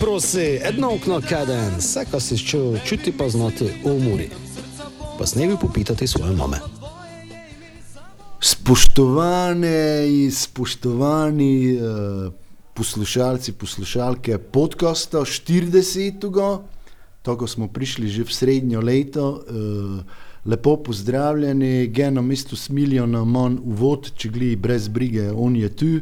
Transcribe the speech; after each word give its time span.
Prosi, 0.00 0.58
edno 0.62 0.90
okno 0.94 1.20
kaden, 1.28 1.78
vse, 1.78 2.04
kar 2.10 2.20
si 2.20 2.36
čutil, 2.38 2.76
čuti 2.84 3.12
pa 3.16 3.28
znati 3.28 3.64
v 3.64 3.92
umori. 3.92 4.28
Pa 5.18 5.26
snevi 5.26 5.56
popitati 5.60 6.06
svoje 6.06 6.36
mame. 6.36 6.58
Spoštovane 8.40 10.04
in 10.08 10.32
spoštovani 10.32 11.76
uh, 11.76 12.32
poslušalci, 12.74 13.52
poslušalke 13.52 14.38
podcasta 14.38 15.18
40. 15.18 16.58
Tako 17.22 17.46
smo 17.46 17.68
prišli 17.68 18.08
že 18.08 18.24
v 18.24 18.32
srednjo 18.32 18.80
leto. 18.80 19.44
Uh, 19.48 20.00
lepo 20.46 20.76
pozdravljeni, 20.76 21.86
geno 21.86 22.22
mesto 22.22 22.56
s 22.56 22.68
milijonom 22.68 23.30
manj 23.30 23.58
uvod, 23.64 24.12
če 24.16 24.28
gli 24.28 24.56
brez 24.56 24.88
brige, 24.88 25.30
on 25.32 25.56
je 25.56 25.68
tu. 25.76 25.92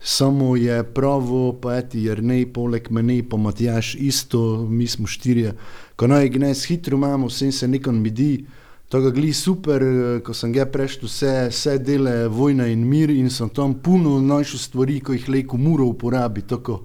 Samo 0.00 0.56
je 0.56 0.84
pravo, 0.84 1.52
pa 1.52 1.76
eti 1.78 2.04
Jrnej, 2.06 2.46
poleg 2.52 2.86
mene, 2.90 3.22
pa 3.28 3.36
Matjaš 3.36 3.94
isto, 3.94 4.66
mi 4.70 4.86
smo 4.86 5.06
štirje. 5.06 5.52
Ko 5.96 6.06
naj 6.06 6.28
gnes 6.28 6.64
hitro 6.70 6.96
imamo, 6.96 7.26
vsem 7.26 7.52
se 7.52 7.68
nekom 7.68 8.02
midi. 8.02 8.46
To 8.88 9.00
ga 9.00 9.10
gli 9.10 9.32
super, 9.32 9.82
ko 10.24 10.32
sem 10.34 10.52
ga 10.52 10.64
prešel 10.66 11.04
vse, 11.04 11.32
vse 11.50 11.74
dele 11.78 12.28
vojna 12.28 12.70
in 12.72 12.86
mir 12.88 13.10
in 13.10 13.28
sem 13.30 13.50
tam 13.50 13.74
puno 13.74 14.20
naših 14.20 14.60
stvari, 14.60 15.00
ko 15.00 15.12
jih 15.12 15.28
leko 15.28 15.58
muro 15.60 15.84
uporabi. 15.84 16.46
Tako, 16.48 16.78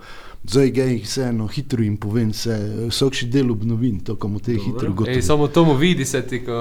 zdaj 0.44 0.72
ga 0.72 0.84
jih 0.90 1.06
vseeno 1.06 1.48
hitro 1.48 1.84
jim 1.84 1.96
povem, 1.98 2.34
se 2.34 2.58
vsak 2.90 3.22
še 3.22 3.30
del 3.32 3.54
obnovim, 3.54 4.02
tako 4.04 4.34
mu 4.34 4.42
te 4.44 4.58
hitro 4.58 4.92
gotovo. 4.92 5.16
Ej, 5.16 5.22
samo 5.22 5.48
to 5.48 5.64
mu 5.70 5.78
vidi 5.80 6.06
se 6.06 6.26
ti, 6.28 6.42
ko 6.44 6.60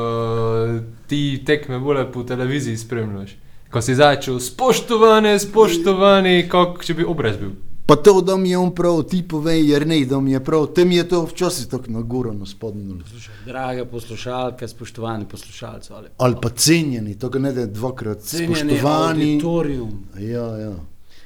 ti 1.08 1.42
tekme 1.46 1.80
bolj 1.82 2.04
po 2.12 2.22
televiziji 2.22 2.76
spremljaš. 2.76 3.41
Ko 3.72 3.80
si 3.80 3.94
začel, 3.94 4.36
spoštovane, 4.38 5.38
spoštovani, 5.38 6.42
kot 6.46 6.82
če 6.82 6.94
bi 6.94 7.04
obraz 7.04 7.38
bil. 7.38 7.54
Pa 7.86 7.96
to, 7.96 8.20
da 8.20 8.36
mi 8.36 8.50
je 8.50 8.58
on 8.58 8.70
prav, 8.70 9.02
ti 9.02 9.22
povej, 9.24 9.64
jer 9.66 9.86
ne, 9.86 10.04
da 10.04 10.20
mi 10.20 10.32
je 10.32 10.40
prav, 10.40 10.66
te 10.68 10.84
mi 10.84 10.96
je 10.96 11.06
to 11.08 11.22
včasih 11.24 11.66
tako 11.66 11.90
na 11.90 12.00
goro, 12.02 12.32
na 12.32 12.46
spodnjo. 12.46 12.98
Drage 13.46 13.84
poslušalke, 13.86 14.68
spoštovani 14.68 15.24
poslušalci. 15.26 15.92
Ali, 15.92 16.08
Ali 16.18 16.36
pa 16.42 16.48
cenjeni, 16.50 17.16
to 17.16 17.28
ga 17.28 17.38
ne 17.40 17.52
da 17.52 17.66
dvakrat, 17.66 18.20
cenjeni 18.20 18.54
spoštovani. 18.56 19.24
auditorium, 19.24 19.90
Ja, 20.18 20.46
ja. 20.58 20.74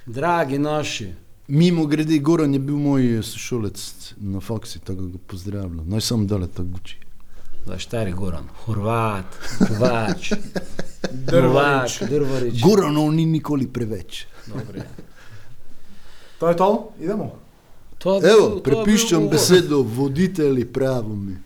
dragi 0.06 0.58
naši. 0.60 1.10
Mimo 1.48 1.86
grede, 1.86 2.18
Goran 2.18 2.54
je 2.54 2.58
bil 2.60 2.76
moj 2.76 3.22
sošolec 3.22 3.82
na 4.16 4.40
faksi, 4.40 4.78
tako 4.80 5.02
ga 5.04 5.18
pozdravljam. 5.26 5.84
Naj 5.86 6.00
sam 6.02 6.26
dale 6.26 6.46
tako 6.48 6.68
guči. 6.68 6.96
Zdaj 7.66 7.78
štari 7.78 8.12
Goran, 8.12 8.44
Horvat, 8.56 9.26
Kovač, 9.58 10.32
Drvač, 11.26 11.98
Drvarič. 12.02 12.60
Goranov 12.60 13.10
ni 13.10 13.26
nikoli 13.26 13.66
preveč. 13.66 14.26
Dobre. 14.46 14.86
To 16.38 16.46
je 16.46 16.54
to, 16.54 16.68
idemo. 17.00 17.32
To 17.98 18.14
je 18.14 18.20
bil- 18.20 18.30
Evo, 18.30 18.42
to 18.42 18.50
bil 18.50 18.62
prepiščam 18.62 19.18
uvod. 19.20 19.30
besedo 19.30 19.82
voditelji 19.82 20.64
pravo 20.66 21.16
mi. 21.16 21.36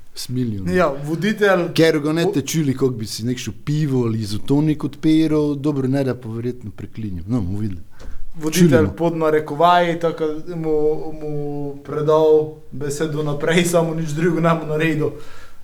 Ja, 0.68 0.92
voditelj. 1.00 1.70
Ker 1.72 1.98
ga 1.98 2.12
ne 2.12 2.26
te 2.26 2.42
čuli, 2.42 2.74
kako 2.74 2.90
bi 2.90 3.06
si 3.06 3.24
nekšo 3.24 3.52
pivo 3.64 4.04
ali 4.04 4.20
izotonik 4.20 4.84
odpiral, 4.84 5.54
dobro 5.56 5.88
ne 5.88 6.04
da 6.04 6.14
pa 6.14 6.28
verjetno 6.28 6.70
preklinjam. 6.70 7.24
No, 7.26 7.40
bomo 7.40 7.58
videli. 7.58 7.80
Voditelj 8.36 8.90
pod 8.92 9.16
narekovaji, 9.16 9.96
tako 9.98 10.24
mu, 10.50 10.74
mu 11.14 11.32
predal 11.80 12.42
besedo 12.70 13.22
naprej, 13.22 13.64
samo 13.66 13.94
nič 13.94 14.10
drugega 14.10 14.40
nam 14.42 14.68
naredil. 14.68 15.16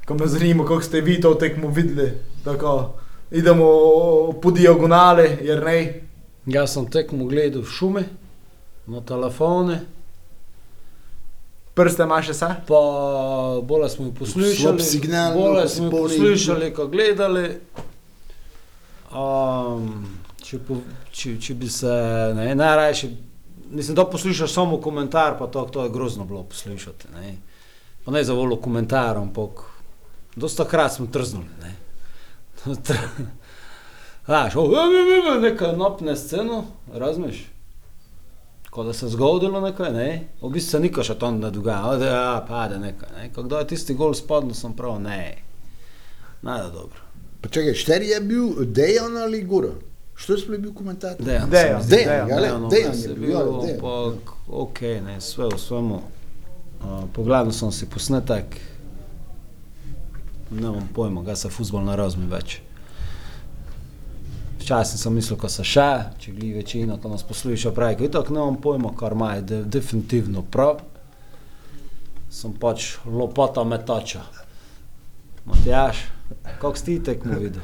Ko 0.07 0.15
me 0.15 0.27
zanima, 0.27 0.65
kako 0.65 0.83
ste 0.83 1.01
vi 1.01 1.21
to 1.21 1.35
tekmo 1.35 1.69
videli. 1.69 2.12
Tako, 2.44 2.94
idemo 3.31 3.67
po 4.43 4.50
diagonale, 4.50 5.39
jer 5.43 5.65
ne. 5.65 5.78
Jaz 6.47 6.77
sem 6.77 6.87
tekmo 6.91 7.27
gledal 7.27 7.62
v 7.62 7.71
šume, 7.71 8.05
na 8.87 9.00
telefone, 9.03 9.81
Prste 11.77 12.06
imaš 12.06 12.31
še 12.31 12.33
vse? 12.33 12.47
pa 12.69 12.78
bolj 13.69 13.89
smo 13.93 14.06
jih 14.06 14.15
poslušali. 14.16 14.83
Signal, 14.83 15.34
no, 15.34 15.43
bolj 15.43 15.59
ko 15.59 15.69
smo 15.69 15.84
jih 15.84 15.93
poslušali, 15.93 16.69
ko 16.72 16.87
gledali. 16.89 17.43
Um, 19.12 19.91
če, 20.41 20.61
po, 20.65 20.78
če, 21.12 21.34
če 21.37 21.56
bi 21.61 21.69
se 21.69 21.93
ne, 22.39 22.47
najrajši, 22.56 23.11
mislim, 23.77 23.99
da 23.99 24.06
poslušaš 24.09 24.55
samo 24.56 24.81
komentar, 24.81 25.37
pa 25.37 25.50
to, 25.53 25.66
to 25.72 25.84
je 25.84 25.93
grozno 25.93 26.25
bilo 26.25 26.47
poslušati. 26.49 27.12
Ne. 27.12 27.34
Pa 28.06 28.15
ne 28.15 28.25
za 28.25 28.33
volo 28.33 28.56
komentar, 28.56 29.21
ampak 29.21 29.61
dosta 30.36 30.64
krat 30.64 30.92
smo 30.92 31.06
trznuli. 31.06 31.47
Ne. 31.62 31.74
Tr- 32.66 33.26
Znaš, 34.26 34.56
o, 34.56 34.62
e, 34.62 34.66
e, 34.66 35.36
e, 35.36 35.41
neka 35.41 35.72
napne 35.72 36.16
sceno, 36.16 36.64
razumeš? 36.94 37.47
Ko 38.70 38.84
da 38.84 38.92
se 38.92 39.06
je 39.06 39.10
zgodilo 39.10 39.60
nekaj, 39.60 39.92
ne? 39.92 40.28
v 40.42 40.50
bistvu 40.50 40.70
se 40.70 40.80
nikoli 40.80 41.06
še 41.06 41.14
to 41.14 41.30
ne 41.30 41.50
dogaja, 41.50 41.94
da 41.97 42.06
ja, 42.06 42.44
pade 42.48 42.78
nekaj. 42.78 43.08
Ne? 43.16 43.28
Ko 43.32 43.42
kdo 43.47 43.58
je 43.58 43.66
tisti 43.66 43.94
gol 43.94 44.14
spodno, 44.14 44.54
sem 44.54 44.74
prav, 44.76 44.98
ne. 45.00 45.38
Nada 46.42 46.68
dobro. 46.68 47.00
Pa 47.41 47.48
čakaj, 47.48 47.74
šteri 47.74 48.08
je 48.08 48.20
bil 48.20 48.64
Dejan 48.64 49.16
ali 49.16 49.44
Goran? 49.44 49.78
Što 50.16 50.32
je 50.32 50.38
sploh 50.38 50.58
bil 50.58 50.74
komentar? 50.74 51.14
Dejan, 51.18 51.50
Dejan, 51.50 51.68
se 51.68 51.76
mi 51.76 51.82
zdi. 51.82 51.97
Dejan, 52.04 52.28
ja, 52.28 52.36
le, 52.36 52.48
Dejan, 52.48 52.68
Dejan 52.68 52.94
se 52.94 53.08
je 53.08 53.10
je 53.10 53.16
bil, 53.16 53.30
ja, 53.30 53.44
bil, 53.44 53.60
Dejan, 53.60 53.76
ampak 53.76 54.32
ok, 54.48 54.80
ne, 55.06 55.20
sve 55.20 55.48
v 55.54 55.58
svemu. 55.58 56.00
Uh, 56.80 57.04
pogledal 57.12 57.53
sem 57.53 57.72
si 57.72 57.86
posnetek, 57.86 58.58
ne 60.51 60.71
vem 60.71 60.89
pojma, 60.95 61.23
ga 61.23 61.37
se 61.37 61.51
futbol 61.51 61.84
ne 61.84 61.97
razumi 61.97 62.29
več. 62.31 62.61
Včasih 64.61 65.01
sem 65.01 65.15
mislil, 65.15 65.39
ko 65.39 65.49
se 65.53 65.65
še, 65.67 65.87
če 66.19 66.33
gli 66.34 66.53
večina, 66.57 66.97
ko 66.99 67.12
nas 67.12 67.23
posluša, 67.27 67.71
pravi, 67.75 68.09
da 68.11 68.25
ne 68.31 68.41
vem 68.41 68.59
pojma, 68.62 68.93
kar 68.99 69.15
ima, 69.15 69.34
je 69.37 69.47
de, 69.51 69.61
definitivno 69.79 70.43
prav. 70.43 70.83
Sem 72.31 72.53
pač 72.61 72.97
lopata 73.07 73.65
metača. 73.65 74.25
Matjaš, 75.47 76.03
kako 76.59 76.75
si 76.81 76.99
tekmo 77.03 77.39
videl? 77.39 77.63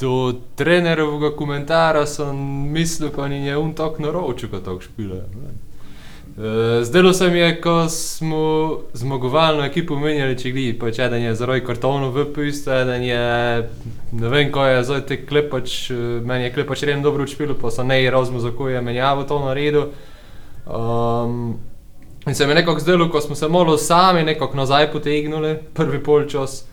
Do 0.00 0.32
trenerovega 0.58 1.30
komentara 1.36 2.02
sem 2.08 2.38
mislil, 2.72 3.12
pa 3.14 3.28
ni 3.28 3.44
je 3.46 3.56
on 3.56 3.74
tako 3.76 4.02
naročil, 4.02 4.50
kot 4.50 4.64
tako 4.66 4.82
špile. 4.82 5.22
Zdelo 6.82 7.12
se 7.12 7.28
mi 7.28 7.38
je, 7.38 7.60
ko 7.60 7.88
smo 7.88 8.78
zmagovalno 8.92 9.64
ekipo 9.64 9.94
menjali, 9.96 10.34
če 10.38 10.50
gledi, 10.50 10.72
pač 10.78 10.98
eden 10.98 11.22
je 11.22 11.34
zaradi 11.38 11.62
kartonov 11.62 12.10
v 12.16 12.24
pistu, 12.34 12.72
eden 12.74 13.04
je, 13.06 13.20
ne 14.18 14.32
vem, 14.32 14.50
ko 14.50 14.64
je 14.66 14.80
zdaj 14.82 15.04
te 15.06 15.20
klepač, 15.28 15.76
eh, 15.94 16.00
meni 16.26 16.48
je 16.48 16.54
klepač 16.56 16.82
ren 16.90 17.06
dobro 17.06 17.22
učpil, 17.22 17.54
pa 17.54 17.70
sem 17.70 17.86
ne 17.86 18.00
razumel, 18.10 18.42
za 18.42 18.50
ko 18.50 18.66
je 18.68 18.82
menjavo 18.82 19.22
to 19.30 19.38
naredil. 19.44 19.92
Um, 20.66 21.54
in 22.26 22.34
se 22.34 22.46
mi 22.46 22.50
je 22.50 22.62
nekako 22.64 22.80
zdelo, 22.80 23.06
ko 23.10 23.20
smo 23.20 23.38
se 23.38 23.48
malo 23.48 23.78
sami 23.78 24.24
nekako 24.26 24.56
nazaj 24.56 24.90
potegnili, 24.90 25.58
prvi 25.74 26.02
polčas. 26.02 26.64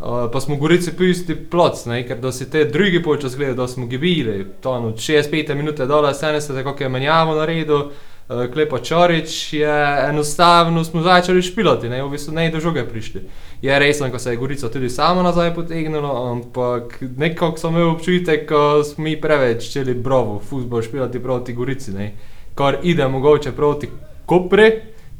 Uh, 0.00 0.30
pa 0.32 0.40
smo 0.40 0.56
gorici 0.56 0.96
pisti 0.96 1.36
ploc, 1.36 1.84
ne, 1.92 2.06
ker 2.08 2.16
da 2.16 2.32
si 2.32 2.48
te 2.50 2.64
drugi 2.64 3.02
polčas 3.02 3.36
gledali, 3.36 3.56
da 3.56 3.68
smo 3.68 3.86
gibili, 3.86 4.46
to 4.62 4.72
od 4.72 4.96
65 4.96 5.54
minut 5.54 5.76
dole, 5.76 6.14
70, 6.14 6.62
kako 6.64 6.82
je 6.82 6.88
menjavo 6.88 7.34
naredil, 7.36 7.76
uh, 7.76 8.08
Klepa 8.52 8.78
Čorič 8.78 9.52
je 9.52 10.06
enostavno 10.08 10.84
smo 10.84 11.02
začeli 11.02 11.42
špilati, 11.42 11.88
ne, 11.88 12.02
v 12.02 12.10
bistvu 12.10 12.34
ne 12.34 12.50
do 12.50 12.60
žoge 12.60 12.84
prišli. 12.86 13.20
Je 13.62 13.78
resno, 13.78 14.10
ko 14.10 14.18
se 14.18 14.30
je 14.30 14.36
Gorica 14.36 14.68
tudi 14.68 14.90
sama 14.90 15.22
nazaj 15.22 15.54
potegnila, 15.54 16.30
ampak 16.32 17.02
nekako 17.16 17.58
sem 17.58 17.74
imel 17.74 17.88
občutek, 17.90 18.46
ko 18.48 18.84
smo 18.84 19.04
mi 19.04 19.16
preveč 19.20 19.72
čeli 19.72 19.94
brovo, 19.94 20.38
futbol 20.38 20.82
špilati 20.82 21.22
proti 21.22 21.52
Gorici, 21.52 21.90
ne, 21.92 22.12
kar 22.54 22.78
ide 22.82 23.08
mogoče 23.08 23.52
proti 23.52 23.88
Kopri, 24.26 24.70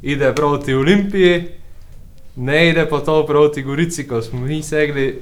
ide 0.01 0.31
proti 0.35 0.73
Olimpiji, 0.73 1.43
ne 2.35 2.69
ide 2.69 2.87
pa 2.89 2.99
to 2.99 3.25
proti 3.27 3.61
Gorici, 3.61 4.07
ko 4.07 4.21
smo 4.21 4.39
mi 4.39 4.63
segli 4.63 5.19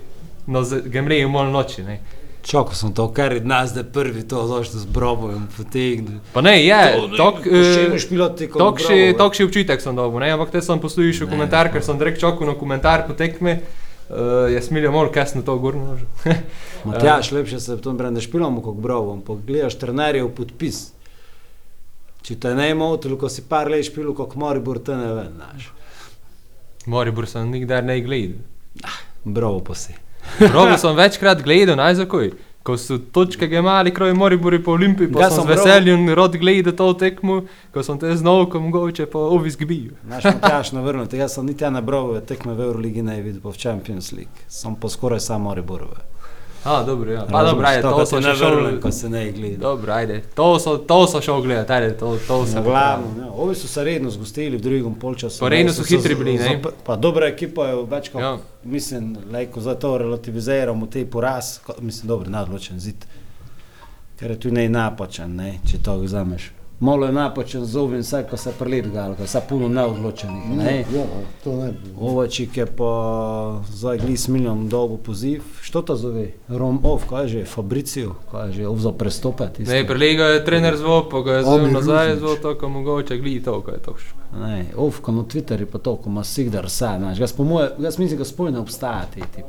na 0.48 0.62
Gemreju 0.86 1.30
mol 1.30 1.50
noči. 1.52 1.84
Ne. 1.84 2.00
Čakal 2.42 2.74
sem 2.74 2.94
to, 2.96 3.08
kar 3.14 3.34
je 3.36 3.42
nas, 3.44 3.74
da 3.74 3.84
je 3.84 3.92
prvi 3.92 4.24
to 4.28 4.48
zašto 4.48 4.80
z 4.80 4.86
brobojem 4.86 5.48
potegnil. 5.58 6.20
Pa 6.34 6.42
ne, 6.42 6.56
je, 6.66 6.80
tok, 7.18 7.44
eh, 7.46 8.48
kot 8.48 8.60
Tokši, 8.60 9.14
tokši 9.18 9.44
občutek 9.44 9.82
sem 9.82 9.96
dobil, 9.96 10.24
ne? 10.24 10.32
ampak 10.32 10.52
te 10.52 10.62
sem 10.62 10.80
poslušal 10.80 11.28
Ne, 11.28 11.34
komentar, 11.34 11.72
ker 11.74 11.84
sem 11.84 12.00
direkt 12.00 12.20
čakal 12.20 12.48
na 12.48 12.56
komentar 12.56 13.06
po 13.08 13.14
tekmi. 13.14 13.60
Uh, 14.10 14.48
jaz 14.50 14.66
smilja 14.66 14.90
malo 14.92 15.12
kasno 15.14 15.42
to 15.46 15.58
gurno. 15.62 16.00
Matjaš, 16.86 17.32
lepše 17.32 17.60
se 17.60 17.76
v 17.76 17.82
tom 17.82 17.98
brende 17.98 18.22
špilamo 18.22 18.62
kot 18.66 18.80
brobo, 18.82 19.14
ampak 19.14 19.44
gledaš 19.46 19.78
trenerjev 19.78 20.32
podpis. 20.34 20.88
Če 22.26 22.40
te 22.42 22.56
ne 22.58 22.72
motil, 22.74 23.14
ko 23.22 23.30
si 23.30 23.46
par 23.46 23.70
let 23.70 23.86
špil, 23.86 24.10
kot 24.18 24.34
Maribor, 24.40 24.82
te 24.82 24.98
ne 24.98 25.14
vem, 25.14 25.36
znaš. 25.38 25.70
Moribor 26.90 27.30
sem 27.30 27.52
nikdar 27.52 27.86
ne 27.86 28.00
gledal. 28.02 28.42
Brobo 29.24 29.62
pa 29.70 29.78
si. 29.78 29.94
Probo 30.52 30.78
sem 30.78 30.96
večkrat 30.96 31.42
gledal, 31.44 31.78
naj 31.80 32.00
zakoj. 32.04 32.32
Ko 32.64 32.76
so 32.78 32.98
točke 32.98 33.48
gemali, 33.48 33.94
kroj 33.96 34.14
Moribori 34.14 34.60
po 34.64 34.72
Olimpiji, 34.76 35.08
pa 35.12 35.22
Ja, 35.24 35.30
sem 35.32 35.48
z 35.48 35.48
veseljem 35.48 36.10
rod 36.14 36.36
gledal 36.38 36.76
to 36.76 36.92
tekmo, 36.94 37.42
ko 37.74 37.84
sem 37.84 38.00
te 38.00 38.12
znal, 38.20 38.46
ko 38.52 38.60
mogoče 38.60 39.08
pa 39.10 39.20
ovis 39.20 39.58
gbijo. 39.58 39.96
Znaš, 40.06 40.24
Matjaš, 40.24 40.72
navrno, 40.76 41.06
tega 41.06 41.28
sem 41.32 41.46
niti 41.46 41.66
ena 41.66 41.82
brobove 41.82 42.22
tekme 42.22 42.54
v 42.54 42.68
Euroligi 42.68 43.02
ne 43.02 43.22
videl, 43.22 43.42
pa 43.42 43.56
v 43.56 43.58
Champions 43.64 44.12
League. 44.12 44.46
Sem 44.48 44.76
pa 44.76 44.92
skoraj 44.92 45.24
samo 45.24 45.50
Mariborove. 45.50 46.04
A, 46.62 46.84
dobro, 46.84 47.12
ja. 47.12 47.26
Pa 47.26 47.44
dobro, 47.44 47.68
ajde, 47.68 47.82
to 47.84 48.06
so 48.06 48.22
še 48.22 48.36
šel. 48.36 48.80
ko 48.80 48.92
se 48.92 49.10
ne 49.10 49.32
gleda. 49.32 49.58
Dobro, 49.60 49.94
ajde, 49.94 50.22
to 50.36 50.60
so, 50.60 50.78
to 50.80 51.08
so 51.08 51.22
šel 51.22 51.42
gledati, 51.42 51.72
ajde, 51.74 51.92
to, 51.94 52.18
to 52.28 52.46
se 52.46 52.62
Glavno, 52.62 53.06
ja. 53.18 53.32
Ovi 53.34 53.56
so 53.56 53.68
se 53.68 53.84
redno 53.84 54.10
zgostili 54.10 54.58
v 54.58 54.62
drugem 54.62 54.96
polčasu. 54.96 55.40
Pa 55.40 55.50
redno 55.50 55.74
so 55.74 55.84
hitri 55.86 56.16
bili, 56.16 56.34
ne? 56.34 56.44
zap- 56.46 56.72
Pa 56.84 56.96
dobra 56.98 57.28
ekipa 57.28 57.66
je 57.66 57.76
več 57.86 58.10
kot, 58.10 58.22
Ja. 58.22 58.38
mislim, 58.66 59.18
lejko 59.32 59.62
za 59.62 59.76
to 59.76 59.98
relativiziramo 59.98 60.88
te 60.88 61.06
poraz, 61.08 61.60
ko, 61.60 61.74
mislim, 61.80 62.08
dobro, 62.08 62.30
nadločen 62.30 62.80
zid. 62.80 63.06
Ker 64.18 64.32
je 64.32 64.40
tu 64.40 64.52
ne 64.52 64.70
napačen, 64.70 65.36
ne, 65.36 65.60
če 65.66 65.78
to 65.80 65.96
vzameš. 65.98 66.52
Malo 66.80 67.06
je 67.06 67.12
napačen 67.12 67.66
zovin, 67.66 68.00
vsaj 68.00 68.24
ko 68.30 68.38
se 68.38 68.52
prelet 68.60 68.88
gal, 68.94 69.16
ko 69.16 69.28
se 69.28 69.42
puno 69.50 69.68
neodločenih, 69.68 70.44
ne. 70.58 70.78
Ja, 70.96 71.04
to 71.44 71.56
ne 71.56 71.72
bi. 71.72 71.92
Ovačik 72.00 72.58
je 72.58 72.66
pa 72.66 73.62
zdaj 73.70 73.98
glis 73.98 74.28
milijon 74.28 74.70
dolgo 74.70 74.98
poziv. 74.98 75.44
Što 75.62 75.82
to 75.82 75.96
zove? 75.96 76.32
Rom 76.48 76.80
ov, 76.84 77.04
kaj 77.10 77.24
je 77.24 77.28
že? 77.28 77.46
Fabricio, 77.46 78.16
kaj 78.32 78.48
je 78.48 78.54
že? 78.54 78.68
Ov 78.68 78.80
za 78.80 78.92
prestopet. 78.92 79.60
Ne, 79.60 79.88
prelega 79.88 80.24
je 80.24 80.46
trener 80.46 80.78
zvol, 80.78 81.10
pa 81.10 81.22
ga 81.22 81.34
je 81.34 81.44
Amir 81.46 81.74
nazaj, 81.74 82.16
zvol 82.16 82.40
to, 82.42 82.56
ko 82.56 82.70
mogoče 82.70 83.18
gledi 83.18 83.44
to, 83.44 83.62
ko 83.62 83.72
je 83.72 83.80
to. 83.80 83.96
Ne, 84.40 84.66
ovko 84.78 85.12
na 85.12 85.24
Twitterju 85.24 85.66
pa 85.66 85.78
to, 85.78 85.96
ko 85.96 86.10
ima 86.10 86.24
Sigdar 86.24 86.66
vse, 86.66 86.96
znaš, 86.98 87.20
jaz, 87.20 87.34
po 87.34 87.44
moje, 87.44 87.70
jaz 87.80 88.00
mislim, 88.00 88.20
da 88.20 88.26
sploh 88.26 88.52
ne 88.52 88.60
obstaja 88.60 89.06
ti, 89.14 89.22
ti, 89.36 89.42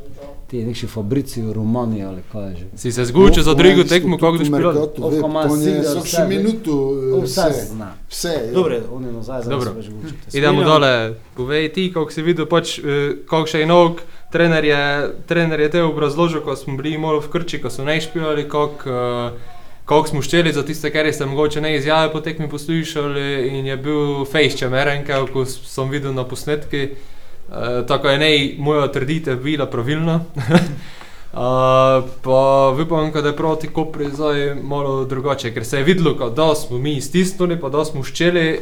ti 0.50 0.64
nekši 0.64 0.86
Fabrici 0.86 1.42
v 1.42 1.52
Romaniji 1.52 2.04
ali 2.04 2.22
kaj 2.32 2.48
je 2.48 2.56
že. 2.56 2.66
Si 2.76 2.92
se 2.92 3.04
zgučil 3.04 3.42
za 3.42 3.54
drugo 3.54 3.84
tekmo, 3.84 4.18
kako 4.18 4.38
boš 4.38 4.46
špilal? 4.46 4.78
Ovko 4.98 5.26
ima 5.28 5.40
On 5.50 5.60
je 5.60 5.64
Sigdar 5.64 5.96
vse, 5.98 6.08
še 6.16 6.24
minuto, 6.28 6.72
eh, 7.20 7.26
Vse 7.26 7.50
vse. 7.50 7.66
zna. 7.66 7.92
Vse. 8.08 8.28
ja. 8.28 8.52
Dobre, 8.52 8.80
on 8.92 9.04
je 9.04 9.12
nazaj, 9.12 9.42
zdaj 9.42 9.56
Dobro. 9.56 9.70
se 9.70 9.76
več 9.76 9.88
gučite. 9.88 10.38
Idemo 10.38 10.64
dole, 10.64 11.14
povej 11.36 11.68
ti, 11.72 11.92
kako 11.94 12.12
si 12.12 12.22
videl, 12.22 12.46
pač, 12.46 12.78
eh, 12.78 13.14
kako 13.28 13.46
še 13.46 13.60
je 13.60 13.66
nog, 13.66 14.00
trener 14.32 14.64
je, 14.64 14.82
trener 15.26 15.60
je 15.60 15.70
te 15.70 15.82
obrazložil, 15.82 16.40
ko 16.40 16.56
smo 16.56 16.76
bili 16.76 16.98
malo 16.98 17.20
v 17.20 17.30
krči, 17.30 17.60
ko 17.62 17.70
so 17.70 17.84
ne 17.84 18.00
špijali, 18.00 18.48
kako, 18.48 18.90
eh, 18.90 19.56
kako 19.84 20.08
smo 20.08 20.22
šteli 20.22 20.52
za 20.52 20.62
tiste, 20.62 20.90
ker 20.90 21.12
ste 21.12 21.26
mogoče 21.26 21.60
ne 21.60 21.76
izjave 21.76 22.12
po 22.12 22.20
tekmi 22.20 22.48
poslušali 22.48 23.48
in 23.48 23.66
je 23.66 23.76
bil 23.76 24.24
fejšče 24.24 24.68
merenke, 24.68 25.14
ko 25.32 25.44
sem 25.44 25.90
videl 25.90 26.14
na 26.14 26.24
posnetki. 26.24 26.90
Uh, 27.50 27.82
tako 27.82 28.08
je 28.08 28.18
ne 28.18 28.54
moja 28.62 28.86
trditev 28.92 29.42
bila 29.42 29.66
pravilna. 29.66 30.20
Uh, 31.32 31.38
pa 32.22 32.74
upam, 32.82 33.12
da 33.12 33.28
je 33.28 33.36
proti 33.36 33.68
Kopri 33.68 34.08
zdaj 34.10 34.54
malo 34.54 35.04
drugače, 35.04 35.54
ker 35.54 35.64
se 35.64 35.78
je 35.78 35.84
videlo, 35.84 36.30
da 36.30 36.54
smo 36.54 36.78
mi 36.78 37.00
stisnili, 37.00 37.60
pa 37.60 37.68
da 37.68 37.84
smo 37.84 38.02
ščeli, 38.02 38.60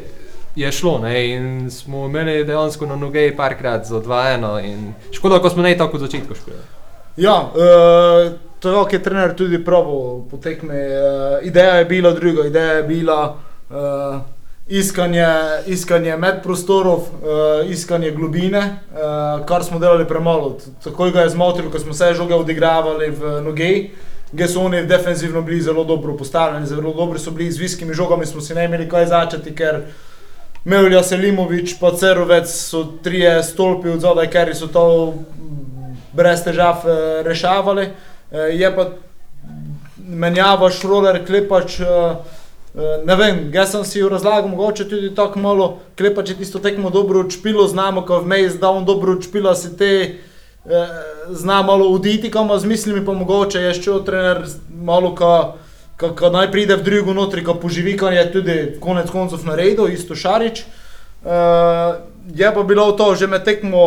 je 0.57 0.73
šlo. 0.73 0.99
Ne? 0.99 1.15
In 1.31 1.71
smo 1.71 2.07
imeli 2.07 2.45
dejansko 2.45 2.87
na 2.87 2.97
noge 2.97 3.37
parkrat 3.37 3.87
za 3.87 4.01
2-1. 4.01 4.65
in 4.65 4.93
Škoda, 5.13 5.39
ko 5.39 5.51
smo 5.51 5.63
ne 5.63 5.77
tako 5.79 5.97
v 5.97 6.01
začetku 6.01 6.35
špili. 6.35 6.61
Ja, 7.17 7.41
uh, 7.41 8.33
tako 8.61 8.89
je 8.93 9.03
trener 9.03 9.37
tudi 9.37 9.65
pravil 9.65 10.29
po 10.31 10.37
tekmi. 10.37 10.75
Uh, 10.75 11.47
ideja 11.47 11.75
je 11.75 11.85
bila 11.85 12.13
druga, 12.13 12.47
ideja 12.47 12.73
je 12.73 12.83
bila 12.83 13.37
uh, 13.71 14.21
iskanje, 14.69 15.27
iskanje 15.67 16.17
medprostorov, 16.17 16.99
uh, 16.99 17.71
iskanje 17.71 18.11
globine, 18.11 18.59
uh, 18.93 19.47
kar 19.47 19.65
smo 19.65 19.79
delali 19.79 20.05
premalo. 20.09 20.51
T- 20.51 20.71
Takoj 20.85 21.11
ga 21.11 21.21
je 21.21 21.29
zmotilo, 21.29 21.71
ko 21.71 21.79
smo 21.79 21.93
vse 21.93 22.15
žoge 22.15 22.35
odigravali 22.35 23.11
v 23.11 23.41
noge. 23.45 23.73
Gdje 24.33 24.49
so 24.49 24.61
oni 24.61 24.83
defensivno 24.87 25.43
bili 25.43 25.61
zelo 25.61 25.85
dobro 25.85 26.17
postavljeni, 26.17 26.67
zelo 26.67 26.93
dobri 26.95 27.19
so 27.19 27.31
bili 27.31 27.53
z 27.53 27.59
viskimi 27.59 27.95
žogami, 27.95 28.27
smo 28.27 28.41
si 28.41 28.55
ne 28.55 28.65
imeli 28.65 28.89
kaj 28.89 29.07
začeti, 29.07 29.55
ker 29.57 29.81
Mevlja 30.65 31.03
Selimovič 31.03 31.79
pa 31.81 31.95
Cerovec 31.97 32.51
so 32.51 32.85
trije 33.03 33.43
stolpi 33.43 33.89
od 33.89 34.01
zadaj, 34.01 34.29
ker 34.31 34.51
so 34.57 34.67
to 34.69 35.15
brez 36.13 36.43
težav 36.45 36.85
eh, 36.85 37.23
rešavali. 37.25 37.89
Eh, 38.33 38.37
je 38.37 38.75
pa 38.77 38.91
menjava 39.97 40.71
šroler, 40.71 41.23
klepač. 41.27 41.81
Eh, 41.81 42.37
ne 43.05 43.17
vem, 43.17 43.51
jaz 43.55 43.73
sem 43.73 43.85
si 43.85 44.03
razlagal, 44.03 44.49
mogoče 44.49 44.89
tudi 44.89 45.15
tako 45.15 45.39
malo, 45.39 45.69
klepač 45.99 46.31
je 46.31 46.37
tisto 46.39 46.59
tekmo 46.59 46.91
dobro 46.91 47.21
odšpilo, 47.21 47.67
znamo, 47.69 48.05
ko 48.07 48.21
vmes 48.23 48.59
da 48.61 48.71
on 48.71 48.85
dobro 48.85 49.13
odšpila, 49.13 49.55
si 49.55 49.77
te 49.77 49.91
eh, 50.03 50.19
zna 51.31 51.63
malo 51.63 51.89
uditi, 51.89 52.31
kam 52.31 52.59
z 52.59 52.65
mislimi, 52.65 53.05
pa 53.07 53.13
mogoče 53.13 53.59
je 53.59 53.75
še 53.75 54.03
trener 54.07 54.45
malo 54.71 55.15
ka. 55.15 55.55
Ko, 55.99 56.13
ko 56.15 56.29
naj 56.31 56.53
pride 56.53 56.77
v 56.79 56.85
drugo 56.87 57.11
notri, 57.11 57.43
ko 57.43 57.57
poživi, 57.59 57.97
kar 57.99 58.13
je 58.15 58.23
tudi 58.31 58.55
konec 58.79 59.09
koncev 59.11 59.43
naredil, 59.43 59.89
isto 59.91 60.15
Šarič. 60.15 60.61
Uh, 61.27 61.99
je 62.35 62.55
pa 62.55 62.63
bilo 62.63 62.93
to, 62.93 63.15
že 63.15 63.27
med 63.27 63.45
tekmo 63.45 63.81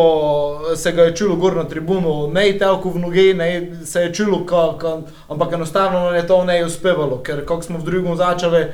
se 0.76 0.92
ga 0.92 1.02
je 1.02 1.16
čulo 1.16 1.36
gor 1.36 1.56
na 1.56 1.64
tribunu, 1.64 2.30
ne 2.32 2.46
je 2.46 2.58
telko 2.58 2.90
v 2.90 2.98
noge, 2.98 3.34
ne 3.34 3.70
se 3.84 4.00
je 4.00 4.14
čulo, 4.14 4.44
ka, 4.46 4.78
ka, 4.78 4.98
ampak 5.28 5.52
enostavno 5.52 6.10
je 6.14 6.26
to 6.26 6.44
ne 6.44 6.56
je 6.56 6.66
uspevalo, 6.66 7.22
ker 7.22 7.46
kako 7.46 7.62
smo 7.62 7.78
v 7.78 7.84
drugom 7.84 8.16
začeli 8.16 8.66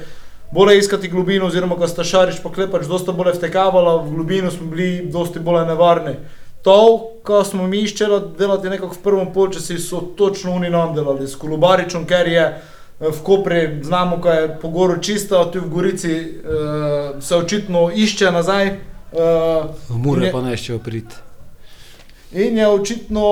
bolje 0.50 0.78
iskati 0.78 1.08
globino, 1.08 1.46
oziroma 1.46 1.76
ko 1.76 1.88
sta 1.88 2.04
Šarič 2.04 2.40
pa 2.42 2.52
klepač 2.52 2.86
dosta 2.88 3.12
bolje 3.12 3.36
vtekavala, 3.36 4.02
v 4.02 4.14
globino 4.14 4.50
smo 4.50 4.70
bili 4.70 5.06
dosti 5.12 5.40
bolje 5.40 5.66
nevarni. 5.66 6.16
To, 6.62 7.12
ko 7.22 7.44
smo 7.44 7.66
mi 7.68 7.84
iščeli 7.84 8.20
delati 8.38 8.68
nekako 8.72 8.94
v 8.94 9.02
prvem 9.04 9.32
polčasu, 9.32 9.78
so 9.78 10.00
točno 10.16 10.56
oni 10.56 10.70
nam 10.70 10.94
delali 10.94 11.28
s 11.28 11.36
Kolubaričem, 11.36 12.06
ker 12.06 12.28
je 12.28 12.44
eh, 12.44 12.60
v 13.00 13.22
Kopri 13.22 13.80
znamo, 13.82 14.20
ko 14.20 14.32
je 14.32 14.48
po 14.60 14.68
goru 14.68 14.96
čisto, 15.00 15.44
tu 15.52 15.60
v 15.60 15.68
Gorici 15.68 16.14
uh, 16.18 17.22
se 17.22 17.36
očitno 17.36 17.90
išče 17.94 18.32
nazaj. 18.32 18.76
Uh, 19.12 19.70
V 19.88 19.96
Mure 19.96 20.28
pa 20.32 20.42
ne 20.44 20.52
še 20.56 20.74
oprit. 20.76 21.14
In 22.36 22.58
je 22.58 22.66
očitno 22.68 23.24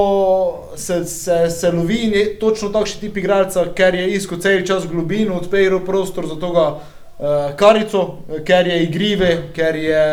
se, 0.76 1.04
se, 1.04 1.50
se 1.50 1.70
lovi 1.70 1.98
in 2.06 2.14
je 2.16 2.38
točno 2.40 2.70
takšen 2.72 3.00
tip 3.00 3.16
igralca, 3.20 3.66
ker 3.76 3.94
je 3.94 4.06
iskal 4.16 4.40
cel 4.40 4.64
čas 4.64 4.86
globino, 4.88 5.36
odpiral 5.36 5.82
prostor 5.84 6.24
za 6.30 6.38
toga 6.40 6.64
uh, 6.78 7.52
karico, 7.60 8.22
ker 8.48 8.70
je 8.72 8.78
igrive, 8.86 9.30
ker 9.52 9.76
je, 9.76 10.06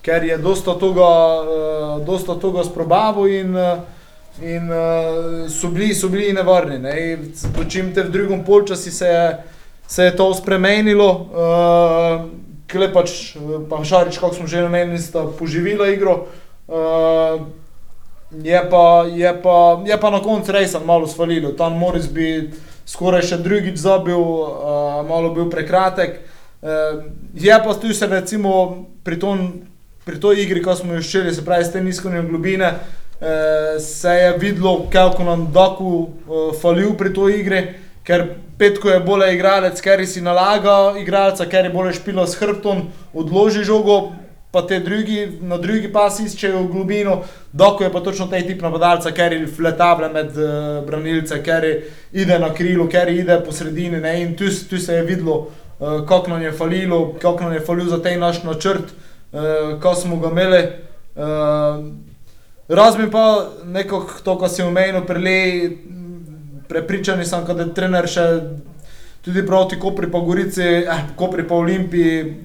ker 0.00 0.24
je 0.24 0.38
dosta 0.40 0.78
toga, 0.80 1.10
uh, 1.44 1.92
dosta 2.06 2.38
toga 2.40 2.64
sprobaval 2.64 3.28
in, 3.28 3.52
uh, 3.52 3.84
in 4.40 4.72
uh, 4.72 5.44
so, 5.52 5.68
bili, 5.68 5.92
so 5.92 6.08
bili 6.08 6.32
nevarni. 6.32 6.80
Ne. 6.80 6.96
Počim 7.52 7.92
te 7.92 8.00
v 8.08 8.16
drugem 8.16 8.44
polčasi 8.48 8.90
se 8.90 9.12
je, 9.12 9.28
se 9.86 10.08
je 10.08 10.16
to 10.16 10.32
spremenilo. 10.34 11.12
Uh, 11.12 12.45
Klepač, 12.70 13.36
eh, 13.36 13.60
pa 13.70 13.84
Šarič, 13.84 14.18
kako 14.18 14.34
smo 14.34 14.46
že 14.46 14.64
omenili, 14.64 14.98
sta 14.98 15.26
poživila 15.38 15.88
igro. 15.88 16.26
Uh, 16.66 17.46
Je 18.32 18.58
pa, 18.70 19.06
je, 19.06 19.42
pa, 19.42 19.82
je 19.86 20.00
pa 20.00 20.10
na 20.10 20.18
koncu 20.20 20.52
rejsa 20.52 20.80
malo 20.82 21.06
svalilo. 21.06 21.52
Tam 21.52 21.78
Moris 21.78 22.08
bi 22.10 22.50
skoraj 22.86 23.22
še 23.22 23.38
drugič 23.38 23.78
zabil, 23.78 24.18
uh, 24.18 25.06
malo 25.06 25.30
bil 25.34 25.46
prekratek. 25.50 26.26
Uh, 26.58 27.06
je 27.34 27.54
pa 27.54 27.74
tu 27.78 27.94
se 27.94 28.06
recimo 28.06 28.86
pri, 29.06 29.18
tom, 29.22 29.62
pri 30.04 30.18
toj 30.20 30.42
igri, 30.42 30.62
ko 30.62 30.74
smo 30.74 30.98
jo 30.98 31.04
ščeli, 31.06 31.34
se 31.34 31.46
pravi 31.46 31.64
s 31.64 31.72
tem 31.72 31.86
iskanjem 31.86 32.26
globine, 32.26 32.72
uh, 32.74 33.78
se 33.78 34.10
je 34.10 34.34
videlo, 34.42 34.88
kako 34.90 35.24
nam 35.24 35.46
Daku 35.54 35.94
uh, 35.94 36.50
falil 36.58 36.96
pri 36.98 37.14
toj 37.14 37.38
igri, 37.38 37.62
ker 38.02 38.26
Petko 38.58 38.88
je 38.88 39.00
bolje 39.00 39.34
igralec, 39.34 39.80
ker 39.84 40.00
si 40.08 40.22
nalaga 40.24 40.94
igralca, 40.96 41.44
ker 41.44 41.66
je 41.68 41.72
bolje 41.74 41.92
špila 41.98 42.24
s 42.26 42.38
hrbtom, 42.40 42.86
odloži 43.12 43.64
žogo, 43.68 44.14
pa 44.50 44.62
te 44.66 44.78
drugi, 44.80 45.26
na 45.44 45.58
drugi 45.60 45.90
pas 45.92 46.16
iščejo 46.20 46.62
globino, 46.72 47.18
doko 47.52 47.84
je 47.84 47.90
pa 47.92 48.00
točno 48.00 48.26
ta 48.32 48.40
tip 48.40 48.62
napadalca, 48.64 49.12
ker 49.12 49.34
je 49.36 49.50
fletable 49.58 50.08
med 50.14 50.38
uh, 50.40 50.80
branilce, 50.86 51.42
ker 51.44 51.68
je 51.68 51.74
ide 52.24 52.38
na 52.40 52.48
krilo, 52.54 52.88
ker 52.88 53.12
ide 53.12 53.36
po 53.44 53.52
sredini 53.52 54.00
ne, 54.00 54.14
in 54.22 54.32
tu, 54.40 54.48
tu 54.70 54.80
se 54.80 54.96
je 54.96 55.04
videlo, 55.04 55.36
uh, 55.78 56.00
kako 56.08 56.32
nam 56.32 56.42
je 56.42 56.56
falilo, 56.56 57.02
kako 57.20 57.44
nam 57.44 57.52
je 57.58 57.64
falil 57.68 57.92
za 57.92 58.00
tej 58.02 58.16
naš 58.16 58.40
načrt, 58.48 58.96
uh, 59.32 59.76
ko 59.82 59.94
smo 59.94 60.16
ga 60.22 60.32
imeli. 60.32 60.64
Uh, 61.16 61.84
Razmi 62.68 63.10
pa 63.10 63.46
nekako 63.64 64.22
to, 64.24 64.38
kar 64.38 64.50
si 64.50 64.62
omenil, 64.62 65.04
prelej, 65.06 65.76
prepričani 66.68 67.24
sem, 67.24 67.44
da 67.44 67.62
je 67.62 67.74
trener 67.74 68.08
še 68.08 68.26
tudi 69.24 69.46
proti 69.46 69.78
Kopri 69.78 70.10
pa 70.10 70.18
Gorici, 70.18 70.62
eh, 70.62 71.02
Kopri 71.16 71.48
pa 71.48 71.54
Olimpiji, 71.54 72.36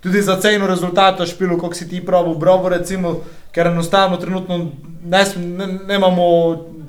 tudi 0.00 0.22
za 0.22 0.36
ceno 0.40 0.66
rezultata 0.66 1.26
špilu, 1.26 1.58
kot 1.58 1.76
si 1.76 1.88
ti 1.88 2.04
pravi, 2.04 2.34
bravo 2.38 2.68
recimo, 2.68 3.20
ker 3.52 3.66
enostavno 3.66 4.16
trenutno 4.16 4.58
ne, 5.04 5.24
ne, 5.36 5.66
ne 5.88 5.96
imamo 5.96 6.24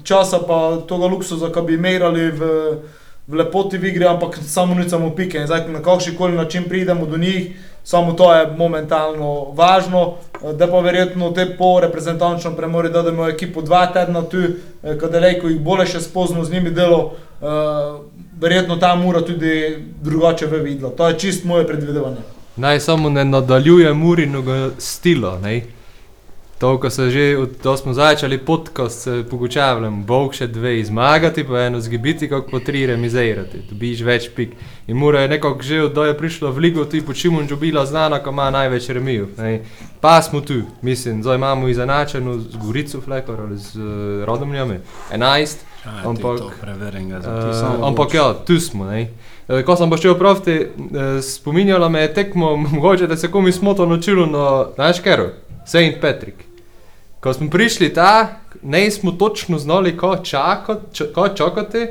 časa 0.04 0.40
pa 0.48 0.82
toga 0.88 1.08
luksuza, 1.08 1.52
ki 1.52 1.62
bi 1.68 1.78
merali 1.78 2.32
v, 2.32 2.50
v 3.28 3.40
lepoti 3.40 3.78
v 3.78 3.90
igri, 3.94 4.06
ampak 4.06 4.38
samo 4.44 4.76
nucamo 4.76 5.14
pike. 5.16 5.40
In 5.40 5.48
zdaj 5.48 5.70
na 5.72 5.82
kakšen 5.82 6.18
koli 6.18 6.36
način 6.36 6.68
pridemo 6.70 7.06
do 7.06 7.18
njih, 7.18 7.56
samo 7.86 8.13
to 8.13 8.34
je 8.34 8.51
momentalno 8.58 9.51
važno, 9.54 10.13
eh, 10.44 10.54
da 10.54 10.68
pa 10.68 10.80
verjetno 10.80 11.32
te 11.32 11.46
po 11.58 11.80
reprezentančnem 11.80 12.56
premori, 12.56 12.89
da 12.89 13.00
imamo 13.00 13.30
ekipo 13.30 13.62
dva 13.62 13.86
tedna 13.94 14.22
tu, 14.22 14.38
eh, 14.38 14.98
kad 15.00 15.13
je 15.13 15.20
lejko 15.20 15.48
jih 15.48 15.60
bolje 15.60 15.86
še 15.86 16.01
spoznal 16.01 16.44
z 16.44 16.51
njimi 16.51 16.72
delo, 16.72 17.12
eh, 17.42 17.46
verjetno 18.42 18.75
ta 18.75 18.96
mura 18.96 19.22
tudi 19.22 19.77
drugače 20.01 20.46
ve 20.46 20.60
videla. 20.60 20.92
To 20.92 21.08
je 21.08 21.20
čist 21.20 21.46
moje 21.46 21.68
predvidevanje. 21.68 22.25
Naj 22.56 22.80
samo 22.80 23.10
ne 23.10 23.25
nadaljuje 23.25 23.94
Murinovega 23.94 24.70
stila. 24.77 25.39
Ne? 25.39 25.62
To, 26.58 26.78
ko 26.78 26.90
se 26.90 27.12
že, 27.12 27.38
od- 27.38 27.58
to 27.64 27.78
smo 27.78 27.94
začeli 27.94 28.38
podcast, 28.38 29.02
se 29.02 29.24
pogučavljam, 29.30 30.04
Bog 30.04 30.34
še 30.34 30.48
dve 30.48 30.84
zmagati, 30.84 31.44
pa 31.44 31.60
eno 31.60 31.80
zgibiti, 31.80 32.30
kako 32.30 32.48
po 32.52 32.60
tri 32.60 32.86
remizirati, 32.86 33.60
dobiš 33.70 34.02
več 34.02 34.30
pik. 34.36 34.56
In 34.88 34.98
mora 34.98 35.22
je 35.22 35.28
nekako 35.28 35.62
že 35.62 35.82
od 35.82 35.98
je 35.98 36.18
prišlo 36.18 36.52
v 36.52 36.60
ligo, 36.60 36.86
ti 36.86 37.02
počimo 37.02 37.42
in 37.42 37.48
bila 37.60 37.86
znana, 37.86 38.20
ko 38.20 38.30
ima 38.30 38.50
največ 38.50 38.90
remijev. 38.90 39.28
ne. 39.38 39.62
Pa 40.02 40.22
smo 40.22 40.42
tu, 40.42 40.54
mislim, 40.82 41.24
zdaj 41.24 41.36
imamo 41.36 41.68
izenačeno 41.68 42.40
z 42.40 42.56
Gorico 42.56 43.02
Flekor 43.02 43.42
ali 43.42 43.58
z 43.58 43.76
uh, 43.76 44.24
Rodomljami, 44.26 44.80
11. 45.12 45.58
Ampak, 46.06 46.40
preverim 46.62 47.10
ga 47.10 47.18
Uh, 47.18 47.88
ampak 47.88 48.14
ja, 48.14 48.34
tu 48.34 48.60
smo. 48.60 48.86
Ne. 48.86 49.10
Eh, 49.48 49.62
Ko 49.64 49.76
sem 49.76 49.90
pa 49.90 49.98
še 49.98 50.10
opraviti, 50.10 50.52
eh, 50.52 51.22
spominjala 51.22 51.90
me 51.90 52.02
je 52.02 52.14
tekmo, 52.14 52.56
mogoče 52.74 53.08
da 53.08 53.18
se 53.18 53.32
komi 53.32 53.52
smoto 53.52 53.86
naučilo 53.86 54.26
na 54.26 54.66
naš 54.78 55.00
Saint 55.66 56.02
Patrick. 56.02 56.44
Ko 57.20 57.34
smo 57.34 57.50
prišli 57.50 57.94
ta, 57.94 58.40
ne 58.64 58.92
smo 58.92 59.12
točno 59.12 59.58
znali, 59.58 59.98
ko 59.98 60.18
čakati, 60.18 60.94
č 60.94 61.04
ko 61.14 61.28
čakati, 61.28 61.88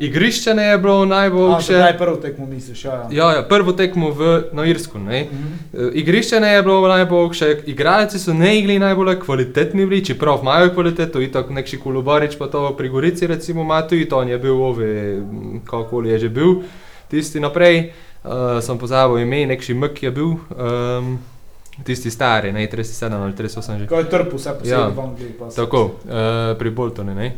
igrišče 0.00 0.54
ne 0.54 0.64
je 0.64 0.78
bilo 0.78 1.04
najboljše. 1.04 1.66
sedaj 1.66 1.98
prvo 1.98 2.16
tekmo 2.16 2.46
misliš, 2.46 2.84
ja. 2.84 2.92
ja. 2.92 3.08
Ja, 3.10 3.32
ja, 3.36 3.42
prvo 3.42 3.72
tekmo 3.72 4.10
v, 4.10 4.42
na 4.52 4.64
Irsku. 4.66 4.98
Ne. 4.98 5.24
Mhm. 5.32 5.52
Eh, 5.74 5.90
Igrišče 5.94 6.40
ne 6.40 6.52
je 6.54 6.62
bilo 6.62 6.88
najboljše, 6.88 7.56
igralci 7.66 8.18
so 8.18 8.32
ne 8.34 8.58
igli 8.58 8.78
najbolj 8.78 9.20
kvalitetni 9.20 9.86
bili, 9.86 10.04
čeprav 10.04 10.38
imajo 10.42 10.70
kvaliteto, 10.74 11.20
itak 11.20 11.50
nekši 11.50 11.78
Kulubarič 11.78 12.38
pa 12.38 12.46
to 12.46 12.76
pri 12.76 12.88
Gorici 12.88 13.26
recimo 13.26 13.62
ima 13.62 13.82
tudi, 13.88 14.08
to 14.08 14.18
on 14.18 14.28
je 14.28 14.38
bil 14.38 14.62
ove, 14.62 15.22
kakoli 15.64 16.10
je 16.10 16.18
že 16.18 16.28
bil, 16.28 16.62
tisti 17.10 17.40
naprej, 17.40 17.92
uh, 18.24 18.30
sem 18.62 18.78
pozabil 18.78 19.18
ime, 19.18 19.46
nekši 19.46 19.74
Mek 19.74 20.02
je 20.02 20.10
bil, 20.10 20.26
um, 20.26 21.18
tisti 21.84 22.10
stari, 22.10 22.52
ne, 22.52 22.68
37 22.72 23.12
ali 23.22 23.32
38 23.32 23.78
že. 23.78 23.86
Ko 23.86 23.98
je 23.98 24.04
trpel 24.10 24.36
vse 24.38 24.52
posebej 24.58 24.70
Ja. 24.70 24.88
v 24.88 25.00
Angliji. 25.00 25.32
Tako, 25.56 25.84
uh, 25.84 26.58
pri 26.58 26.70
Boltonu. 26.70 27.14
Ja. 27.20 27.30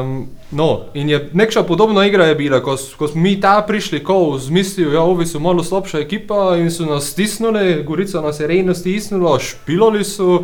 Um, 0.00 0.26
no, 0.50 0.80
in 0.94 1.08
je 1.08 1.28
nekša 1.32 1.62
podobna 1.62 2.06
igra 2.06 2.26
je 2.26 2.34
bila, 2.34 2.60
ko, 2.60 2.76
ko 2.98 3.08
smo 3.08 3.20
mi 3.22 3.40
ta 3.40 3.62
prišli, 3.66 4.02
ko 4.04 4.38
z 4.38 4.50
mislijo, 4.50 4.90
da 4.90 5.00
ovi 5.00 5.26
so 5.26 5.38
malo 5.38 5.62
slabša 5.64 5.98
ekipa 5.98 6.56
in 6.58 6.70
so 6.70 6.84
nas 6.84 7.06
stisnili, 7.10 7.82
Gorica 7.86 8.20
nas 8.20 8.40
je 8.40 8.46
rejno 8.46 8.74
stisnila, 8.74 9.38
špilali 9.38 10.04
so, 10.04 10.42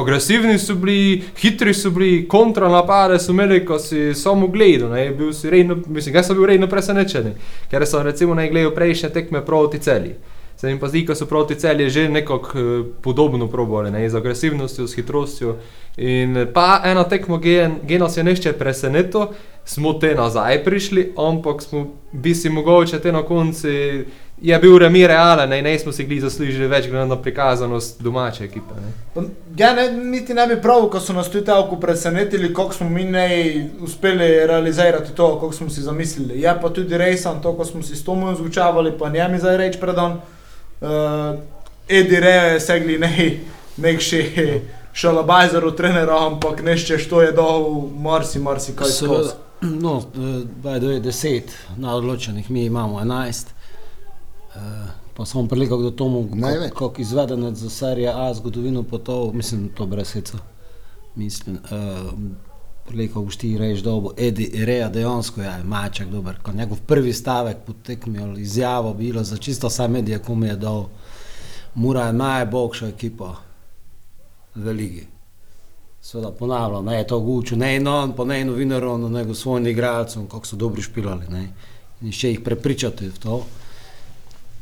agresivni 0.00 0.58
so 0.58 0.74
bili, 0.74 1.24
hitri 1.40 1.74
so 1.74 1.90
bili, 1.90 2.28
kontranapade 2.28 3.18
so 3.18 3.32
imeli, 3.32 3.64
ko 3.64 3.78
si 3.78 4.14
samo 4.14 4.46
gledal, 4.46 4.90
ne, 4.90 5.10
bil 5.10 5.32
si 5.32 5.50
rejno, 5.50 5.76
mislim, 5.86 6.14
jaz 6.14 6.26
sem 6.26 6.36
bil 6.36 6.46
rejno 6.46 6.68
presenečen, 6.68 7.32
ker 7.70 7.86
sem 7.86 8.02
recimo 8.02 8.34
ne 8.34 8.50
gledal 8.50 8.74
prejšnje 8.74 9.08
tekme 9.10 9.44
proti 9.44 9.78
celi. 9.78 10.14
Se 10.56 10.72
mi 10.72 10.80
pa 10.80 10.88
zdi, 10.88 11.04
ko 11.06 11.14
so 11.14 11.26
proti 11.26 11.54
celju 11.54 11.90
že 11.90 12.08
nekako 12.08 12.58
eh, 12.58 12.84
podobno 13.02 13.48
probali, 13.48 13.90
ne, 13.90 14.08
z 14.10 14.16
agresivnostjo, 14.16 14.86
s 14.86 14.94
hitrostjo. 14.94 15.56
In 15.96 16.36
eh, 16.36 16.46
pa 16.52 16.80
ena 16.84 17.04
tekmo, 17.04 17.40
nas 17.98 18.16
je 18.16 18.24
nešče 18.24 18.52
presenetilo, 18.52 19.32
smo 19.64 19.92
te 19.92 20.14
nazaj 20.14 20.64
prišli, 20.64 21.12
ampak 21.18 21.62
smo, 21.62 21.86
bi 22.12 22.34
si 22.34 22.48
mogoče 22.50 23.00
te 23.00 23.12
na 23.12 23.22
koncu, 23.22 23.68
je 24.42 24.58
bil 24.58 24.78
remi 24.78 25.06
realen, 25.06 25.50
ne, 25.50 25.62
ne 25.62 25.78
smo 25.78 25.92
si 25.92 26.04
gli 26.04 26.20
zaslužili 26.20 26.68
več 26.68 26.88
glede 26.88 27.06
na 27.06 27.16
prikazanost 27.22 28.02
domače 28.02 28.44
ekipe. 28.44 28.74
Ne. 28.80 29.24
Ja, 29.56 29.72
ne, 29.74 29.90
niti 29.92 30.34
ne 30.34 30.46
bi 30.46 30.56
prav, 30.62 30.88
ko 30.92 31.00
so 31.00 31.12
nas 31.12 31.28
tudi 31.32 31.44
tako 31.44 31.76
presenetili, 31.80 32.54
kako 32.54 32.74
smo 32.74 32.88
mi 32.88 33.04
ne 33.04 33.28
uspeli 33.80 34.46
realizirati 34.46 35.12
to, 35.16 35.34
kako 35.40 35.52
smo 35.52 35.70
si 35.70 35.82
zamislili. 35.82 36.40
Je 36.40 36.54
pa 36.62 36.68
tudi 36.68 36.98
rejsan 36.98 37.42
to, 37.42 37.52
ko 37.56 37.64
smo 37.64 37.82
si 37.82 37.96
s 37.96 38.04
Tomom 38.04 38.36
zvučavali, 38.36 38.92
pa 38.98 39.08
njemi 39.08 39.38
zdaj 39.38 39.56
reč 39.56 39.80
predan. 39.80 40.20
Uh, 40.80 41.38
Edi 41.88 42.20
Rejo 42.20 42.42
je 42.52 42.60
segli 42.60 42.98
ne, 42.98 43.38
nek 43.76 44.00
še 44.00 44.22
šalabajzer 44.96 45.64
od 45.64 45.76
trenera, 45.76 46.18
ampak 46.26 46.62
nešče 46.64 46.98
što 46.98 47.22
je 47.22 47.32
dal 47.32 47.66
marsi, 47.98 48.38
marsi 48.38 48.76
kaj 48.76 48.88
Seveda, 48.90 49.22
skozi. 49.28 49.76
no, 49.84 50.02
bajdo 50.62 50.90
je 50.90 51.00
deset, 51.00 51.52
na 51.76 51.94
odločenih 51.96 52.50
mi 52.50 52.64
imamo 52.64 53.00
enajst. 53.00 53.54
Uh, 54.56 54.62
pa 55.16 55.24
samo 55.24 55.48
prilikal 55.48 55.82
do 55.82 55.90
tomu, 55.90 56.28
Največ. 56.32 56.72
kako 56.72 57.00
izvedenec 57.00 57.56
za 57.56 57.70
serije 57.70 58.12
A 58.14 58.34
zgodovino 58.34 58.82
potov, 58.82 59.34
mislim, 59.34 59.68
to 59.68 59.86
brez 59.86 60.12
heca. 60.12 60.38
Mislim, 61.14 61.56
uh, 61.56 62.12
prilikal 62.88 63.22
boš 63.22 63.36
ti 63.36 63.58
reči 63.58 63.82
dobo, 63.82 64.12
Edi 64.16 64.50
Reja 64.64 64.88
dejansko 64.88 65.42
je 65.42 65.52
maček 65.64 66.08
dober, 66.08 66.38
ko 66.42 66.52
njegov 66.52 66.78
prvi 66.86 67.12
stavek 67.12 67.56
potekmi 67.66 68.18
ali 68.22 68.42
izjavo 68.42 68.94
bilo 68.94 69.24
za 69.24 69.36
čisto 69.36 69.68
vse 69.68 69.88
medije, 69.88 70.18
ko 70.18 70.34
mi 70.34 70.46
je 70.46 70.56
dal, 70.56 70.86
Mura 71.74 72.06
je 72.06 72.12
najboljša 72.12 72.88
ekipa 72.88 73.34
v 74.54 74.72
ligi. 74.72 75.06
Seveda 76.00 76.30
ponavljam, 76.30 76.84
ne 76.84 76.96
je 76.96 77.06
to 77.06 77.18
guču, 77.20 77.56
ne 77.56 77.76
in 77.76 77.88
on, 77.88 78.12
pa 78.16 78.24
ne 78.24 78.40
in 78.40 78.46
novinarjem, 78.46 79.12
nego 79.12 79.34
svojim 79.34 79.66
igralcem, 79.66 80.26
kako 80.26 80.46
so 80.46 80.56
dobro 80.56 80.82
špilali. 80.82 81.26
Ne. 81.28 81.48
In 82.00 82.12
še 82.12 82.30
jih 82.30 82.40
prepričati 82.40 83.08
v 83.08 83.18
to. 83.18 83.40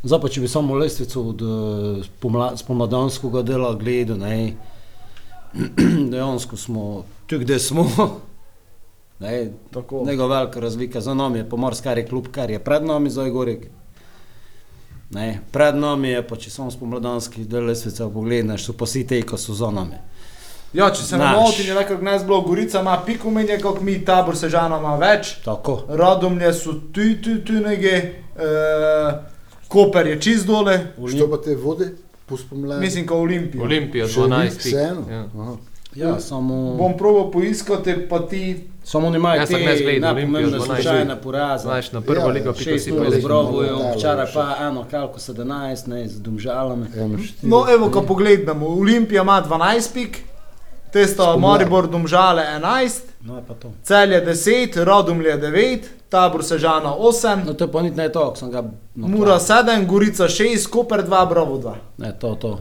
Zdaj 0.03 0.21
pa, 0.21 0.29
če 0.29 0.41
bi 0.41 0.49
samo 0.49 0.75
lestvico 0.75 1.23
od 1.31 1.43
eh, 1.43 2.03
spomla- 2.09 2.57
spomladanskega 2.57 3.43
dela 3.43 3.75
gledal, 3.75 4.19
ne, 4.19 4.57
dejansko 6.11 6.57
smo 6.57 7.05
tu, 7.27 7.39
kde 7.39 7.59
smo. 7.59 7.87
Ne, 9.19 9.53
Tako. 9.71 10.03
Nego 10.07 10.27
velika 10.27 10.61
razlika 10.61 11.01
za 11.01 11.15
nami 11.15 11.39
je 11.39 11.49
pomorskari 11.49 12.07
klub, 12.07 12.27
kar 12.29 12.51
je 12.51 12.59
pred 12.59 12.85
nami 12.85 13.11
zdaj 13.11 13.31
Gorek. 13.31 13.67
Ne, 15.11 15.41
pred 15.53 15.77
nami 15.77 16.09
je 16.09 16.27
pa, 16.27 16.37
če 16.37 16.51
samo 16.51 16.71
spomladanski 16.71 17.45
del 17.45 17.65
lestvice 17.65 18.09
pogledaš, 18.13 18.67
so 18.67 18.75
pa 18.75 18.85
vsi 18.85 19.07
te, 19.07 19.23
ko 19.23 19.39
so 19.39 19.55
za 19.55 19.71
nami. 19.71 19.97
Ja, 20.75 20.91
če 20.91 21.07
se 21.07 21.19
ne 21.19 21.31
motim, 21.37 21.69
je 21.71 21.75
nekako 21.75 22.03
nas 22.03 22.25
bilo, 22.27 22.41
Gorica 22.43 22.81
ima 22.83 22.99
piko 23.07 23.31
menje, 23.31 23.61
kot 23.63 23.79
mi, 23.81 24.01
tabor 24.05 24.37
Sežana 24.37 24.81
ima 24.83 24.97
več. 24.99 25.37
Tako. 25.45 25.85
Radomlje 25.89 26.51
so 26.53 26.75
tu, 26.93 27.07
tu, 27.23 27.39
tu 27.47 27.63
nege, 27.63 27.95
uh, 28.35 29.13
Koper 29.69 30.07
je 30.07 30.21
čist 30.21 30.47
dole, 30.47 30.81
Što 30.99 31.31
pa 31.31 31.39
te 31.43 31.55
vode 31.57 31.93
po 32.27 32.37
spomladi? 32.37 32.81
mislim, 32.81 33.07
kot 33.07 33.17
Olimpija. 33.19 33.63
Olimpija 33.63 34.09
Še 34.09 34.21
12 34.21 34.29
veliko 34.31 34.55
pik. 34.55 34.65
vseeno? 34.65 35.03
Ja. 35.11 35.25
Aha. 35.37 35.57
Ja, 35.95 36.21
samo... 36.21 36.75
Bom 36.75 36.97
probal 36.99 37.31
poiskati, 37.31 37.95
pa 38.09 38.19
ti. 38.21 38.57
Samo 38.85 39.07
oni 39.07 39.17
imajo 39.17 39.41
Jaz 39.41 39.49
sem 39.49 39.59
te 39.59 39.67
ne 39.67 39.77
zgledal 39.77 40.01
najpomembnejše 40.03 40.47
Olimpijo 40.47 40.67
12. 40.67 40.75
slučajne 40.75 41.17
poraze. 41.17 41.63
Znaš, 41.63 41.93
na 41.93 42.01
prvo 42.01 42.21
Ja, 42.21 42.27
ligo 42.29 42.53
pika 42.53 42.71
Šest 42.71 42.85
si. 42.85 42.93
Brovujem, 43.23 43.73
Malo 43.73 43.95
včeraj 43.97 44.27
še. 44.27 44.33
pa 44.35 44.57
eno 44.61 44.85
kalko 44.91 45.19
17, 45.21 45.87
ne, 45.87 46.09
z 46.09 46.21
Domžalami. 46.21 46.87
No, 47.43 47.65
evo, 47.71 47.91
ko 47.91 48.03
pogledamo, 48.03 48.67
Olimpija 48.69 49.23
ima 49.23 49.43
12 49.43 49.95
pik, 49.95 50.19
te 50.95 51.07
sta 51.07 51.23
Spomladi. 51.23 51.43
Maribor, 51.43 51.89
Domžale 51.91 52.47
11, 52.55 53.03
No, 53.27 53.37
je 53.37 53.43
pa 53.49 53.55
to. 53.55 53.73
Celje 53.83 54.21
10, 54.21 54.85
Radomlje 54.85 55.39
9, 55.41 55.81
Tabor 56.09 56.45
Sežana 56.45 56.95
8, 56.95 57.43
No, 57.47 57.55
to 57.55 57.67
pa 57.67 57.83
niti 57.83 57.97
ne 57.97 58.07
to, 58.13 58.31
ko 58.31 58.37
sem 58.39 58.51
ga... 58.51 58.63
No, 58.95 59.09
Mura 59.09 59.41
7, 59.41 59.87
Gorica 59.87 60.29
6, 60.29 60.69
Koper 60.71 61.03
2, 61.03 61.27
Bravo 61.29 61.59
2. 61.59 61.75
Ne, 61.99 62.13
to, 62.21 62.35
to. 62.39 62.53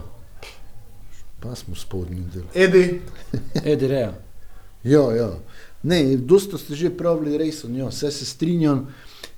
Pa 1.40 1.54
smo 1.54 1.76
spodnji 1.78 2.24
del. 2.34 2.48
Edi, 2.54 3.00
Edi 3.72 3.86
Reja. 3.86 4.12
Ja, 4.82 5.04
ja. 5.14 5.30
Ne, 5.82 6.16
dosta 6.16 6.58
ste 6.58 6.74
že 6.74 6.90
pravili 6.90 7.38
rejson, 7.38 7.76
ja, 7.76 7.86
vse 7.92 8.10
se 8.10 8.26
strinjam. 8.26 8.88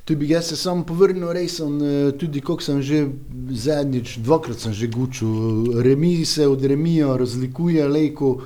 Tu 0.07 0.15
bi 0.17 0.29
jaz 0.31 0.47
se 0.47 0.57
samo 0.57 0.85
povrnil 0.87 1.33
rejson, 1.35 1.81
eh, 1.83 2.13
tudi 2.15 2.41
kot 2.41 2.63
sem 2.63 2.79
že 2.83 3.09
zadnjič, 3.51 4.19
dvakrat 4.23 4.63
sem 4.63 4.73
že 4.73 4.87
gučil. 4.87 5.83
Remi 5.83 6.25
se 6.25 6.47
od 6.47 6.65
remija 6.65 7.17
razlikuje 7.19 7.89
lejko 7.89 8.39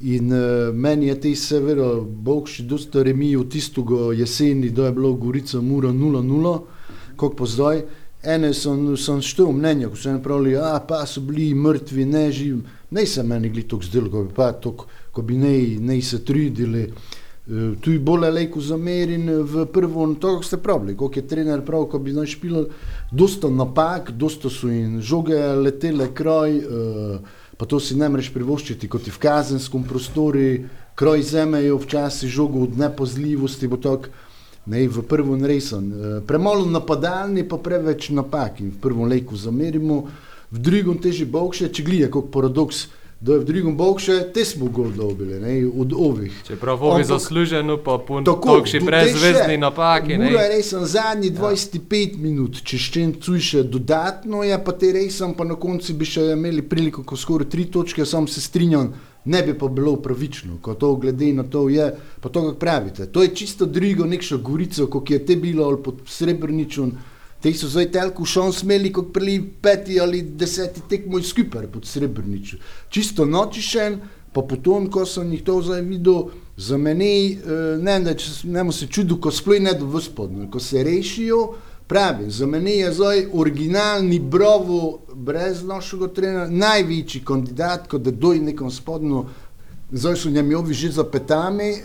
in 0.00 0.32
uh, 0.32 0.74
meni 0.74 1.06
je 1.06 1.18
te 1.20 1.34
seveda, 1.38 1.88
bog 2.02 2.48
še 2.50 2.66
dosta 2.68 3.02
remijev 3.06 3.46
tistega 3.50 4.12
jeseni, 4.18 4.70
da 4.70 4.88
je 4.88 4.96
bilo 4.96 5.12
Gorica 5.14 5.60
Mura 5.60 5.92
0-0, 5.94 6.54
kot 7.16 7.36
pa 7.38 7.46
zdaj. 7.46 7.84
Ene 8.24 8.54
sem, 8.56 8.86
sem 8.96 9.20
štel 9.20 9.52
mnenja, 9.52 9.90
ko 9.92 9.98
so 10.00 10.08
ene 10.08 10.22
pravili, 10.24 10.54
a 10.56 10.78
pa 10.80 11.02
so 11.06 11.20
bili 11.20 11.50
mrtvi, 11.54 12.06
ne 12.08 12.24
živi. 12.32 12.62
Ne 12.96 13.04
se 13.06 13.22
meni 13.22 13.50
gli 13.52 13.66
tako 13.68 13.84
zdelo, 13.84 14.10
ko 14.10 14.24
bi 14.24 14.32
pa 14.34 14.52
tako, 14.52 14.88
ko 15.12 15.22
bi 15.22 15.36
ne, 15.36 15.52
ne 15.80 16.00
se 16.02 16.24
trudili. 16.24 16.88
Eh, 17.46 17.76
Tu 17.80 17.92
je 17.92 17.98
bolj 18.00 18.30
lejko 18.32 18.60
zamerin 18.60 19.28
v 19.44 19.66
prvo, 19.66 20.06
to 20.14 20.28
kako 20.36 20.42
ste 20.42 20.56
pravili, 20.56 20.96
kot 20.96 21.16
je 21.16 21.26
trener 21.28 21.60
prav, 21.64 21.84
ko 21.92 21.98
bi 22.00 22.14
naj 22.16 22.30
špilal, 22.32 22.70
dosta 23.12 23.50
napak, 23.52 24.14
dosta 24.16 24.48
so 24.48 24.70
jim 24.72 25.02
žoge 25.04 25.36
letele 25.60 26.08
kraj, 26.14 26.56
eh, 26.56 27.18
pa 27.56 27.66
to 27.66 27.80
si 27.80 27.96
ne 27.96 28.08
moreš 28.08 28.32
privoščiti, 28.34 28.88
kot 28.88 29.06
je 29.06 29.14
v 29.14 29.22
kazenskem 29.22 29.84
prostoru, 29.86 30.42
kraj 30.94 31.22
zemejo 31.22 31.78
včasih 31.82 32.30
žogo 32.30 32.64
od 32.66 32.78
nepozljivosti, 32.78 33.68
bo 33.68 33.78
ne, 34.66 34.88
v 34.88 35.02
prvo 35.02 35.36
resen. 35.36 35.92
Premalo 36.26 36.66
napadalni, 36.66 37.44
pa 37.48 37.58
preveč 37.58 38.10
napak 38.10 38.60
in 38.60 38.72
v 38.72 38.80
prvo 38.80 39.04
lejko 39.04 39.36
zamerimo, 39.36 40.08
v 40.50 40.58
drugem 40.58 40.98
teži 40.98 41.24
bogše, 41.24 41.68
če 41.68 41.82
glije, 41.82 42.10
kot 42.10 42.30
paradoks, 42.32 42.88
da 43.24 43.32
je 43.32 43.38
v 43.38 43.44
drugem 43.46 43.72
bokše, 43.74 44.32
te 44.32 44.44
smo 44.44 44.68
dobili, 44.90 45.40
ne, 45.40 45.52
od 45.74 45.92
ovih. 45.94 46.32
Čeprav 46.46 46.76
ovi 46.78 46.92
Ampak- 46.94 47.06
zasluženo, 47.08 47.76
pa 47.78 47.96
po 47.98 48.20
Tako, 48.20 48.48
tokši 48.50 48.78
do- 48.80 48.86
brezvezdni 48.86 49.22
te 49.46 49.48
še. 49.50 49.58
napaki. 49.58 50.12
Mura 50.14 50.42
je 50.42 50.48
Ne? 50.48 50.48
res 50.50 50.74
zadnji 50.74 51.30
25 51.30 51.80
minut, 52.18 52.60
če 52.62 52.76
še 52.78 52.92
cujše 53.16 53.62
dodatno, 53.64 54.42
je 54.42 54.58
pa 54.58 54.72
te 54.74 54.92
resem, 54.92 55.32
pa 55.32 55.44
na 55.44 55.54
koncu 55.56 55.94
bi 55.94 56.04
še 56.04 56.20
imeli 56.32 56.62
priliko, 56.62 57.02
ko 57.02 57.16
skoraj 57.16 57.48
tri 57.48 57.64
točke, 57.66 58.04
sam 58.04 58.28
se 58.28 58.40
strinjam, 58.42 58.92
ne 59.24 59.42
bi 59.42 59.54
pa 59.54 59.68
bilo 59.68 59.96
pravično, 59.96 60.60
ko 60.60 60.74
to 60.74 60.94
glede 60.96 61.32
na 61.32 61.42
to 61.44 61.68
je, 61.70 61.88
pa 62.20 62.28
to 62.28 62.42
kako 62.42 62.58
pravite. 62.58 63.06
To 63.06 63.22
je 63.22 63.28
čisto 63.30 63.64
drugo, 63.66 64.04
nekšo 64.06 64.38
gorico, 64.38 64.86
kot 64.86 65.10
je 65.10 65.18
te 65.20 65.36
bilo 65.36 65.64
ali 65.64 65.78
pod 65.78 65.94
Srebrničem. 66.06 66.92
Te 67.44 67.52
so 67.52 67.68
zdaj 67.68 67.90
telku 67.92 68.24
šon 68.24 68.52
smeli, 68.56 68.88
kot 68.92 69.10
prili 69.12 69.36
peti 69.62 69.98
ali 70.00 70.22
deseti 70.22 70.80
tekmoj 70.88 71.22
skupaj 71.22 71.66
pod 71.68 71.84
Srebrničem. 71.84 72.58
Čisto 72.88 73.26
nočišen, 73.28 73.98
pa 74.32 74.40
potom, 74.42 74.86
ko 74.90 75.04
sem 75.04 75.28
jih 75.32 75.42
to 75.44 75.58
zdaj 75.62 75.82
videl, 75.84 76.30
za 76.56 76.78
meni, 76.80 77.36
eh, 77.36 77.76
ne, 77.82 77.98
da 78.00 78.14
če- 78.14 78.48
ne 78.48 78.64
mu 78.64 78.72
se 78.72 78.86
čudu, 78.86 79.20
ko 79.20 79.30
sploh 79.30 79.60
ne 79.60 79.74
do 79.74 79.84
vzpodno, 79.84 80.48
ko 80.50 80.60
se 80.60 80.82
rešijo, 80.84 81.54
pravi, 81.86 82.30
za 82.30 82.46
meni 82.46 82.78
je 82.78 82.92
zdaj 82.92 83.26
originalni 83.32 84.18
brovo, 84.18 85.00
brez 85.14 85.62
našega 85.62 86.08
trenera, 86.08 86.48
največji 86.48 87.24
kandidat, 87.24 87.88
ko 87.88 87.98
da 87.98 88.10
doj 88.10 88.40
nekom 88.40 88.70
spodno, 88.70 89.26
zdaj 89.92 90.16
so 90.16 90.30
njemi 90.30 90.54
ovi 90.54 90.74
že 90.74 90.92
za 90.92 91.04
petami, 91.04 91.70
eh, 91.70 91.82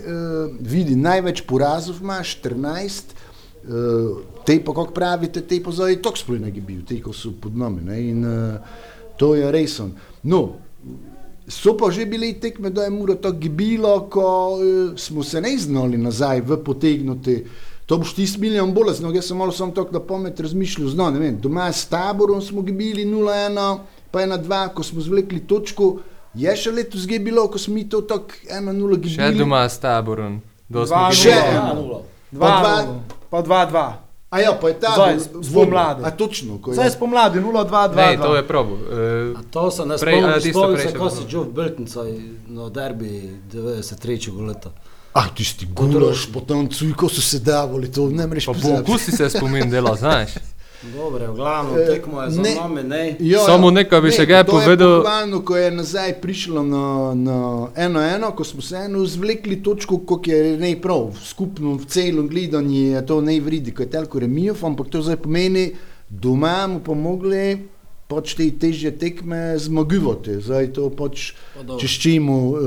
vidi, 0.60 0.96
največ 0.96 1.40
porazov 1.44 2.00
ima, 2.00 2.22
14, 2.24 3.12
Uh, 3.12 3.29
Eh, 3.60 4.24
te 4.44 4.56
pa, 4.64 4.72
kako 4.72 4.92
pravite, 4.96 5.42
te 5.44 5.60
pa 5.62 5.70
zdaj 5.70 6.00
tako 6.02 6.16
sploh 6.16 6.40
ne 6.40 6.50
bi 6.50 6.60
bil, 6.64 6.80
te 6.88 7.00
ko 7.02 7.12
so 7.12 7.34
pod 7.40 7.56
nami. 7.56 7.84
Ne? 7.84 8.00
In 8.08 8.24
eh, 8.24 8.58
to 9.20 9.34
je 9.36 9.52
res. 9.52 9.80
No, 10.22 10.42
So 11.50 11.74
pa 11.74 11.90
že 11.90 12.06
bile 12.06 12.30
tekme, 12.38 12.70
da 12.70 12.86
je 12.86 12.90
muro 12.94 13.14
to 13.18 13.32
gibilo, 13.32 14.06
ko 14.06 14.58
e, 14.62 14.94
smo 14.94 15.22
se 15.26 15.40
ne 15.40 15.58
znali 15.58 15.98
nazaj 15.98 16.40
v 16.46 16.56
potegnuti. 16.62 17.44
To 17.86 17.98
boš 17.98 18.14
ti 18.14 18.26
smiljen 18.26 18.70
bolestno, 18.74 19.10
jaz 19.10 19.26
sem 19.26 19.36
malo 19.36 19.52
sam 19.52 19.74
tako 19.74 19.98
na 19.98 20.00
pamet 20.00 20.40
razmišljal, 20.40 20.88
zno, 20.94 21.10
ne 21.10 21.18
vem, 21.18 21.40
doma 21.42 21.66
s 21.72 21.88
taborom 21.90 22.38
smo 22.42 22.62
gibili 22.62 23.02
0-1, 23.02 23.78
pa 24.10 24.22
1-2, 24.22 24.68
ko 24.74 24.82
smo 24.82 25.02
zvlekli 25.02 25.40
točko, 25.40 25.96
je 26.38 26.54
še 26.56 26.70
letos 26.70 27.06
gibilo, 27.10 27.48
ko 27.50 27.58
smo 27.58 27.74
mi 27.74 27.88
to 27.88 28.04
tako 28.06 28.30
1-0 28.46 29.00
gibili. 29.00 29.18
Še 29.18 29.34
doma 29.34 29.66
s 29.66 29.82
taborom, 29.82 30.38
do 30.68 30.86
smo 30.86 31.08
gibili. 31.10 31.34
Še 31.34 31.34
1-0. 32.38 33.19
Pa 33.30 33.42
dva- 33.42 33.42
dva, 33.42 33.64
pa 33.64 33.66
dva, 33.66 33.66
dva. 33.66 34.10
A 34.30 34.40
ja, 34.40 34.52
pa 34.54 34.68
je 34.68 34.80
ta 34.80 34.94
Zdaj, 34.94 35.18
spomladi. 35.42 36.02
A 36.04 36.10
točno, 36.10 36.58
ko 36.62 36.70
je. 36.70 36.74
Zdaj 36.74 36.90
spomladi, 36.90 37.40
0, 37.40 37.64
2, 37.64 37.88
2. 37.88 37.96
Ne, 37.96 38.16
to 38.16 38.36
je 38.36 38.46
probo. 38.48 38.78
A 39.36 39.42
to 39.50 39.70
se 39.70 39.86
ne 39.86 39.94
Prej- 39.94 40.22
a, 40.22 40.40
spomnim, 40.40 40.52
spomnim 40.54 40.76
prej 40.76 40.86
se, 40.86 40.98
ko 40.98 41.10
si 41.10 41.22
Joe 41.28 41.44
Biltnica 41.44 42.00
na 42.46 42.68
derbi 42.68 43.30
93. 43.52 44.46
leta. 44.46 44.70
Ah, 45.12 45.26
tisti 45.34 45.66
gulaš, 45.66 46.28
potem 46.32 46.68
cuj, 46.70 46.94
ko 46.94 47.08
so 47.08 47.20
se 47.20 47.38
davali, 47.38 47.90
to 47.90 48.06
ne 48.08 48.26
mreš 48.26 48.46
pa 48.46 48.52
po 48.52 48.58
pozabiti. 48.60 48.90
okusi 48.90 49.10
se 49.12 49.30
spomin 49.30 49.70
dela, 49.70 49.96
znaš. 49.96 50.30
Dobre, 50.82 51.26
v 51.26 51.34
glavnem 51.34 51.76
Eh, 51.76 51.86
tekmo 51.88 52.22
je 52.22 52.30
za 52.30 52.42
ne. 52.42 52.54
nami, 52.54 52.82
ne. 52.82 53.16
Jo, 53.20 53.40
Samo 53.40 53.68
nekaj 53.70 54.00
bi 54.00 54.08
Ne, 54.08 54.12
še 54.12 54.24
kaj 54.24 54.44
povedal. 54.46 54.94
pohvalno, 54.98 55.40
ko 55.40 55.52
je 55.54 55.70
nazaj 55.70 56.20
prišlo 56.20 56.62
na, 56.62 56.84
na 57.14 57.36
eno 57.76 58.00
eno, 58.00 58.32
ko 58.32 58.40
smo 58.42 58.62
se 58.62 58.76
eno 58.78 59.04
zvlekli 59.04 59.58
točko, 59.58 59.98
kot 60.00 60.26
je 60.26 60.56
ne 60.56 60.72
prav, 60.74 61.12
skupno 61.14 61.74
v 61.74 61.84
celem 61.84 62.24
gledanju 62.26 62.72
je 62.90 63.06
to 63.06 63.20
ne 63.20 63.36
vridi, 63.36 63.70
ko 63.70 63.82
je 63.82 63.90
telko 63.90 64.18
remijo, 64.18 64.56
ampak 64.58 64.88
to 64.88 65.02
zdaj 65.02 65.16
pomeni, 65.18 65.76
doma 66.08 66.66
mu 66.66 66.80
pomogli 66.80 67.60
pač 68.08 68.34
te 68.34 68.50
težje 68.50 68.90
tekme 68.90 69.54
zmagivati, 69.54 70.40
zdaj 70.40 70.72
to 70.72 70.88
pač 70.90 71.32
Pa 71.54 71.62
dobro. 71.62 71.78
češčimo, 71.78 72.34
uh, 72.48 72.58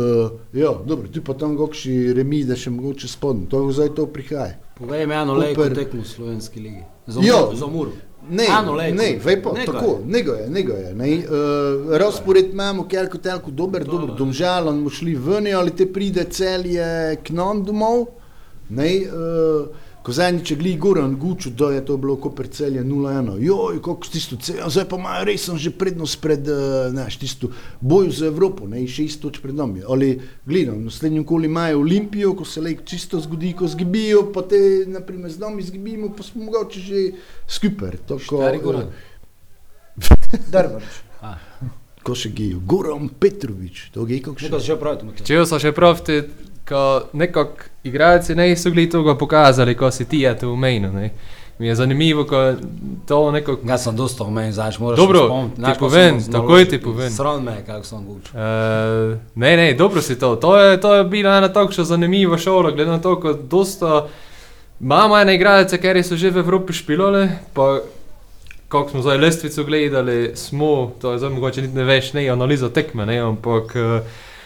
ja, 0.54 0.72
dobro, 0.86 1.10
tu 1.10 1.20
pa 1.20 1.34
tam 1.34 1.58
kakšni 1.58 2.14
remi, 2.14 2.44
da 2.44 2.56
še 2.56 2.70
mogoče 2.70 3.08
spodno, 3.10 3.50
to 3.50 3.66
zdaj 3.70 3.90
to 3.92 4.06
prihaja. 4.06 4.54
Povej 4.76 5.04
mi 5.04 5.14
eno 5.16 5.34
lejko 5.34 5.66
tekmo 5.68 6.00
v 6.00 6.08
slovenski 6.08 6.60
ligi. 6.62 6.84
Za 7.08 7.22
Jo. 7.24 7.38
Muro, 7.46 7.56
za 7.56 7.68
Muro. 7.68 7.92
Ne, 8.30 8.46
Eno 8.60 8.74
lejko. 8.74 8.98
ne, 8.98 9.20
vej 9.26 9.42
pa, 9.44 9.52
Nekaj. 9.52 9.66
tako, 9.66 10.00
nego 10.06 10.34
je, 10.34 10.50
nego 10.50 10.74
je. 10.74 10.94
Ne, 10.94 11.18
uh, 11.18 11.98
razpored 11.98 12.54
imamo, 12.54 12.88
kelko 12.88 13.18
telko 13.18 13.52
dober, 13.52 13.84
dober, 13.84 14.16
domžalon, 14.18 14.80
mu 14.80 14.90
šli 14.90 15.16
ven, 15.16 15.48
ali 15.56 15.76
te 15.76 15.86
pride 15.94 16.24
celje 16.24 17.18
k 17.24 17.30
nam 17.30 17.64
domov, 17.64 18.06
ne, 18.70 19.02
uh, 19.08 19.68
ko 20.04 20.12
zadnjič 20.12 20.52
je 20.52 20.58
gli 20.58 20.76
Goran 20.78 21.16
Guču, 21.16 21.50
da 21.50 21.72
je 21.72 21.86
to 21.86 21.98
bilo 21.98 22.16
kot 22.16 22.40
celje 22.52 22.84
0-1, 22.84 23.38
joj, 23.40 23.78
kako 23.82 24.08
tisto 24.12 24.36
celje, 24.36 24.64
zdaj 24.68 24.86
pa 24.90 24.98
imajo 25.00 25.24
res 25.26 25.50
že 25.56 25.72
prednost 25.72 26.22
pred, 26.22 26.48
uh, 26.48 26.92
znaš, 26.92 27.18
tisto 27.18 27.48
boju 27.82 28.12
za 28.12 28.28
Evropo, 28.28 28.68
ne, 28.68 28.88
šest 28.88 29.22
toč 29.22 29.40
pred 29.40 29.56
nami, 29.56 29.82
ali 29.88 30.20
gledam, 30.46 30.84
naslednjem 30.84 31.24
koli 31.24 31.48
imajo 31.48 31.80
Olimpijo, 31.80 32.34
ko 32.36 32.46
se 32.46 32.62
lek 32.62 32.84
čisto 32.86 33.20
zgodi, 33.20 33.54
ko 33.54 33.68
zgibijo, 33.68 34.28
pa 34.34 34.42
te, 34.42 34.60
naprimer, 34.88 35.32
z 35.32 35.40
nami 35.40 35.64
zgibimo, 35.64 36.12
pa 36.18 36.24
smo 36.24 36.44
mogoče 36.44 36.80
že 36.80 37.12
tako, 38.08 38.20
Stari 38.20 38.60
Goran. 38.60 38.92
Drvač. 40.52 40.84
ko 42.04 42.16
še 42.16 42.30
gijo, 42.36 42.60
Goran 42.60 43.08
Petrovič, 43.08 43.88
to 43.96 44.04
je 44.10 44.20
kako 44.20 44.36
še. 44.36 44.52
Še. 44.52 45.24
Če 45.24 45.46
so 45.48 45.60
še 45.62 45.72
profti, 45.72 46.20
ko 46.70 47.02
nekako 47.14 47.64
igralci 47.84 48.36
ne 48.36 48.56
so 48.56 48.70
bili 48.70 48.90
tega 48.90 49.16
pokazali, 49.18 49.76
ko 49.76 49.92
si 49.92 50.06
ti 50.06 50.20
je 50.20 50.38
to 50.40 50.52
umenil. 50.54 50.92
ne. 50.94 51.12
Mi 51.60 51.68
je 51.68 51.76
zanimivo, 51.76 52.24
ko 52.26 52.54
to 53.08 53.32
nekako 53.32 53.60
Jaz 53.68 53.84
sem 53.84 53.96
dosta 53.96 54.24
omenjen, 54.24 54.54
znaš, 54.54 54.80
moraš 54.80 54.98
Dobro, 54.98 55.20
ti 55.56 55.72
ko 55.80 55.80
povem, 55.80 56.18
takoj 56.32 56.64
naložil- 56.64 56.70
ti 56.70 56.82
povem. 56.82 57.12
Sram 57.12 57.44
me, 57.44 57.52
je, 57.52 57.64
kako 57.66 57.86
sem 57.86 58.06
guč. 58.06 58.30
Uh, 58.34 58.40
ne, 59.36 59.58
ne, 59.58 59.74
dobro 59.74 60.02
si 60.02 60.20
to. 60.20 60.36
To 60.36 60.58
je, 60.60 60.82
to 60.82 60.96
je 60.96 61.04
bila 61.04 61.38
ena 61.38 61.54
tako 61.54 61.84
zanimiva 61.84 62.38
šola, 62.38 62.72
glede 62.72 62.92
na 62.92 63.02
to, 63.02 63.20
ko 63.20 63.34
dosta 63.34 64.08
imamo 64.82 65.18
ene 65.18 65.36
igralce, 65.36 65.78
ker 65.78 66.04
so 66.04 66.16
že 66.16 66.30
v 66.30 66.38
Evropi 66.38 66.74
špilali, 66.74 67.30
pa 67.54 67.80
kako 68.68 68.90
smo 68.90 69.02
zdaj 69.02 69.18
lestvico 69.18 69.64
gledali, 69.64 70.32
smo, 70.36 70.92
to 71.02 71.12
je 71.12 71.20
zdaj 71.20 71.30
mogoče 71.30 71.62
niti 71.62 71.76
ne 71.76 71.84
veš, 71.84 72.14
ne, 72.14 72.30
analiza 72.30 72.70
tekme, 72.70 73.06
ne, 73.06 73.20
ampak 73.20 73.76
uh, 73.76 74.02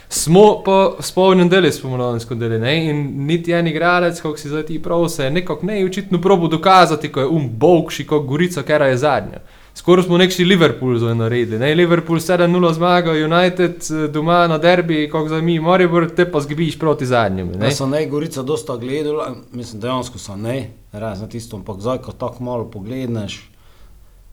smo 0.09 0.63
pa 0.65 0.95
spolnem 0.99 1.49
deli, 1.49 1.71
spomladansko 1.71 2.35
deli, 2.35 2.59
ne, 2.59 2.75
in 2.89 3.03
niti 3.27 3.51
en 3.51 3.67
igralec, 3.67 4.21
kako 4.21 4.37
si 4.37 4.49
zdaj 4.49 4.65
ti 4.65 4.81
prav, 4.83 5.07
se 5.09 5.23
je 5.23 5.31
nekako 5.31 5.65
ne, 5.65 5.85
očitno 5.85 6.21
probo 6.21 6.47
dokazati, 6.47 7.11
ko 7.11 7.19
je 7.19 7.27
um 7.27 7.49
bolkši, 7.49 8.07
kot 8.07 8.25
Gorica, 8.25 8.63
ker 8.63 8.81
je 8.81 8.97
zadnja. 8.97 9.43
Skoraj 9.77 10.03
smo 10.03 10.17
nekši 10.17 10.45
Liverpool 10.45 10.97
zdaj 10.97 11.15
naredili. 11.15 11.59
Ne? 11.59 11.75
Liverpool 11.75 12.17
7-0 12.17 12.73
zmaga, 12.73 13.11
United 13.11 13.75
eh, 13.75 14.07
doma 14.07 14.47
na 14.47 14.57
derbi, 14.57 15.09
kot 15.11 15.29
za 15.29 15.41
mi, 15.41 15.59
Maribor, 15.59 16.09
te 16.15 16.25
pa 16.31 16.41
zgibiš 16.41 16.79
proti 16.79 17.05
zadnjemu. 17.05 17.59
Jaz 17.61 17.77
sem 17.77 17.89
ne 17.89 18.05
Gorica 18.09 18.43
dosta 18.43 18.77
gledal, 18.77 19.35
mislim, 19.51 19.81
dejansko 19.81 20.17
sem 20.17 20.41
ne, 20.41 20.57
razen 20.91 21.29
tisto, 21.29 21.57
ampak 21.57 21.81
zdaj, 21.81 22.01
ko 22.01 22.11
tako 22.11 22.43
malo 22.43 22.65
pogledneš, 22.71 23.49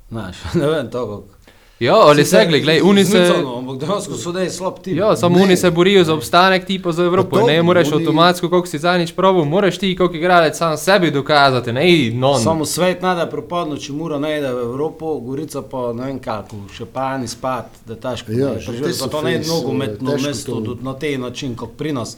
znaš, 0.09 0.37
ne 0.61 0.67
vem, 0.67 0.91
to 0.91 1.07
kako. 1.07 1.34
Ja, 1.81 1.95
ali 1.97 2.25
se 2.25 2.37
gledaj, 2.39 2.61
gledaj, 2.61 2.81
oni 2.83 3.05
se. 3.05 3.33
Ampak 3.49 3.79
dejansko 3.79 4.15
so 4.15 4.33
ne 4.33 4.51
slab 4.51 4.79
tim. 4.79 4.97
Ja, 4.97 5.17
samo 5.17 5.39
oni 5.41 5.57
se 5.57 5.71
borijo 5.73 6.05
za 6.05 6.15
obstanek, 6.15 6.65
ti 6.65 6.79
pa 6.79 6.93
za 6.93 7.05
Evropo. 7.05 7.31
Pa 7.31 7.41
to, 7.41 7.47
Ne 7.47 7.63
moreš 7.63 7.89
oni- 7.89 7.97
avtomatsko, 7.97 8.49
koliko 8.49 8.67
si 8.69 8.79
zadnjič 8.79 9.13
probil, 9.13 9.45
moraš 9.45 9.79
ti, 9.79 9.97
kot 9.97 10.15
igralec, 10.15 10.57
sam 10.57 10.77
sebi 10.77 11.11
dokazati, 11.11 11.73
ne 11.73 11.85
non. 12.13 12.41
Samo 12.41 12.65
svet 12.65 13.03
nada 13.03 13.27
propadno, 13.27 13.77
če 13.77 13.93
mora 13.93 14.19
ne 14.19 14.39
ide 14.39 14.49
v 14.49 14.59
Evropo, 14.61 15.15
Gorica 15.17 15.63
pa 15.63 15.93
ne 15.93 16.05
vem 16.05 16.19
kako, 16.21 16.57
še 16.71 16.85
pani 16.87 17.29
spat, 17.29 17.67
da 17.87 17.95
težko. 17.97 18.33
Ja, 18.33 18.49
ne, 18.49 18.61
že 18.61 18.67
preživiš, 18.67 18.87
te 18.87 18.93
so 18.95 19.05
pa 19.05 19.11
to 19.11 19.23
ne 19.23 19.39
nogometno 19.41 20.11
mesto 20.19 20.53
to. 20.53 20.61
do- 20.63 20.79
na 20.83 20.95
tej 20.95 21.19
način, 21.19 21.55
kot 21.55 21.71
pri 21.75 21.93
nas. 21.93 22.17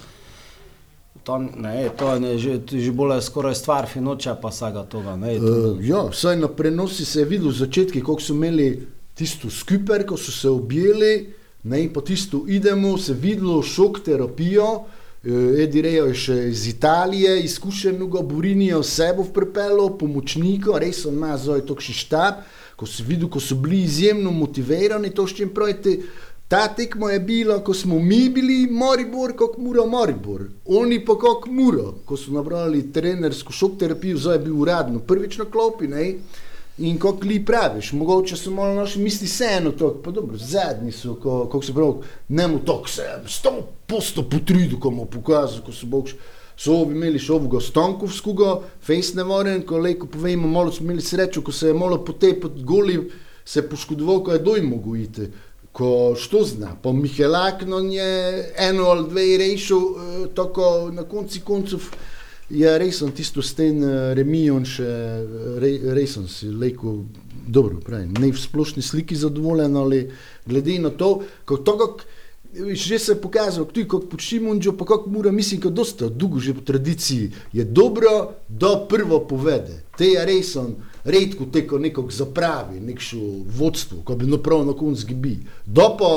To, 1.25 1.39
ne, 1.39 1.89
to 1.91 2.13
je 2.13 2.21
ne, 2.21 2.39
že, 2.39 2.53
že 2.73 2.93
bolj 2.93 3.21
skoraj 3.21 3.55
stvar 3.55 3.87
finoča 3.87 4.35
pa 4.37 4.49
vsega 4.49 4.85
toga. 4.85 5.17
Ne, 5.17 5.39
to, 5.39 5.45
Uh, 5.73 5.81
ja, 5.83 6.05
vsaj 6.05 6.37
na 6.37 6.49
prenosi 6.49 7.05
se 7.05 7.21
je 7.21 7.25
videl 7.27 7.51
začetki, 7.53 8.01
kako 8.01 8.21
so 8.21 8.33
imeli 8.33 8.87
tisto 9.17 9.51
skupaj, 9.51 10.05
ko 10.07 10.17
so 10.21 10.33
se 10.33 10.49
objeli, 10.49 11.33
ne, 11.65 11.83
in 11.83 11.93
po 11.93 12.01
tisto 12.05 12.45
idemo, 12.49 12.99
se 12.99 13.15
videlo 13.15 13.63
šok 13.63 14.05
terapijo. 14.05 14.71
Uh, 14.75 15.59
Edi 15.59 15.83
Rejo 15.83 16.05
je 16.07 16.19
še 16.23 16.35
iz 16.53 16.67
Italije, 16.71 17.41
izkušenega 17.43 18.21
Burinijo 18.23 18.83
sebo 18.87 19.25
v 19.27 19.33
prepelo, 19.35 19.89
pomočnika, 19.99 20.77
res 20.79 21.03
on 21.09 21.17
ima 21.19 21.33
zdaj 21.35 21.65
tokši 21.67 21.95
štab, 22.05 22.45
ko 22.79 22.87
si 22.87 23.03
videl, 23.03 23.27
ko 23.33 23.41
so 23.43 23.57
bili 23.59 23.81
izjemno 23.83 24.31
motivirani, 24.31 25.11
to 25.11 25.27
s 25.27 25.35
čim 25.35 25.51
pravite. 25.51 25.97
Ta 26.47 26.69
tekma 26.71 27.11
je 27.11 27.21
bila, 27.27 27.57
ko 27.59 27.75
smo 27.75 27.99
mi 27.99 28.29
bili 28.31 28.69
Maribor, 28.71 29.33
kot 29.35 29.57
mora 29.59 29.83
Maribor, 29.91 30.45
oni 30.79 31.01
pa 31.03 31.17
kot 31.19 31.49
mora, 31.51 31.89
ko 32.07 32.15
so 32.15 32.31
nabrali 32.31 32.85
trenersko 32.95 33.53
šok 33.53 33.81
terapijo, 33.81 34.21
zdaj 34.23 34.39
je 34.39 34.45
bil 34.45 34.61
uradno 34.63 35.03
prvič 35.03 35.41
na 35.43 35.49
klopi, 35.51 35.91
ne? 35.91 36.05
In 36.79 36.99
kot 37.01 37.25
li 37.25 37.39
praviš, 37.45 37.93
mogoče 37.97 38.37
so 38.37 38.51
malo 38.53 38.75
naši 38.75 39.01
misli 39.01 39.27
vseeno 39.27 39.73
to, 39.73 39.95
pa 40.05 40.11
dobro, 40.11 40.37
zadnji 40.37 40.93
so, 40.93 41.15
ko, 41.15 41.45
kako 41.45 41.65
se 41.65 41.75
pravi, 41.75 42.11
ne 42.29 42.49
mu 42.49 42.59
tok 42.65 42.89
se, 42.89 43.07
sto 43.27 43.53
posto 43.87 44.23
potrudil, 44.29 44.77
ko 44.81 44.91
mu 44.91 45.07
pokazal, 45.07 45.63
ko 45.65 45.73
so 45.73 45.87
bogš. 45.87 46.17
So 46.57 46.79
ovi 46.83 46.97
imeli 46.97 47.21
še 47.21 47.35
ovoga 47.37 47.61
Stankovskega, 47.61 48.53
fejs 48.85 49.15
ne 49.17 49.25
varen, 49.29 49.61
ko 49.69 49.81
lejko 49.81 50.09
povemo, 50.13 50.49
malo 50.49 50.73
smo 50.73 50.89
imeli 50.89 51.05
srečo, 51.05 51.43
ko 51.45 51.53
se 51.53 51.69
je 51.69 51.75
malo 51.77 51.99
potepati 52.05 52.65
goli, 52.65 52.97
se 53.45 53.61
je 53.61 53.69
poškodoval, 53.69 54.23
ko 54.25 54.33
je 54.33 54.45
doj 54.45 54.65
mogo 54.65 54.97
iti. 54.97 55.29
ko 55.77 56.15
što 56.17 56.43
zna, 56.45 56.71
pa 56.83 56.93
Mihelaknon 56.93 57.91
je 57.93 58.53
eno 58.59 58.85
ali 58.85 59.09
dve 59.09 59.25
rešil, 59.39 59.77
eh, 59.79 60.29
tako 60.35 60.91
na 60.93 61.03
konci 61.03 61.41
koncev 61.41 61.79
je 62.51 62.79
resen 62.79 63.13
tisto 63.13 63.43
s 63.43 63.55
tem 63.55 63.83
eh, 63.83 64.15
remijon 64.15 64.65
še, 64.65 64.87
eh, 64.87 65.57
re, 65.63 65.73
resen 65.95 66.29
si 66.31 66.51
lejko, 66.51 66.99
dobro 67.47 67.81
pravim, 67.81 68.15
ne 68.19 68.31
v 68.33 68.39
splošni 68.39 68.83
sliki 68.83 69.17
zadovoljen, 69.17 69.77
ali 69.77 70.07
glede 70.47 70.79
na 70.79 70.91
to, 70.91 71.21
kako 71.45 71.63
to, 71.63 71.79
kako 71.79 72.15
Že 72.57 72.99
se 72.99 73.13
je 73.13 73.21
pokazalo, 73.21 73.67
tudi 73.69 73.89
kot 73.89 74.09
Počimunđo, 74.11 74.73
pa 74.73 74.85
kako 74.85 75.11
mora, 75.11 75.33
mislim, 75.33 75.61
da 75.61 75.71
dosta 75.71 76.09
dolgo 76.09 76.39
že 76.41 76.55
po 76.55 76.61
tradiciji 76.61 77.31
je 77.53 77.65
dobro, 77.65 78.33
da 78.49 78.87
prvo 78.89 79.21
povede. 79.21 79.83
Te 79.99 80.07
je 80.07 80.25
res 80.25 80.57
on, 80.57 80.75
redko 81.05 81.45
teko 81.53 81.79
nekog 81.79 82.13
zapravi, 82.13 82.81
nekšo 82.81 83.19
vodstvo, 83.59 84.01
ko 84.05 84.17
bi 84.17 84.27
naprav 84.27 84.65
na 84.67 84.73
konc 84.73 85.05
gibi. 85.05 85.37
Do 85.67 85.91
pa 85.99 86.09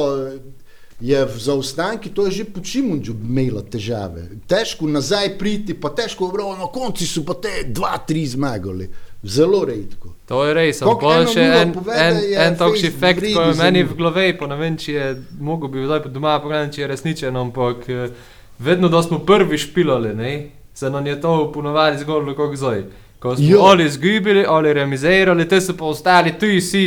je 1.01 1.25
v 1.25 1.37
zaostanki, 1.39 2.09
to 2.09 2.25
je 2.25 2.31
že 2.31 2.43
Počimunđo 2.43 3.13
imela 3.13 3.61
težave. 3.61 4.29
Težko 4.47 4.87
nazaj 4.87 5.37
priti, 5.37 5.73
pa 5.73 5.89
težko 5.89 6.27
vrlo, 6.27 6.55
na 6.57 6.67
konci 6.67 7.07
so 7.07 7.23
pa 7.25 7.33
te 7.33 7.63
dva, 7.67 7.97
tri 8.07 8.25
zmagali. 8.27 8.89
Zelo 9.23 9.65
redko. 9.65 10.13
To 10.27 10.45
je 10.45 10.53
res, 10.53 10.81
ampak 10.81 11.27
še 11.27 11.43
en, 11.43 11.73
povede, 11.75 11.99
en, 11.99 12.19
je 12.23 12.37
en 12.39 12.53
takšen 12.55 12.93
Facebook 12.93 13.23
efekt, 13.23 13.35
ko 13.35 13.41
je 13.49 13.55
meni 13.59 13.83
v 13.83 13.97
glavi, 13.99 14.35
pa 14.39 14.47
ne 14.47 14.55
vem, 14.55 14.77
če 14.79 14.93
je 14.93 15.07
mogel 15.43 15.71
bi 15.73 15.83
zdaj 15.83 16.03
pa 16.05 16.11
doma 16.13 16.37
pogledati, 16.39 16.77
če 16.77 16.81
je 16.81 16.87
resničen, 16.87 17.35
ampak 17.35 17.83
eh, 17.91 18.13
vedno, 18.59 18.87
da 18.87 19.01
smo 19.03 19.19
prvi 19.19 19.59
špilali, 19.59 20.13
ne, 20.15 20.33
se 20.73 20.89
nam 20.89 21.07
je 21.07 21.19
to 21.19 21.51
ponovadi 21.51 21.99
zgodilo 21.99 22.35
kot 22.35 22.55
zdaj. 22.55 22.83
Ko 23.19 23.35
smo 23.35 23.49
Jo. 23.49 23.65
ali 23.67 23.85
izgubili, 23.91 24.45
ali 24.47 24.73
remizirali, 24.73 25.47
te 25.47 25.59
so 25.61 25.75
pa 25.75 25.85
ostali, 25.85 26.37
tu 26.39 26.47
si 26.63 26.85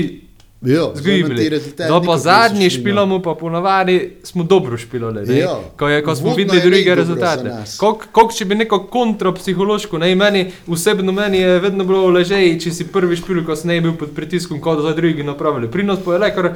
Jo, 0.63 0.87
te 0.87 1.19
izgubili. 1.19 1.49
rezultate 1.49 1.89
Do 1.89 2.03
pa 2.03 2.19
zadnji 2.19 2.65
no. 2.65 2.71
špilamo, 2.71 3.23
pa 3.23 3.35
ponovadi 3.35 4.17
smo 4.23 4.45
dobro 4.45 4.79
špilali, 4.79 5.27
ne, 5.27 5.39
Ja. 5.39 5.59
ko, 5.77 5.89
je, 5.89 6.05
ko 6.05 6.15
smo 6.15 6.35
videli 6.35 6.61
druge 6.61 6.95
rezultate. 6.95 7.45
nas. 7.45 7.79
Kako 8.13 8.33
če 8.33 8.45
bi 8.45 8.55
neko 8.55 8.79
kontrapsihološko, 8.87 9.99
ne, 9.99 10.15
meni 10.15 10.53
osebno 10.67 11.13
meni 11.13 11.39
je 11.39 11.59
vedno 11.59 11.85
bilo 11.85 12.07
ležej, 12.07 12.61
če 12.61 12.71
si 12.71 12.87
prvi 12.87 13.17
špil, 13.17 13.45
ko 13.45 13.57
si 13.57 13.67
ne 13.67 13.81
bil 13.81 13.93
pod 13.93 14.15
pritiskom, 14.15 14.61
kot 14.61 14.79
so 14.79 14.93
drugi 14.93 15.23
napravili. 15.23 15.71
Prinos 15.71 15.99
pa 16.05 16.13
je 16.13 16.19
le, 16.19 16.35
ker 16.35 16.51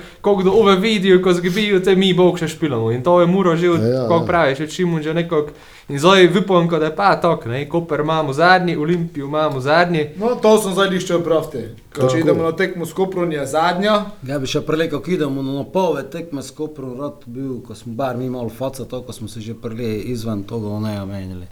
da 0.44 0.50
ove 0.52 0.76
vidijo, 0.76 1.22
ko 1.22 1.32
zgibijo, 1.32 1.80
te 1.80 1.96
mi 1.96 2.14
bog 2.14 2.38
še 2.38 2.48
špilamo. 2.48 2.92
In 2.92 3.02
to 3.02 3.20
je 3.20 3.26
muro 3.26 3.56
že, 3.56 3.66
Ja, 3.66 3.72
ja, 3.72 4.02
kako 4.02 4.26
praviš, 4.26 4.58
še 4.58 4.66
čim 4.68 5.02
že 5.02 5.14
nekako. 5.14 5.50
In 5.88 5.98
zdaj 5.98 6.26
vipom, 6.26 6.68
da 6.68 6.84
je 6.84 6.96
pa 6.96 7.16
tok, 7.16 7.46
ne, 7.46 7.68
Koper 7.68 8.00
imamo 8.00 8.32
zadnji, 8.32 8.76
Olimpijo 8.76 9.26
imamo 9.26 9.60
zadnji. 9.60 10.06
No, 10.16 10.34
to 10.34 10.58
sem 10.58 10.72
zdaj 10.72 10.88
lišče 10.88 11.14
opraviti. 11.14 11.58
Tako. 11.92 12.08
Če 12.08 12.18
idemo 12.20 12.42
na 12.42 12.52
tekmo 12.52 12.86
s 12.86 12.92
Koprom, 12.92 13.32
je 13.32 13.46
zadnja. 13.46 13.95
Ja 14.26 14.38
bi 14.38 14.48
še 14.50 14.62
prelekal, 14.66 15.00
ko 15.04 15.10
idemo 15.10 15.42
na 15.44 15.64
pove 15.72 16.02
tekme 16.10 16.42
s 16.42 16.54
Koprom, 16.56 16.96
rad 17.00 17.24
bil, 17.26 17.60
ko 17.66 17.74
smo 17.74 17.94
bar 17.98 18.16
mi 18.16 18.26
imeli 18.26 18.50
faca, 18.50 18.84
to, 18.84 19.02
ko 19.02 19.12
smo 19.12 19.28
se 19.28 19.40
že 19.40 19.54
prele 19.54 19.96
izvan 20.12 20.44
toga 20.48 20.78
ne 20.82 20.96
omenili. 21.02 21.48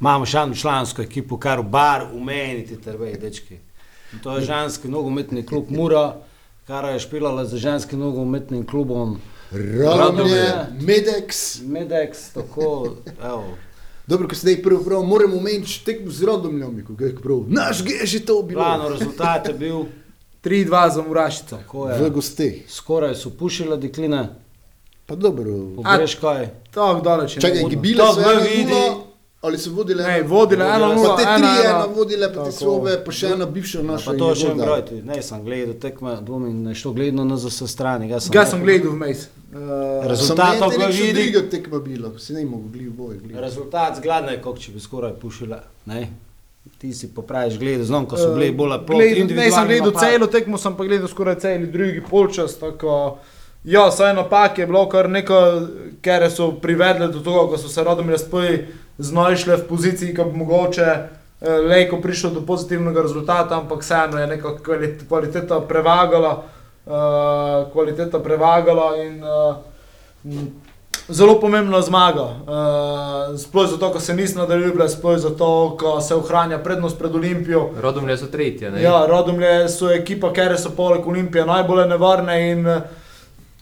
Imamo 0.00 0.26
še 0.26 0.44
eno 0.46 0.56
člansko 0.56 1.02
ekipo, 1.02 1.38
kar 1.38 1.60
v 1.60 1.68
bar 1.70 2.06
umeniti, 2.16 2.78
trvej, 2.80 3.18
dečki. 3.20 3.60
In 4.12 4.22
to 4.24 4.36
je 4.36 4.46
ženski 4.48 4.88
nogometni 4.88 5.44
klub 5.46 5.70
Mura, 5.70 6.16
kar 6.66 6.88
je 6.92 7.02
špilala 7.04 7.44
za 7.44 7.58
ženskim 7.58 8.00
nogometnim 8.00 8.66
klubom 8.66 9.18
Radomlje, 9.52 10.46
Medex. 10.80 11.60
Medex, 11.66 12.30
tako, 12.34 12.96
evo. 13.22 13.56
Dobro, 14.06 14.28
ko 14.28 14.34
zdaj 14.34 14.62
prvo 14.62 14.84
prav, 14.84 15.02
moramo 15.02 15.36
omeniti 15.36 15.82
tekmo 15.84 16.10
z 16.10 16.24
Radomljom, 16.24 16.82
ko 16.86 16.94
ga 16.94 17.06
je 17.06 17.16
prav. 17.16 17.44
Naš 17.48 17.84
ge 17.84 17.94
je 18.00 18.06
že 18.06 18.20
to 18.26 18.42
bilo. 18.42 18.62
Glavno 18.62 18.88
rezultat 18.88 19.48
je 19.48 19.54
bil, 19.54 19.84
3-2 20.42 20.70
za 20.88 21.02
Murašico. 21.02 21.58
V 21.72 22.00
je, 22.00 22.10
gosteh. 22.10 22.54
skoraj 22.68 23.14
so 23.16 23.30
pušile 23.30 23.76
dekline, 23.78 24.28
Pa 25.06 25.14
dobro. 25.16 25.50
pogreš 25.76 26.14
kaj. 26.14 26.48
Tako 26.70 27.00
daleč 27.00 27.36
je. 27.36 27.40
Čakaj, 27.40 27.64
gibile 27.66 28.04
so 28.04 28.20
v 28.20 28.24
eno 28.24 28.40
vidi- 28.42 28.96
ali 29.42 29.58
so 29.58 29.70
vodile 29.70 30.02
Ne, 30.04 30.22
vodile 30.22 30.64
eno 30.66 30.94
Pa 30.96 31.16
te 31.16 31.22
tri 31.24 31.32
ena. 31.34 31.60
ena 31.66 31.86
vodile, 31.86 32.28
pa 32.30 32.44
te 32.44 32.52
sobe, 32.52 33.04
pa 33.04 33.10
še 33.10 33.26
ena 33.28 33.46
bivša 33.46 33.78
Ja, 33.78 33.84
naša. 33.84 34.06
pa 34.06 34.12
to 34.14 34.28
je 34.28 34.34
še 34.36 34.46
vodila. 34.46 34.64
brojiti, 34.66 35.02
ne 35.02 35.22
sem 35.22 35.44
gledal 35.44 35.74
tekme, 35.76 36.16
dvomim, 36.20 36.64
da 36.64 36.70
je 36.70 36.76
šlo 36.76 36.92
gledano 36.92 37.24
na 37.24 37.36
ZS 37.36 37.66
strani. 37.66 38.08
Ga 38.08 38.20
sem, 38.20 38.30
Ga 38.30 38.46
sem 38.46 38.62
gledal 38.62 38.90
vmes. 38.90 39.28
Uh, 39.50 39.58
Rezultat 40.04 40.54
ena 40.56 40.86
vidi- 40.88 41.32
druga 41.32 41.50
tekma 41.50 41.78
bila, 41.80 42.18
si 42.18 42.32
ne 42.32 42.44
mogo 42.44 42.68
gledati 42.68 42.90
boje. 42.90 43.18
gledati. 43.18 43.40
Rezultat 43.40 43.96
zgledno 43.96 44.30
je, 44.30 44.38
kot 44.38 44.58
če 44.58 44.72
bi 44.72 44.80
skoraj 44.80 45.12
pušila. 45.14 45.58
Ne? 45.86 46.08
Ti 46.78 46.92
si 46.94 47.14
popraviš 47.14 47.58
gled, 47.58 47.82
znam, 47.84 48.06
ko 48.06 48.16
so 48.16 48.34
bili 48.34 48.50
bolj. 48.52 48.78
Gled, 48.86 49.30
ne 49.36 49.50
sem 49.50 49.68
gledal 49.68 49.92
celo 50.00 50.26
tekmo, 50.26 50.58
sem 50.58 50.76
pa 50.76 50.84
gledal 50.84 51.08
skoraj 51.08 51.38
cel 51.40 51.66
drugi 51.72 52.02
polčas. 52.10 52.58
Tako, 52.60 53.18
ja, 53.64 53.90
saj 53.92 54.14
napak 54.14 54.58
je 54.58 54.66
bilo 54.66 54.86
kar 54.88 55.08
neko, 55.08 55.40
ker 56.04 56.26
so 56.32 56.50
privedle 56.60 57.08
do 57.08 57.20
tega, 57.24 57.46
ko 57.48 57.60
so 57.60 57.68
se 57.68 57.84
rodom 57.84 58.10
razpoji 58.12 58.60
znašle 58.98 59.56
v 59.56 59.66
poziciji, 59.68 60.14
ki 60.16 60.24
bi 60.28 60.40
mogoče 60.44 60.86
eh, 60.86 61.60
lejko 61.68 62.00
prišlo 62.00 62.30
do 62.36 62.44
pozitivnega 62.46 63.02
rezultata, 63.02 63.60
ampak 63.60 63.80
vseeno 63.80 64.20
je 64.20 64.26
neka 64.26 64.56
kvali- 64.64 64.96
kvaliteta 65.08 65.60
prevagala, 65.60 66.34
uh, 66.86 67.72
kvaliteta 67.72 68.20
prevagala 68.20 68.90
in 69.00 69.24
uh, 69.24 69.56
Zelo 71.10 71.40
pomembna 71.40 71.82
zmaga, 71.82 72.22
uh, 72.22 73.38
sploh 73.38 73.66
zato, 73.70 73.88
ker 73.92 74.00
se 74.00 74.14
nismo 74.14 74.44
nadaljevali, 74.44 74.88
sploh 74.88 75.16
zato, 75.18 75.48
ker 75.80 76.02
se 76.02 76.14
ohranja 76.14 76.58
prednost 76.62 76.98
pred 76.98 77.14
Olimpijo. 77.14 77.70
Rodomlje 77.82 78.16
so 78.16 78.26
tretje, 78.30 78.70
ne. 78.70 78.82
Ja, 78.82 79.06
Rodomlje 79.08 79.68
so 79.68 79.90
ekipa, 79.90 80.30
ker 80.32 80.54
so 80.58 80.70
poleg 80.76 81.06
Olimpije 81.06 81.46
najbolj 81.46 81.88
nevarne 81.90 82.36
in 82.50 82.66
eh, 82.66 82.84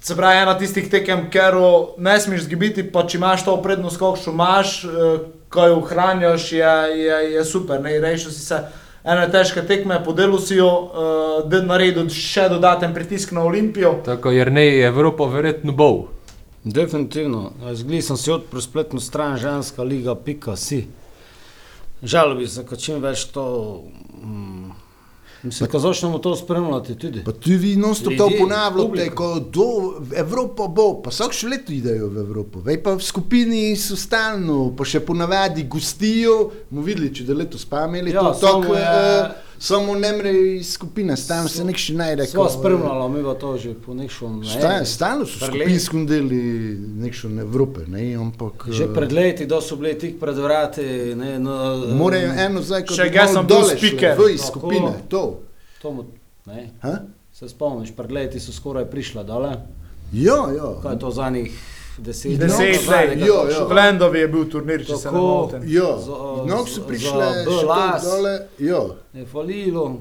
se 0.00 0.16
pravi 0.16 0.42
ena 0.42 0.58
tistih 0.58 0.90
tekem, 0.90 1.30
ker 1.32 1.56
ne 1.96 2.18
smeš 2.20 2.44
zgibiti, 2.44 2.84
pa 2.92 3.06
če 3.08 3.16
imaš 3.16 3.46
to 3.46 3.56
prednost, 3.64 4.00
kakšno 4.00 4.34
imaš, 4.36 4.74
eh, 4.84 5.24
ko 5.48 5.70
jo 5.70 5.80
ohranjaš, 5.80 6.52
je, 6.52 6.74
je, 7.00 7.22
je 7.32 7.44
super. 7.44 7.80
Ne, 7.80 7.96
rešil 8.04 8.34
si 8.34 8.44
se 8.44 8.60
ene 9.08 9.24
težke 9.32 9.64
tekme, 9.64 10.02
podelil 10.04 10.36
si 10.38 10.60
jo, 10.60 10.68
uh, 10.68 11.40
da 11.48 11.62
naredil 11.64 12.10
še 12.12 12.50
dodaten 12.52 12.92
pritisk 12.92 13.32
na 13.32 13.46
Olimpijo. 13.48 13.94
Tako 14.04 14.36
jer 14.36 14.52
ne 14.52 14.68
Evropa 14.84 15.30
verjetno 15.32 15.72
bol. 15.72 16.02
Definitivno. 16.64 17.52
Zgledal 17.72 18.02
sem 18.02 18.16
si 18.16 18.30
odprl 18.30 18.60
spletno 18.60 19.00
stran 19.00 19.36
ženska 19.36 19.82
liga, 19.82 20.14
pika 20.14 20.56
si. 20.56 20.86
Žal 22.02 22.34
bi 22.34 22.46
se, 22.46 22.66
ko 22.66 22.76
čim 22.76 23.00
več 23.02 23.24
to. 23.24 23.44
Mm, 24.22 24.70
mislim, 25.42 25.70
ko 25.70 25.78
začnemo 25.78 26.18
to 26.18 26.36
spremljati 26.36 26.94
tudi. 26.94 27.24
Pa 27.24 27.32
ti 27.32 27.56
vi 27.56 27.76
stop 27.94 28.12
to 28.16 28.28
ponavljate, 28.38 29.10
ko 29.10 29.40
do 29.40 29.66
Evropa 30.14 30.66
bo, 30.68 31.02
pa 31.02 31.10
vsak 31.10 31.32
še 31.32 31.48
leto 31.48 31.72
idejo 31.72 32.08
v 32.08 32.18
Evropo. 32.18 32.60
Vej 32.60 32.82
pa 32.82 32.94
v 32.94 33.02
skupini 33.02 33.76
so 33.76 33.96
stalno, 33.96 34.74
pa 34.76 34.84
še 34.84 35.00
ponavadi 35.00 35.64
gostijo, 35.64 36.38
bomo 36.70 36.82
videli, 36.82 37.14
če 37.14 37.24
da 37.24 37.34
leto 37.34 37.58
spameli, 37.58 38.12
Ja, 38.12 38.22
to 38.22 38.34
tako, 38.34 38.74
je- 38.74 38.82
eh, 38.82 39.47
samo 39.58 39.94
ne 39.94 40.12
mre 40.12 40.30
iz 40.54 40.70
skupine, 40.70 41.16
stalno 41.16 41.48
se 41.48 41.64
nek 41.64 41.76
še 41.76 41.94
najde. 41.94 42.26
Sva 42.26 42.38
ko, 42.38 42.46
eh, 42.46 42.52
spremljala, 42.52 43.08
mi 43.08 43.22
pa 43.22 43.34
to 43.34 43.56
že 43.56 43.74
po 43.76 43.94
nekšnem. 43.94 44.44
Sta- 44.44 44.84
Stalno 44.86 45.26
so 45.26 45.38
Pred 45.40 45.54
leti. 45.54 45.58
skupinskom 45.58 46.06
deli 46.06 46.42
nekšo 46.96 47.28
Evrope, 47.40 47.80
ne, 47.86 48.14
ampak... 48.14 48.68
Že 48.68 48.84
eh, 48.84 48.94
pred 48.94 49.12
leti, 49.12 49.46
da 49.46 49.60
so 49.60 49.76
bili 49.76 49.94
tik 49.94 50.18
pred 50.18 50.36
vrati. 50.36 50.82
Ne, 51.14 51.38
no, 51.38 51.54
Morajo 51.88 52.32
eno 52.38 52.62
zdaj, 52.62 52.84
ko 52.84 52.94
Še 52.94 53.10
malo 53.10 53.28
sem 53.28 53.46
šle, 53.48 53.76
speaker. 53.76 54.14
V 54.16 54.30
iz 54.30 54.40
skupine, 54.42 54.92
to. 55.08 55.40
To 55.82 55.90
mu, 55.90 56.04
ne, 56.46 56.70
Ha? 56.80 56.98
se 57.32 57.46
spomniš, 57.46 57.92
pred 57.92 58.10
leti 58.10 58.40
so 58.40 58.50
skoraj 58.50 58.84
prišla 58.86 59.22
dole. 59.22 59.52
Ja, 60.12 60.48
ja. 60.50 60.74
Kaj 60.82 60.92
je 60.92 60.98
to 60.98 61.10
zadnjih 61.10 61.52
deset 61.98 62.38
Deset 62.38 62.58
let? 62.58 62.68
let, 62.70 62.80
nazaj, 62.80 63.06
jo, 63.06 63.14
nekako 63.16 63.26
jo. 63.44 63.54
šlo. 63.54 63.66
V 63.66 63.72
Lendovi 63.72 64.18
je 64.18 64.28
bil 64.28 64.44
turnir, 64.46 64.80
če 64.80 64.96
se 64.96 65.08
ne 65.08 65.12
Tako. 65.12 65.26
motim. 65.26 65.62
Ja, 65.66 65.90
Za- 65.98 66.20
no, 66.46 66.66
so 66.66 66.80
prišle 66.82 67.26
Belas. 67.44 68.02
dole, 68.04 68.34
ja. 68.60 68.82
Je 69.12 69.26
falilo. 69.26 69.96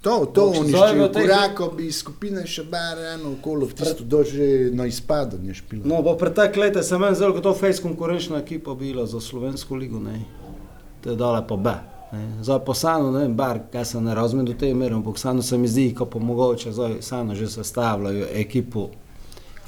To, 0.00 0.26
to 0.26 0.42
teh- 0.44 1.12
korako 1.14 1.70
bi 1.70 1.92
skupine 1.92 2.46
še 2.46 2.62
bar 2.64 2.98
eno 3.10 3.32
okolo, 3.32 3.66
v 3.66 3.74
tisto 3.74 4.04
dože 4.04 4.42
na 4.72 4.86
izpadanje 4.86 5.54
špilo. 5.54 5.82
No, 5.84 6.02
pa 6.04 6.14
pretek 6.16 6.56
leta 6.56 6.82
se 6.82 6.98
meni 6.98 7.14
zdelo, 7.14 7.32
da 7.32 7.40
to 7.40 7.54
fejs 7.54 7.80
konkurenčna 7.80 8.38
ekipa 8.38 8.74
bila 8.74 9.06
za 9.06 9.20
slovensko 9.20 9.74
ligo, 9.74 9.98
ne. 9.98 10.20
To 11.00 11.10
je 11.10 11.16
dale 11.16 11.42
pa 11.42 11.56
B. 11.56 11.70
Ne. 12.10 12.42
Zdaj 12.42 12.58
pa 12.60 12.74
Sano, 12.74 13.10
ne 13.10 13.20
vem, 13.20 13.34
bar, 13.34 13.58
kaj 13.70 13.84
se 13.84 14.00
ne 14.00 14.14
razumem 14.14 14.46
do 14.46 14.54
te 14.54 14.70
mere, 14.72 14.94
ampak 14.94 15.18
Sano 15.18 15.42
se 15.42 15.58
mi 15.58 15.68
zdi, 15.68 15.90
ko 15.92 16.06
pa 16.06 16.18
mogoče 16.20 16.72
zdaj 16.72 17.02
Sano 17.02 17.34
že 17.34 17.46
sestavljajo 17.48 18.26
ekipo, 18.32 18.88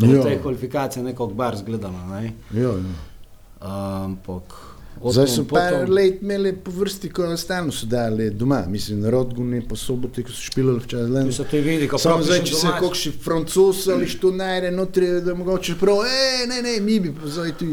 Ja. 0.02 0.22
te 0.22 0.38
kvalifikacije 0.38 1.02
nekako 1.02 1.26
bar 1.28 1.56
zgledala, 1.56 2.06
ne. 2.10 2.32
Ja, 2.52 2.60
ja. 2.62 2.74
Ampak... 3.60 4.42
Zdaj 5.04 5.26
so 5.28 5.44
par 5.44 5.72
potom- 5.72 5.90
let 5.90 6.22
imeli 6.22 6.52
po 6.54 6.70
vrsti, 6.70 7.08
ko 7.08 7.24
enostavno 7.24 7.72
so 7.72 7.86
dali 7.86 8.30
doma, 8.30 8.64
mislim, 8.68 9.00
na 9.00 9.10
Rodguni, 9.10 9.62
pa 9.62 9.76
sobote, 9.76 10.22
ko 10.22 10.28
so 10.28 10.42
špilali 10.42 10.78
včasih 10.78 11.06
Tu 11.06 11.12
len. 11.12 11.32
se 11.32 11.44
to 11.44 11.56
vidi, 11.58 11.88
ko 11.88 11.98
Samo 11.98 12.14
prav 12.14 12.24
zdaj, 12.24 12.40
piše 12.40 12.52
če 12.52 12.56
se 12.56 12.66
domač. 12.66 12.80
kakšni 12.80 13.12
francos 13.14 13.86
ali 13.88 14.06
što 14.06 14.30
najde 14.32 14.70
notri, 14.70 15.20
da 15.20 15.34
mogoče 15.34 15.74
prav, 15.80 15.96
e, 15.96 16.46
ne, 16.46 16.62
ne, 16.62 16.80
mi 16.80 17.00
bi 17.00 17.12
pa 17.12 17.28
zdaj 17.28 17.52
tu 17.52 17.64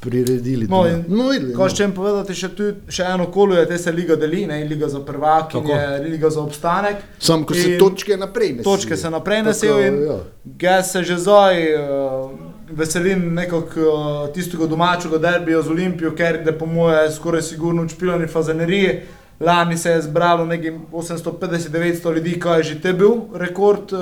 priredili. 0.00 0.66
No, 0.66 0.82
to. 0.82 0.88
in 0.88 1.04
no, 1.08 1.28
videli, 1.28 1.54
Ko 1.54 1.66
no. 1.66 1.74
še 1.74 1.88
povedati, 1.94 2.34
še, 2.34 2.50
tu, 2.56 2.68
še 2.88 3.06
eno 3.14 3.28
kolo 3.32 3.56
je, 3.56 3.66
te 3.66 3.78
se 3.78 3.92
liga 3.92 4.16
deli, 4.16 4.44
ne, 4.46 4.60
liga 4.68 4.88
za 4.88 5.00
prvaki, 5.04 5.58
Tako. 5.58 5.78
liga 6.04 6.30
za 6.30 6.42
obstanek. 6.42 7.02
Sam, 7.18 7.46
ko 7.46 7.54
se 7.54 7.78
točke 7.78 8.16
naprej 8.16 8.58
nesijo. 8.58 8.70
Točke 8.70 8.96
se 8.96 9.10
naprej 9.10 9.42
nesijo 9.46 9.78
in 9.82 10.02
ja. 10.06 10.18
Jaz 10.60 10.92
se 10.92 11.02
že 11.04 11.18
zdaj 11.18 11.62
uh, 11.74 12.30
veselim 12.70 13.34
nekako 13.34 13.80
uh, 13.80 14.32
tistega 14.34 14.66
domačega 14.66 15.18
derbija 15.18 15.62
z 15.62 15.74
Olimpijo, 15.74 16.14
ker 16.16 16.42
je 16.46 16.58
po 16.58 16.66
moje 16.66 17.10
skoraj 17.12 17.42
sigurno 17.42 17.82
učpilani 17.82 18.26
fazanerije. 18.26 19.06
Lani 19.40 19.76
se 19.76 19.90
je 19.90 20.02
zbralo 20.02 20.46
nekaj 20.46 20.72
850-900 20.92 22.14
ljudi, 22.14 22.40
kaj 22.40 22.58
je 22.58 22.62
že 22.62 22.80
te 22.80 22.92
bil 22.92 23.12
rekord 23.34 23.92
uh, 23.92 24.00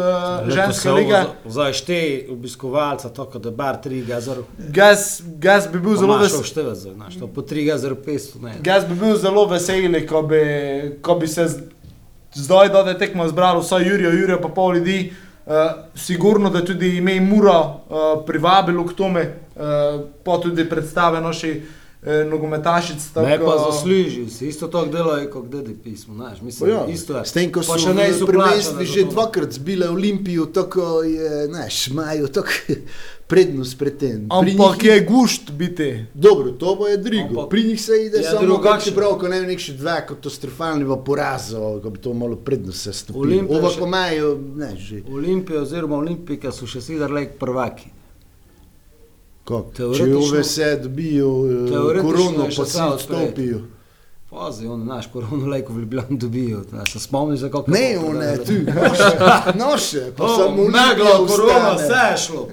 ženske 0.48 0.90
lige. 0.90 1.22
Zdaj 1.46 1.72
štej 1.72 2.26
obiskovalca, 2.30 3.08
tako 3.08 3.38
da 3.38 3.50
bar 3.50 3.78
3 3.84 4.04
gazar. 4.06 4.36
Jaz, 4.74 5.22
jaz 5.42 5.66
bi 5.72 5.80
bil 5.80 5.96
zelo 5.96 6.18
vesel. 6.18 6.42
Števec, 6.42 6.78
znaš, 6.78 7.18
to 7.18 7.26
po 7.26 7.42
3 7.42 7.66
gazar 7.66 7.94
500, 8.06 8.42
ne. 8.42 8.54
Jaz 8.64 8.86
bi 8.86 8.94
bil 8.94 9.16
zelo 9.16 9.46
vesel, 9.50 9.90
ko 10.08 10.22
bi, 10.22 10.42
ko 11.02 11.14
bi 11.14 11.28
se 11.28 11.48
zdaj, 12.34 12.68
da 12.68 12.78
je 12.78 12.98
tekmo 12.98 13.28
zbralo 13.28 13.60
vsaj 13.60 13.88
Jurijo, 13.88 14.10
Jurijo 14.10 14.40
pa 14.42 14.48
pol 14.48 14.74
ljudi. 14.74 15.12
Uh, 15.46 15.52
sigurno, 15.94 16.50
da 16.50 16.64
tudi 16.64 16.96
ime 16.96 17.20
Mura 17.20 17.58
uh, 17.58 18.24
privabilo 18.26 18.86
k 18.86 18.94
tome, 18.96 19.34
uh, 19.56 20.00
pa 20.24 20.38
tudi 20.40 20.68
predstave 20.68 21.20
naši 21.20 21.62
uh, 22.06 22.30
nogometašic. 22.30 22.96
Ne 23.16 23.22
tako- 23.30 23.44
pa 23.46 23.58
zaslužil 23.62 24.28
si, 24.28 24.46
isto 24.46 24.68
tako 24.68 24.86
delajo 24.88 25.30
kot 25.30 25.44
DD 25.46 25.74
pismo, 25.76 26.14
znaš, 26.14 26.38
Pa 26.38 26.44
mislim, 26.44 26.70
Ja, 26.70 26.86
isto 26.86 27.12
je. 27.14 27.24
S 27.24 27.32
tem, 27.32 27.48
ko 27.48 27.60
Pa 27.60 27.64
so 27.64 27.78
še 27.80 27.94
ne 27.94 28.12
za 28.12 28.84
že 28.84 29.02
to. 29.02 29.10
dvakrat 29.10 29.52
zbile 29.52 29.88
Olimpijo, 29.88 30.46
tako 30.46 31.02
je, 31.02 31.46
znaš, 31.46 31.86
imajo 31.88 32.26
tako 32.28 32.50
prednost 33.26 33.78
pred 33.78 33.96
tem. 33.96 34.26
Ampak 34.30 34.54
njih- 34.74 34.84
je 34.84 35.00
gušt 35.02 35.50
biti. 35.52 36.04
Dobro, 36.14 36.50
to 36.52 36.74
bo 36.74 36.86
je 36.86 36.96
drugo. 36.98 37.24
Ampak 37.30 37.48
Pri 37.48 37.62
njih 37.64 37.80
se 37.80 37.92
ide 37.98 38.18
je 38.18 38.22
samo 38.24 38.40
drugače. 38.42 38.64
drugače. 38.80 38.94
Prav, 38.94 39.18
ko 39.18 39.28
ne 39.28 39.40
vem, 39.40 39.48
nek 39.48 39.58
še 39.60 39.72
dva 39.74 40.00
katastrofalnega 40.02 40.96
poraza, 40.98 41.58
ko 41.80 41.90
bi 41.90 41.98
to 41.98 42.12
malo 42.14 42.36
prednost 42.38 42.80
se 42.80 42.92
stopilo. 42.94 43.24
Olimpija 43.24 43.70
še- 43.70 43.82
imajo, 43.82 44.28
ne, 44.56 44.76
že. 44.78 45.02
Olimpija 45.10 45.62
oziroma 45.62 45.96
Olimpika 45.96 46.52
so 46.52 46.66
še 46.66 46.80
sedar 46.82 47.10
lek 47.10 47.38
prvaki. 47.38 47.93
Kako? 49.44 49.70
Če 49.72 49.82
Teoretično- 49.82 50.28
ove 50.28 50.44
se 50.44 50.76
dobijo 50.76 51.28
Teoretično 51.68 52.02
korono, 52.04 52.44
je 52.44 52.56
pa 52.56 52.62
odprto. 52.62 52.88
odstopijo. 52.88 53.60
Pazi, 54.30 54.66
on 54.66 54.86
naš 54.86 55.06
koronu 55.06 55.46
lejko 55.46 55.72
v 55.72 55.78
Ljubljani 55.78 56.18
dobijo. 56.18 56.62
Se 56.86 56.98
spomniš, 57.00 57.40
za 57.40 57.48
kako 57.48 57.70
Ne, 57.70 57.98
one, 57.98 58.08
prodajali? 58.10 58.44
tu, 58.46 58.52
noše, 58.72 59.18
noše, 59.56 60.12
pa 60.16 60.24
O, 60.24 60.28
samo 60.30 60.62
Olimpija 60.62 60.94
korona, 61.28 61.70
ostane. 61.70 61.74
vse 61.78 62.12
je 62.12 62.18
šlo. 62.18 62.48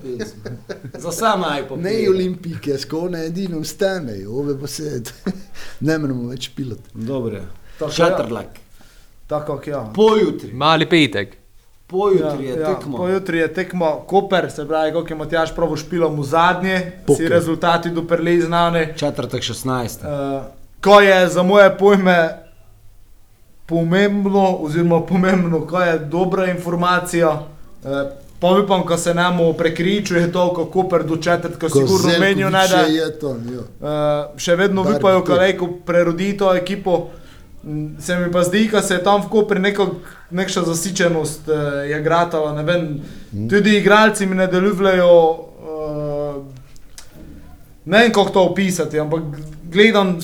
Za 0.96 1.12
sam 1.12 1.42
najpo. 1.42 1.76
Ne 1.78 2.10
olimpijke, 2.10 2.78
skone 2.78 3.26
edino 3.26 3.60
vstanejo, 3.60 4.32
ove 4.34 4.60
pa 4.60 4.68
se 4.68 5.02
ne 5.80 5.98
moremo 5.98 6.30
več 6.30 6.50
pilati. 6.52 6.82
Dobro. 6.94 7.42
Šatrlak. 7.92 8.48
Tako 9.28 9.56
kot 9.56 9.68
ja. 9.68 9.92
Pojutri. 9.96 10.54
Mali 10.54 10.86
petek. 10.86 11.38
Pojutri 11.92 12.46
je 12.46 12.60
ja, 12.60 12.76
tekmo. 12.76 12.98
Pojutri 12.98 13.38
je 13.38 13.54
tekmo 13.54 14.04
Koper, 14.08 14.52
se 14.52 14.68
pravi, 14.68 14.94
kot 14.94 15.10
je 15.10 15.16
Matjaš 15.16 15.56
pravo 15.56 15.76
špilom 15.78 16.20
v 16.20 16.24
zadnje, 16.24 16.92
Poker. 17.06 17.26
si 17.26 17.30
rezultati 17.30 17.90
doprli 17.90 18.42
znane. 18.42 18.94
Četrtek 18.98 19.44
16. 19.44 20.06
Uh, 20.08 20.44
ko 20.82 21.02
je 21.02 21.28
za 21.28 21.44
moje 21.44 21.78
pojme 21.78 22.30
pomembno, 23.66 24.58
oziroma 24.62 25.02
pomembno, 25.02 25.68
ko 25.68 25.82
je 25.82 26.00
dobra 26.00 26.48
informacija. 26.48 27.30
Uh, 27.84 27.90
pa 28.40 28.48
upam, 28.48 28.86
ko 28.86 28.98
se 28.98 29.14
nam 29.14 29.38
prekričuje 29.58 30.32
to, 30.32 30.54
kako 30.54 30.90
per 30.90 31.04
do 31.04 31.18
četrtka 31.18 31.70
sigurno 31.70 32.20
menijo, 32.20 32.50
da 32.50 32.68
Še 32.68 32.94
je 32.94 33.20
to, 33.20 33.36
jo. 33.52 33.62
uh, 33.80 34.40
še 34.40 34.56
vedno 34.56 34.82
upajo, 34.82 35.20
tek. 35.20 35.28
kalejko 35.28 35.68
prerodi 35.86 36.38
to 36.38 36.56
ekipo. 36.56 37.10
Mm, 37.64 38.00
Se 38.00 38.16
mi 38.18 38.32
pa 38.32 38.44
zdi, 38.44 38.70
da 38.72 38.82
se 38.82 38.94
je 38.94 39.04
tam 39.04 39.22
v 39.22 39.30
Kopri 39.30 39.60
neko, 39.60 39.96
nekša 40.32 40.62
zasičenost 40.62 41.48
uh, 41.48 41.56
je 41.86 42.02
gratala. 42.02 42.54
Ne 42.54 42.64
vem, 42.64 43.02
Mhm. 43.34 43.48
tudi 43.48 43.78
igralci 43.78 44.26
mi 44.26 44.36
ne 44.36 44.48
delujejo. 44.48 45.30
Uh, 45.30 46.44
ne 47.86 48.00
vem, 48.00 48.12
kako 48.12 48.30
to 48.30 48.44
opisati, 48.44 49.00
ampak 49.00 49.24
gledam, 49.64 50.18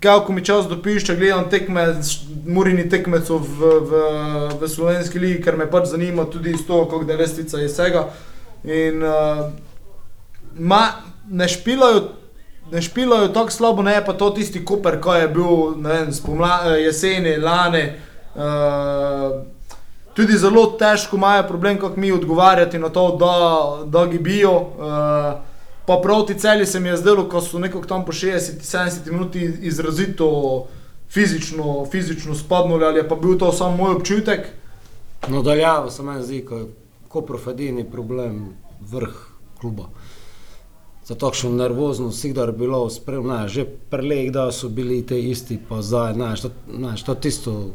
kako 0.00 0.32
mi 0.32 0.44
čas 0.44 0.66
dopišče, 0.66 1.16
gledam 1.16 1.50
tekme, 1.50 1.94
murini 2.46 2.88
tekmecev 2.88 3.36
v, 3.36 3.58
v, 3.80 3.90
v 4.60 4.68
slovenski 4.68 5.18
ligi, 5.18 5.42
ker 5.42 5.56
me 5.56 5.66
pač 5.66 5.86
zanima 5.86 6.24
tudi 6.24 6.50
iz 6.50 6.66
toho, 6.66 6.84
kako 6.84 7.10
je 7.10 7.16
lestvica 7.16 7.60
iz 7.60 7.72
vsega. 7.72 8.08
In 8.64 9.02
uh, 9.02 9.50
ma, 10.54 10.82
ne 11.28 11.48
špilajo. 11.48 12.17
Ne 12.70 12.82
špilajo 12.82 13.28
tako 13.28 13.50
slabo, 13.50 13.82
ne 13.82 14.04
pa 14.04 14.12
to 14.12 14.30
tisti 14.30 14.64
Koper, 14.64 15.00
ko 15.00 15.14
je 15.14 15.28
bil 15.28 15.74
vem, 15.82 16.12
spomla, 16.12 16.60
eh, 16.66 16.82
jeseni, 16.82 17.36
lani. 17.36 17.84
Uh, 18.38 19.42
tudi 20.14 20.36
zelo 20.38 20.66
težko 20.78 21.16
imajo 21.16 21.42
problem, 21.48 21.78
kako 21.78 22.00
mi 22.00 22.12
odgovarjati 22.12 22.78
na 22.78 22.88
to, 22.88 23.16
da, 23.16 23.36
da 23.84 24.06
gibijo. 24.06 24.52
Uh, 24.52 24.66
pa 25.86 26.00
proti 26.02 26.38
celi 26.38 26.66
se 26.66 26.80
mi 26.80 26.88
je 26.88 26.96
zdelo, 26.96 27.28
ko 27.28 27.40
so 27.40 27.58
nekako 27.58 27.86
tam 27.86 28.04
po 28.04 28.12
60-70 28.12 29.10
minuti 29.10 29.40
izrazito 29.60 30.66
fizično, 31.10 31.86
fizično 31.90 32.34
spadnili, 32.34 32.84
ali 32.84 32.98
je 32.98 33.08
pa 33.08 33.14
bil 33.14 33.38
to 33.38 33.52
samo 33.52 33.76
moj 33.76 33.94
občutek. 33.94 34.46
No, 35.28 35.42
daljavo 35.42 35.90
se 35.90 36.02
meni 36.02 36.22
zdi, 36.22 36.44
ko 36.44 36.56
je 36.56 36.66
koprofedini 37.08 37.90
problem 37.90 38.52
vrh 38.80 39.14
kluba. 39.60 39.88
Za 41.08 41.14
takšno 41.14 41.50
nervoznost, 41.50 42.18
vsi, 42.18 42.32
da 42.32 42.42
je 42.42 42.52
bilo 42.52 42.90
spremljeno, 42.90 43.48
že 43.48 43.64
prelej, 43.64 44.30
da 44.30 44.52
so 44.52 44.68
bili 44.68 45.06
te 45.06 45.16
isti, 45.20 45.58
pa 45.68 45.82
zdaj, 45.82 46.12
znaš, 46.14 46.42
to, 46.42 46.50
znaš, 46.74 47.02
to 47.02 47.14
tisto 47.14 47.70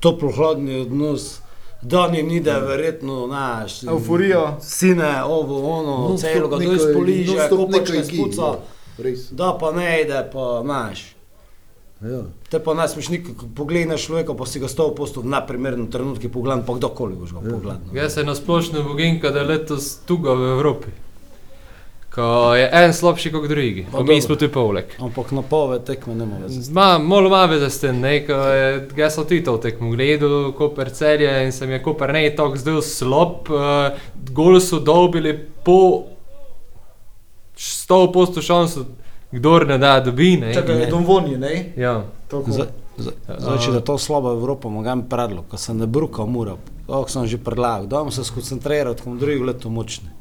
toplo-hladni 0.00 0.80
odnos, 0.80 1.38
da 1.82 2.08
ni 2.08 2.22
ni, 2.22 2.40
da 2.40 2.52
je 2.52 2.60
verjetno, 2.60 3.26
znaš, 3.26 3.82
Evforija. 3.82 4.58
Sine, 4.60 5.24
ovo, 5.24 5.70
ono, 5.70 6.08
Non-stop 6.08 6.32
celo 6.32 6.48
ga 6.48 6.56
neko- 6.56 6.74
dol 6.74 6.90
spoliže, 6.90 7.36
non-stop 7.36 7.58
ko 7.58 7.66
neko 7.66 7.78
počne 7.78 7.98
igri, 7.98 8.16
spuca, 8.16 8.42
ja, 8.42 8.58
res. 8.98 9.30
da 9.30 9.56
pa 9.60 9.72
ne 9.72 10.02
ide, 10.02 10.30
pa, 10.32 10.60
znaš. 10.64 11.12
Ja. 12.00 12.22
Te 12.50 12.58
pa 12.58 12.74
ne 12.74 12.88
smeš 12.88 13.08
nikako 13.08 13.46
pogledati 13.54 14.02
človeka, 14.02 14.34
pa 14.34 14.46
si 14.46 14.60
ga 14.60 14.68
sto 14.68 14.90
postov 14.94 15.24
na 15.24 15.46
primernem 15.46 15.86
trenutku 15.86 16.28
pogledati, 16.28 16.66
pa 16.66 16.74
kdorkoli 16.74 17.14
boš 17.14 17.32
ga 17.32 17.40
pogledal. 17.40 17.78
no. 17.86 18.00
Jaz 18.00 18.14
se 18.14 18.24
nasplošno 18.24 18.82
bogim, 18.82 19.20
da 19.22 19.28
je 19.28 19.44
letos 19.44 19.96
tuga 20.06 20.32
v 20.32 20.50
Evropi. 20.52 21.05
Ko 22.16 22.54
je 22.54 22.68
en 22.72 22.92
slabši 22.96 23.30
kot 23.32 23.48
drugi, 23.48 23.86
Pa 23.92 24.00
mi 24.02 24.22
smo 24.22 24.38
tu 24.40 24.48
poleg. 24.48 24.84
Ampak 25.04 25.34
na 25.36 25.42
pove 25.42 25.76
tekme 25.84 26.14
ne 26.14 26.24
more 26.24 26.46
veze. 26.48 26.72
Ma, 26.72 26.98
malo 26.98 27.28
ima 27.28 27.44
veze 27.44 27.68
s 27.70 27.80
tem, 27.80 28.00
ne, 28.00 28.22
ko 28.24 28.32
je, 28.32 28.88
jaz 28.96 29.18
sem 29.18 29.26
tudi 29.28 29.42
to 29.44 29.58
tekmo 29.60 29.90
gledal, 29.92 30.52
Koper 30.56 30.90
celje 30.96 31.44
in 31.44 31.52
se 31.52 31.66
mi 31.66 31.76
je 31.76 31.82
Koper 31.84 32.14
ne 32.16 32.24
tako 32.36 32.56
zdel 32.56 32.80
slab, 32.82 33.52
uh, 33.52 34.00
gol 34.32 34.56
so 34.64 34.80
dobili 34.80 35.36
po 35.64 36.08
100% 37.56 38.42
šanso, 38.42 38.86
kdor 39.36 39.68
ne 39.68 39.78
da 39.78 40.00
dobi, 40.00 40.38
ne. 40.40 40.54
Čakaj, 40.54 40.78
ne. 40.78 40.90
Dom 40.90 41.04
vonji, 41.04 41.36
ne? 41.36 41.54
Ja. 41.76 41.98
Zdaj, 42.32 43.58
če 43.60 43.76
je 43.76 43.84
to 43.84 43.98
slaba 44.00 44.32
Evropa, 44.32 44.72
mogam 44.72 45.04
predlog, 45.08 45.50
ko 45.52 45.60
se 45.60 45.76
ne 45.76 45.84
bruka, 45.86 46.24
mora. 46.24 46.56
To 46.88 47.04
sem 47.12 47.28
že 47.28 47.36
predlagal, 47.36 47.90
da 47.92 48.06
se 48.10 48.24
skoncentrirati, 48.24 49.04
ko 49.04 49.20
drugo 49.20 49.52
leto 49.52 49.68
močne. 49.68 50.16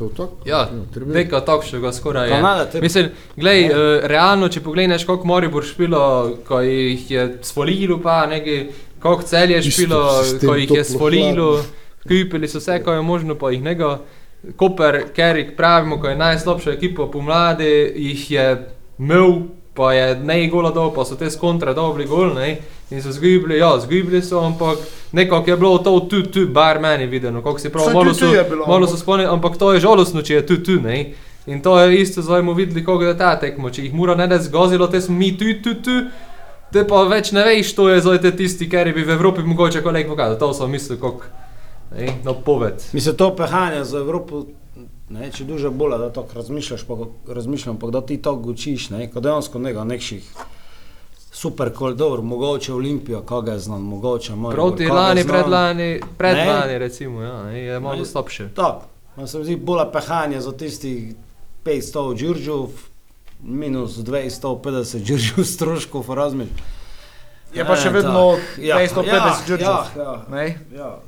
To 0.00 0.08
tako? 0.08 0.40
Ja, 0.46 0.62
treba- 0.88 1.12
neka 1.12 1.40
takšnega 1.42 1.92
skoraj 1.92 2.26
je. 2.26 2.32
Kanada, 2.32 2.64
te- 2.64 2.80
Mislim, 2.80 3.10
glej, 3.36 3.60
Ja. 3.60 3.68
uh, 3.68 3.76
realno, 4.04 4.48
če 4.48 4.60
pogledaš, 4.60 5.04
koliko 5.04 5.26
Moribor 5.26 5.60
špilo, 5.62 6.00
ko 6.40 6.60
jih 6.60 7.10
je 7.10 7.38
sfolilo, 7.42 8.00
pa 8.00 8.26
nekaj, 8.26 8.66
koliko 8.98 9.22
cel 9.24 9.50
je 9.50 9.58
Isto 9.58 9.70
špilo, 9.70 10.00
sistem 10.22 10.48
ko 10.48 10.54
jih 10.54 10.62
je 10.64 10.82
toplo 10.82 10.84
sfolilo, 10.90 11.50
kupili 12.02 12.48
so 12.48 12.58
vse, 12.58 12.80
ko 12.80 12.92
je 12.92 13.02
možno, 13.02 13.34
pa 13.36 13.50
jih 13.50 13.62
nego. 13.62 13.98
Koper, 14.56 15.12
Kerik, 15.12 15.52
pravimo, 15.54 16.00
ko 16.00 16.08
je 16.08 16.16
najslabša 16.16 16.70
ekipa 16.72 17.06
pomladi, 17.06 17.68
jih 17.98 18.30
je 18.30 18.46
imel, 18.98 19.32
pa 19.74 19.92
je 19.92 20.14
ne 20.16 20.48
gola 20.48 20.70
dol, 20.70 20.90
pa 20.90 21.04
so 21.04 21.14
te 21.14 21.28
skontra 21.28 21.74
dobri 21.74 22.06
gol, 22.06 22.32
ne. 22.34 22.56
In 22.90 23.02
so 23.02 23.12
zgubili, 23.12 23.58
ja, 23.58 23.80
zgubili 23.80 24.22
so, 24.22 24.40
ampak 24.40 24.78
nekako 25.12 25.50
je 25.50 25.56
bilo 25.56 25.78
to 25.78 26.00
tu, 26.00 26.22
tu, 26.22 26.46
bar 26.48 26.80
meni 26.80 27.06
videno, 27.06 27.42
kako 27.42 27.58
si 27.58 27.70
prav, 27.70 27.84
Saj 27.84 27.94
malo 27.94 28.12
tu, 28.12 28.18
tu 28.18 28.26
so, 28.26 28.44
bilo, 28.50 28.66
malo 28.66 28.86
ampak- 28.86 28.90
so 28.90 28.96
spomnili, 28.96 29.28
ampak 29.28 29.56
to 29.56 29.72
je 29.72 29.80
žalostno, 29.80 30.22
če 30.22 30.34
je 30.34 30.46
tu, 30.46 30.56
tu, 30.56 30.80
ne. 30.80 31.12
In 31.46 31.62
to 31.62 31.78
je 31.78 32.00
isto, 32.00 32.22
zdaj 32.22 32.42
smo 32.42 32.52
videli, 32.52 32.84
kako 32.84 33.02
je 33.02 33.18
ta 33.18 33.36
tekmo, 33.38 33.70
če 33.70 33.82
jih 33.82 33.94
mora 33.94 34.14
ne 34.14 34.26
da 34.26 34.38
zgozilo, 34.38 34.86
te 34.86 35.00
smo 35.00 35.14
mi 35.14 35.38
tu, 35.38 35.44
tu, 35.62 35.74
tu. 35.74 36.00
Te 36.72 36.84
pa 36.86 37.02
več 37.02 37.32
ne 37.32 37.42
veš, 37.42 37.72
to 37.74 37.88
je 37.88 38.00
zdaj 38.00 38.36
tisti, 38.36 38.68
ker 38.70 38.92
bi 38.94 39.02
v 39.02 39.10
Evropi 39.10 39.42
mogoče 39.42 39.82
kolega 39.82 40.08
pokazal. 40.08 40.38
To 40.38 40.52
sem 40.54 40.70
mislil, 40.70 40.98
kako, 40.98 41.24
ne, 41.94 42.12
no 42.24 42.34
poved. 42.34 42.82
Mislim, 42.92 43.16
to 43.16 43.30
pehanje 43.36 43.84
za 43.84 43.98
Evropo, 43.98 44.44
ne, 45.10 45.30
če 45.30 45.44
duže 45.44 45.70
bolje, 45.70 45.98
da 45.98 46.12
tako 46.12 46.34
razmišljaš, 46.34 46.84
pa 46.86 46.94
razmišljam, 47.34 47.78
pa 47.78 47.90
da 47.90 48.00
ti 48.00 48.18
to 48.22 48.34
učiš, 48.34 48.90
ne, 48.90 49.10
kot 49.10 49.22
dejansko 49.22 49.58
nekaj 49.58 49.84
nekših 49.84 50.30
super 51.40 51.72
kol, 51.72 51.94
dobro, 51.94 52.22
mogoče 52.22 52.74
Olimpijo, 52.74 53.22
koga 53.22 53.52
je 53.52 53.58
znam, 53.58 53.82
mogoče 53.82 54.32
Maribor, 54.32 54.54
Proti 54.54 54.82
je 54.82 54.92
lani, 54.92 55.22
znam. 55.22 55.34
predlani, 55.34 56.00
predlani, 56.18 56.72
Ne. 56.72 56.78
recimo, 56.78 57.22
ja, 57.22 57.42
ne, 57.44 57.60
je 57.60 57.80
malo 57.80 57.96
Ne. 57.96 58.04
slabše. 58.04 58.48
Tako, 58.48 58.82
se 59.26 59.38
mi 59.38 59.44
zdi 59.44 59.56
bolj 59.56 59.84
pehanje 59.92 60.40
za 60.40 60.52
tistih 60.52 61.14
500 61.64 62.18
Đurđov, 62.18 62.68
minus 63.42 63.90
250 63.92 64.98
žržil 64.98 65.44
stroškov, 65.46 66.04
razumeš. 66.10 66.48
Je 67.54 67.64
pa 67.64 67.76
še 67.76 67.88
Eh, 67.88 67.92
vedno 67.92 68.36
tak, 68.36 68.58
ja, 68.58 68.76
250 68.76 69.06
ja, 69.06 69.46
Đurđev. 69.48 69.66
Ja, 69.66 69.84
ja, 69.96 70.24
Ne? 70.30 70.58
ja. 70.76 70.98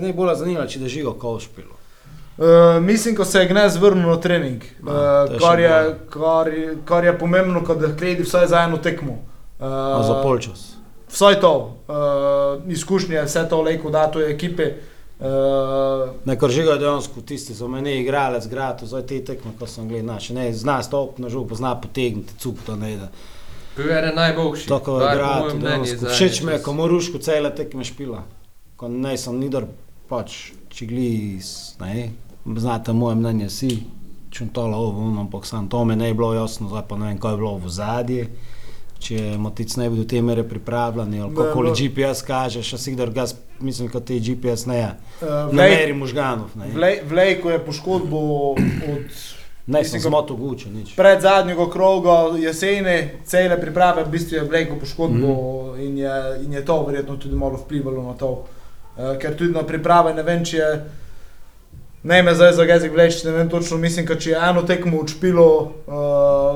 Ne 0.00 0.12
bolj 0.12 0.34
zanima, 0.34 0.66
če 0.66 0.78
da 0.78 0.88
žigo 0.88 1.12
kao 1.12 1.40
špilo. 1.40 1.76
Uh, 2.38 2.44
mislim, 2.82 3.16
ko 3.16 3.24
se 3.24 3.40
je 3.40 3.48
Gnez 3.48 3.76
vrnil 3.76 4.08
na 4.08 4.16
trening, 4.16 4.62
uh, 4.80 4.88
to 4.88 5.32
je 5.32 5.38
kar, 5.38 5.60
je, 5.60 5.98
kar, 6.10 6.48
je, 6.48 6.76
kar 6.84 7.04
je 7.04 7.18
pomembno, 7.18 7.60
da 7.60 7.96
kledi 7.96 8.22
vsaj 8.22 8.46
za 8.46 8.58
eno 8.58 8.76
tekmo. 8.76 9.12
Uh, 9.12 9.35
Za 9.58 10.20
polčas. 10.22 10.76
Vsaj 11.08 11.40
to, 11.40 11.76
uh, 11.88 12.72
izkušnje, 12.72 13.22
vse 13.24 13.46
to 13.48 13.62
lejko 13.62 13.90
da 13.90 14.06
to 14.10 14.20
ekipe. 14.20 14.72
Uh, 15.20 15.26
Nekor 16.24 16.50
žigo 16.50 16.70
je 16.70 16.78
dejansko 16.78 17.20
tisti, 17.20 17.54
so 17.54 17.68
meni 17.68 17.94
igralec, 18.00 18.46
grad, 18.46 18.82
zdaj 18.84 19.06
te 19.06 19.22
tekme, 19.24 19.54
ko 19.58 19.66
sem 19.66 19.88
gledal, 19.88 20.14
naš, 20.14 20.28
ne, 20.36 20.50
zna 20.52 20.82
stop 20.82 21.18
na 21.18 21.30
žog, 21.32 21.54
zna 21.56 21.72
potegniti, 21.80 22.34
cuk 22.38 22.60
to 22.66 22.76
ne 22.76 22.96
da. 22.96 23.08
Bil 23.76 23.88
je 23.88 23.98
eden 23.98 24.14
najboljših. 24.16 24.68
Tako 24.68 25.00
je 25.00 25.14
mnenju 25.54 25.60
dejansko. 25.60 26.10
Všeč 26.12 26.42
mi 26.42 26.52
je, 26.52 26.62
ko 26.62 26.72
moruško 26.72 27.18
cele 27.18 27.54
tekme 27.54 27.84
špila. 27.84 28.22
Ko 28.76 28.88
ne 28.92 29.16
sem 29.16 29.38
nidor, 29.40 29.70
pač, 30.08 30.50
če 30.68 30.86
gli, 30.86 31.08
ne, 31.80 32.10
znate 32.44 32.92
moje 32.92 33.16
mnenje, 33.16 33.48
si, 33.50 33.70
čuntala 34.30 34.76
ovo, 34.76 35.06
ampak 35.20 35.46
sam 35.46 35.68
to 35.68 35.84
mi 35.84 35.96
ne 35.96 36.12
je 36.12 36.14
bilo 36.14 36.34
jasno, 36.34 36.68
zdaj 36.68 36.84
pa 36.88 37.00
ne 37.00 37.08
vem, 37.08 37.18
kaj 37.18 37.32
je 37.32 37.40
bilo 37.40 37.56
v 37.56 37.72
zadnji. 37.72 38.28
Če 38.98 39.36
motic 39.38 39.76
ne 39.76 39.90
bi 39.90 39.96
do 39.96 40.04
te 40.04 40.22
mere 40.22 40.42
pripravljeni, 40.42 41.20
ali 41.20 41.30
Ne, 41.30 41.36
kakoli 41.36 41.68
no. 41.68 41.74
GPS 41.74 42.22
kaže, 42.22 42.62
še 42.62 42.78
si 42.78 42.92
kdor 42.92 43.10
gas, 43.10 43.34
mislim, 43.60 43.88
kot 43.88 44.04
te 44.04 44.16
GPS 44.16 44.66
ne 44.66 44.76
je. 44.76 44.88
uh, 45.20 45.28
Na 45.52 45.62
meri 45.62 45.92
možganov, 45.92 46.48
ne. 46.54 46.70
Vlejko 47.04 47.50
je 47.50 47.58
poškodbo 47.60 48.20
od 48.52 48.58
Ne, 49.68 49.80
Mislim, 49.80 49.98
sem 49.98 50.02
ko- 50.02 50.08
zmotil 50.08 50.36
gučo, 50.36 50.68
nič. 50.70 50.92
pred 50.94 51.20
zadnjega 51.20 51.70
kroga 51.70 52.10
jesene, 52.38 52.92
cele 53.24 53.60
priprave, 53.60 54.04
v 54.04 54.08
bistvu 54.08 54.36
je 54.36 54.44
Vlejko 54.44 54.76
poškodbo 54.76 55.32
mm. 55.74 55.80
in, 55.80 55.98
je, 55.98 56.12
in 56.44 56.52
je 56.52 56.64
to 56.64 56.82
verjetno 56.82 57.16
tudi 57.16 57.34
malo 57.34 57.56
vplivalo 57.56 58.02
na 58.02 58.14
to. 58.14 58.46
Uh, 58.96 59.18
ker 59.18 59.34
tudi 59.34 59.50
na 59.50 59.62
priprave 59.62 60.14
ne 60.14 60.22
vem, 60.22 60.44
če 60.44 60.56
je. 60.56 60.70
Ne 62.06 62.22
me 62.22 62.34
zdaj 62.34 62.52
za 62.52 62.62
jezik 62.64 62.92
vleč, 62.92 63.24
ne 63.24 63.32
vem 63.32 63.48
točno, 63.50 63.76
mislim, 63.78 64.06
da 64.06 64.14
če 64.16 64.30
je 64.30 64.38
eno 64.40 64.62
tekmo 64.62 65.00
učpilo 65.00 65.46
uh, 65.56 65.94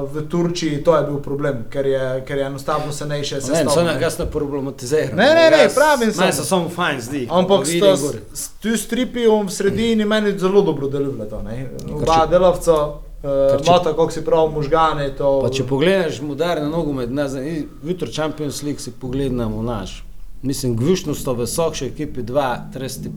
v 0.08 0.22
Turčiji, 0.24 0.78
to 0.80 0.94
je 0.94 1.02
bil 1.04 1.16
problem, 1.18 1.64
ker 1.68 1.86
je, 1.86 2.02
ker 2.24 2.38
je 2.38 2.44
enostavno 2.44 2.92
se 2.92 3.06
ne 3.06 3.18
še 3.20 3.34
Ne, 3.34 3.40
so 3.40 3.46
sestavljalo. 3.48 3.88
ne, 3.88 4.00
jaz 4.00 4.18
ne 4.18 4.26
problematiziram. 4.28 5.16
Ne, 5.16 5.26
ne, 5.32 5.50
ne, 5.50 5.58
Jaz- 5.58 5.74
pravim 5.74 6.00
Meni 6.00 6.12
samo. 6.14 6.32
se 6.32 6.44
samo 6.44 6.68
fajn 6.70 7.00
zdi. 7.00 7.26
Ampak 7.30 7.66
s- 7.66 8.48
tu 8.60 8.76
stripijo 8.76 9.40
v 9.40 9.50
sredini 9.50 10.04
meni 10.06 10.38
zelo 10.38 10.62
dobro 10.62 10.88
delujeta. 10.88 11.42
ne. 11.42 11.66
Oba 11.90 12.06
če- 12.16 12.30
delavca 12.30 12.74
uh, 12.74 12.96
če- 13.22 13.64
imata, 13.66 13.90
kako 13.90 14.10
si 14.10 14.22
prav, 14.22 14.48
možgane. 14.50 15.10
To, 15.12 15.40
Pa 15.40 15.50
če 15.50 15.66
pogledaš 15.66 16.20
moderni 16.22 16.70
nogomet, 16.70 17.10
ne 17.12 17.28
znam, 17.28 17.44
jutro 17.84 18.08
Champions 18.08 18.62
League 18.62 18.80
si 18.80 18.90
pogledamo 18.92 19.62
naš. 19.64 20.04
Mislim, 20.42 20.76
gvišno 20.76 21.14
sto 21.14 21.34
visokše 21.34 21.86
ekipe 21.86 22.22
2, 22.22 22.58
35 22.70 23.10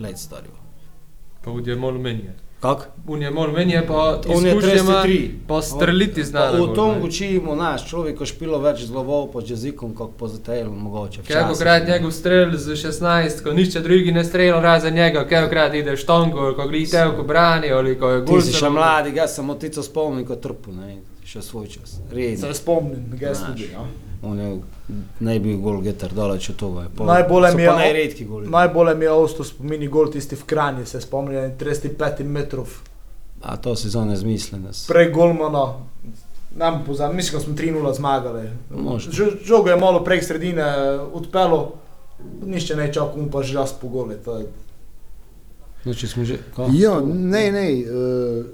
let 0.00 0.18
starijo. 0.18 0.57
Pa 1.48 1.70
je 1.70 1.76
malo 1.76 1.98
menje. 1.98 2.34
Kak? 2.60 2.88
Un 3.06 3.22
je 3.22 3.30
malo 3.30 3.52
menje, 3.52 3.82
pa 3.86 4.20
On 4.28 4.46
je 4.46 4.56
izkušnjama, 4.56 5.02
33. 5.04 5.28
pa 5.46 5.62
streliti 5.62 6.24
zna. 6.24 6.50
V 6.50 6.74
tom 6.74 7.02
učimo 7.02 7.54
naš 7.54 7.86
človek, 7.88 8.18
ko 8.18 8.26
špilo 8.26 8.58
več 8.58 8.82
z 8.82 8.90
glavo, 8.90 9.26
pa 9.32 9.40
z 9.40 9.50
jezikom, 9.50 9.94
kot 9.94 10.16
po 10.18 10.28
zatelju 10.28 10.70
mogoče. 10.70 11.22
Kako 11.22 11.54
krat 11.54 11.86
njegov 11.88 12.10
strel 12.10 12.56
z 12.56 12.74
16, 12.74 13.42
ko 13.42 13.52
nišče 13.52 13.80
drugi 13.80 14.12
ne 14.12 14.24
strelil 14.24 14.60
razen 14.60 14.94
njega, 14.94 15.22
kako 15.28 15.50
krat 15.50 15.74
ide 15.74 15.96
štongo, 15.96 16.54
ko 16.56 16.66
glitev, 16.68 17.14
ko 17.16 17.22
brani 17.22 17.70
ali 17.70 17.98
ko 17.98 18.10
je 18.10 18.24
Ti 18.24 18.32
gol. 18.32 18.40
si 18.42 18.52
še 18.52 18.68
mladi, 18.68 19.14
jaz 19.16 19.38
sem 19.38 19.50
otico 19.50 19.82
spomnim 19.82 20.26
kot 20.26 20.42
trpu, 20.42 20.74
ne, 20.74 20.98
še 21.24 21.42
svoj 21.42 21.66
čas. 21.66 22.00
Redni. 22.10 22.36
se 22.36 22.54
spomnim, 22.54 23.06
ga 23.14 23.34
tudi. 23.46 23.70
Ja. 23.72 23.86
On 24.22 24.38
je 24.38 24.60
ne 25.20 25.38
bi 25.38 25.56
gol 25.56 25.80
getter 25.80 26.10
daleč 26.10 26.50
od 26.50 26.56
pa- 26.88 27.04
Najbolje 27.04 27.54
mi 27.54 27.62
je- 27.62 27.68
najredki 27.70 28.24
goli. 28.24 28.48
Najbolje 28.48 28.94
mi 28.94 29.04
je 29.04 29.10
ostalo 29.12 29.44
spomini 29.44 29.88
gol 29.88 30.08
tisti 30.08 30.36
v 30.36 30.44
Kranji, 30.44 30.86
se 30.86 31.00
spomnim, 31.00 31.52
35 31.52 32.24
metrov. 32.24 32.68
A 33.42 33.56
to 33.56 33.76
sezone 33.76 34.16
Prej 34.88 35.10
golmana, 35.10 35.74
nam 36.52 36.84
pozam, 36.84 37.16
mislim, 37.16 37.38
da 37.38 37.44
smo 37.44 37.54
3-0 37.54 37.94
zmagali. 37.94 38.48
Žogo 39.44 39.70
je 39.70 39.76
malo 39.76 40.04
prek 40.04 40.24
sredine 40.24 40.64
odpelo, 41.12 41.72
nišče 42.42 42.76
ne 42.76 42.92
čakal, 42.92 43.12
um 43.16 43.30
pa 43.30 43.42
že 43.42 43.54
jaz 43.54 43.72
po 43.72 43.88
gole. 43.88 44.16
je- 44.32 44.46
No, 45.84 45.94
smo 46.06 46.24
že. 46.24 46.38
Ja, 46.72 47.00
ne, 47.04 47.52
ne. 47.52 47.84
Uh, 47.84 48.44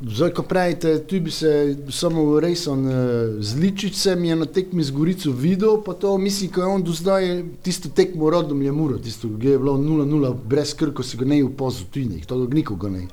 zdaj, 0.00 0.30
ko 0.30 0.42
pravite, 0.42 0.98
tu 1.06 1.20
bi 1.20 1.30
se 1.30 1.76
samo 1.90 2.40
rejson 2.40 2.86
uh, 2.86 2.94
z 3.38 3.56
Ličicem 3.60 4.24
je 4.24 4.36
na 4.36 4.46
tekmi 4.46 4.82
z 4.84 4.90
Gorico 4.90 5.30
videl, 5.30 5.82
pa 5.82 5.92
to 5.92 6.18
mislim, 6.18 6.50
ko 6.52 6.60
je 6.60 6.66
on 6.66 6.82
do 6.82 6.92
zdaj 6.92 7.44
tisto 7.62 7.88
tekmo 7.88 8.30
rodom 8.30 8.62
je 8.62 8.72
muro, 8.72 8.98
tisto, 8.98 9.28
ki 9.40 9.46
je 9.46 9.58
bilo 9.58 9.76
0-0 9.78 10.34
brez 10.44 10.74
krko, 10.74 11.02
si 11.02 11.16
ga 11.16 11.24
ne 11.24 11.44
upozil 11.44 11.86
tujnih, 11.92 12.26
to 12.26 12.46
nikoga 12.46 12.88
ne. 12.88 13.06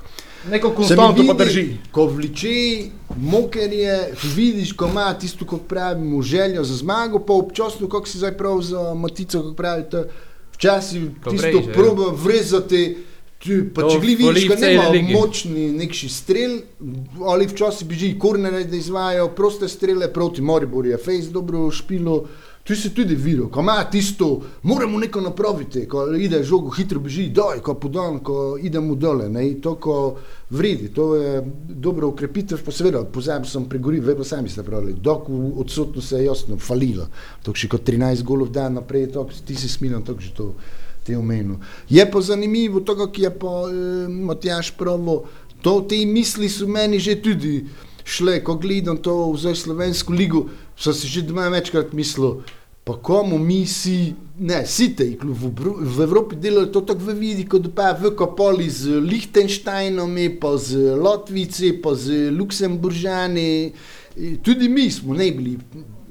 Neko 0.49 0.71
konstantno 0.73 1.23
pa 1.27 1.33
drži. 1.33 1.67
Ko 1.91 2.05
vliče, 2.05 2.49
moker 3.17 3.73
je, 3.73 4.13
vidiš, 4.35 4.73
ko 4.73 4.89
ima 4.89 5.13
tisto, 5.13 5.45
kot 5.45 5.67
pravimo, 5.69 6.21
željo 6.21 6.63
za 6.63 6.75
zmago, 6.75 7.19
pa 7.19 7.33
občasno, 7.33 7.89
kako 7.89 8.07
si 8.07 8.17
zdaj 8.17 8.37
prav 8.37 8.61
za 8.61 8.93
matico, 8.93 9.43
kako 9.43 9.53
pravite, 9.53 10.03
včasih 10.53 11.03
tisto 11.29 11.47
vreže, 11.47 11.69
ja. 11.69 11.73
proba 11.73 12.11
vrezati. 12.23 12.97
Pa 13.73 13.87
če 13.89 13.97
gli 14.01 14.15
vidiš, 14.19 14.47
da 14.53 14.89
ligi. 14.93 15.15
močni 15.15 15.71
neki 15.73 16.09
strel, 16.09 16.59
ali 17.25 17.47
včasih 17.49 17.87
beži 17.89 18.13
kornere, 18.19 18.63
da 18.69 18.77
izvajajo 18.77 19.31
proste 19.35 19.67
strele 19.67 20.11
proti 20.13 20.41
Moriboru, 20.41 20.91
je 20.93 21.01
Fejs 21.01 21.31
dobro 21.33 21.69
špilo. 21.71 22.23
Tu 22.61 22.75
si 22.77 22.91
tudi 22.93 23.15
videl, 23.17 23.47
ko 23.49 23.63
ima 23.63 23.79
tisto, 23.89 24.27
moramo 24.69 24.99
nekaj 25.01 25.23
napraviti, 25.25 25.87
ko 25.89 26.03
ide 26.13 26.43
žogo, 26.45 26.69
hitro 26.69 26.99
beži, 27.01 27.23
doj, 27.33 27.57
ko 27.65 27.73
podam, 27.73 28.19
ko 28.21 28.53
idemo 28.61 28.93
dole, 28.95 29.25
ne, 29.33 29.47
to 29.61 29.73
ko 29.81 29.95
vredi, 30.53 30.91
to 30.93 31.07
je 31.17 31.41
dobro 31.65 32.11
ukrepitev, 32.11 32.61
pa 32.61 32.71
seveda, 32.71 33.01
pozabil 33.09 33.49
sem 33.49 33.65
pregoril, 33.65 34.05
ve 34.05 34.13
pa 34.19 34.27
sami 34.29 34.53
ste 34.53 34.61
pravili, 34.63 34.93
dok 34.93 35.25
v 35.33 35.49
odsotno 35.63 36.05
se 36.05 36.21
je 36.21 36.27
jasno 36.27 36.59
falilo, 36.61 37.09
to 37.41 37.55
še 37.57 37.71
kot 37.73 37.81
13 37.89 38.21
golov 38.21 38.53
dan 38.53 38.77
naprej, 38.77 39.09
to, 39.17 39.25
ti 39.41 39.57
si 39.57 39.65
smilen, 39.65 40.05
to 40.05 40.13
že 40.21 40.29
to 40.37 40.53
te 41.05 41.17
omenil. 41.17 41.59
Je 41.89 42.05
pa 42.11 42.21
zanimivo, 42.21 42.81
to, 42.85 42.95
ki 43.07 43.27
je 43.27 43.31
pa 43.43 43.53
eh, 43.67 44.07
Matjaš 44.07 44.71
pravo, 44.77 45.23
to 45.61 45.81
te 45.89 45.99
misli 46.05 46.49
so 46.49 46.67
meni 46.67 46.99
že 46.99 47.19
tudi 47.21 47.65
šle, 48.05 48.39
ko 48.43 48.57
gledam 48.57 48.97
to 48.97 49.31
v 49.31 49.53
slovensko 49.55 50.13
ligo, 50.13 50.49
sem 50.77 50.93
si 50.93 51.07
že 51.07 51.21
doma 51.21 51.49
večkrat 51.53 51.93
mislil, 51.93 52.41
pa 52.83 52.97
komu 52.97 53.37
mi 53.37 53.67
si, 53.69 54.15
ne, 54.41 54.65
si 54.65 54.89
te, 54.97 55.05
v, 55.21 55.51
v 55.85 55.97
Evropi 56.01 56.35
delajo 56.35 56.73
to 56.73 56.81
tako 56.81 57.11
v 57.11 57.17
vidi, 57.19 57.45
kot 57.45 57.69
pa 57.77 57.93
v 57.93 58.15
Kopoli 58.17 58.65
z 58.65 58.97
Liechtensteinom, 58.97 60.17
pa 60.41 60.57
z 60.57 60.97
Lotvici, 60.97 61.77
pa 61.77 61.93
z 61.93 62.33
Luksemburžani, 62.33 63.71
Eh, 64.17 64.37
tudi 64.43 64.69
mi 64.69 64.91
smo 64.91 65.13
ne 65.13 65.31
bili 65.31 65.57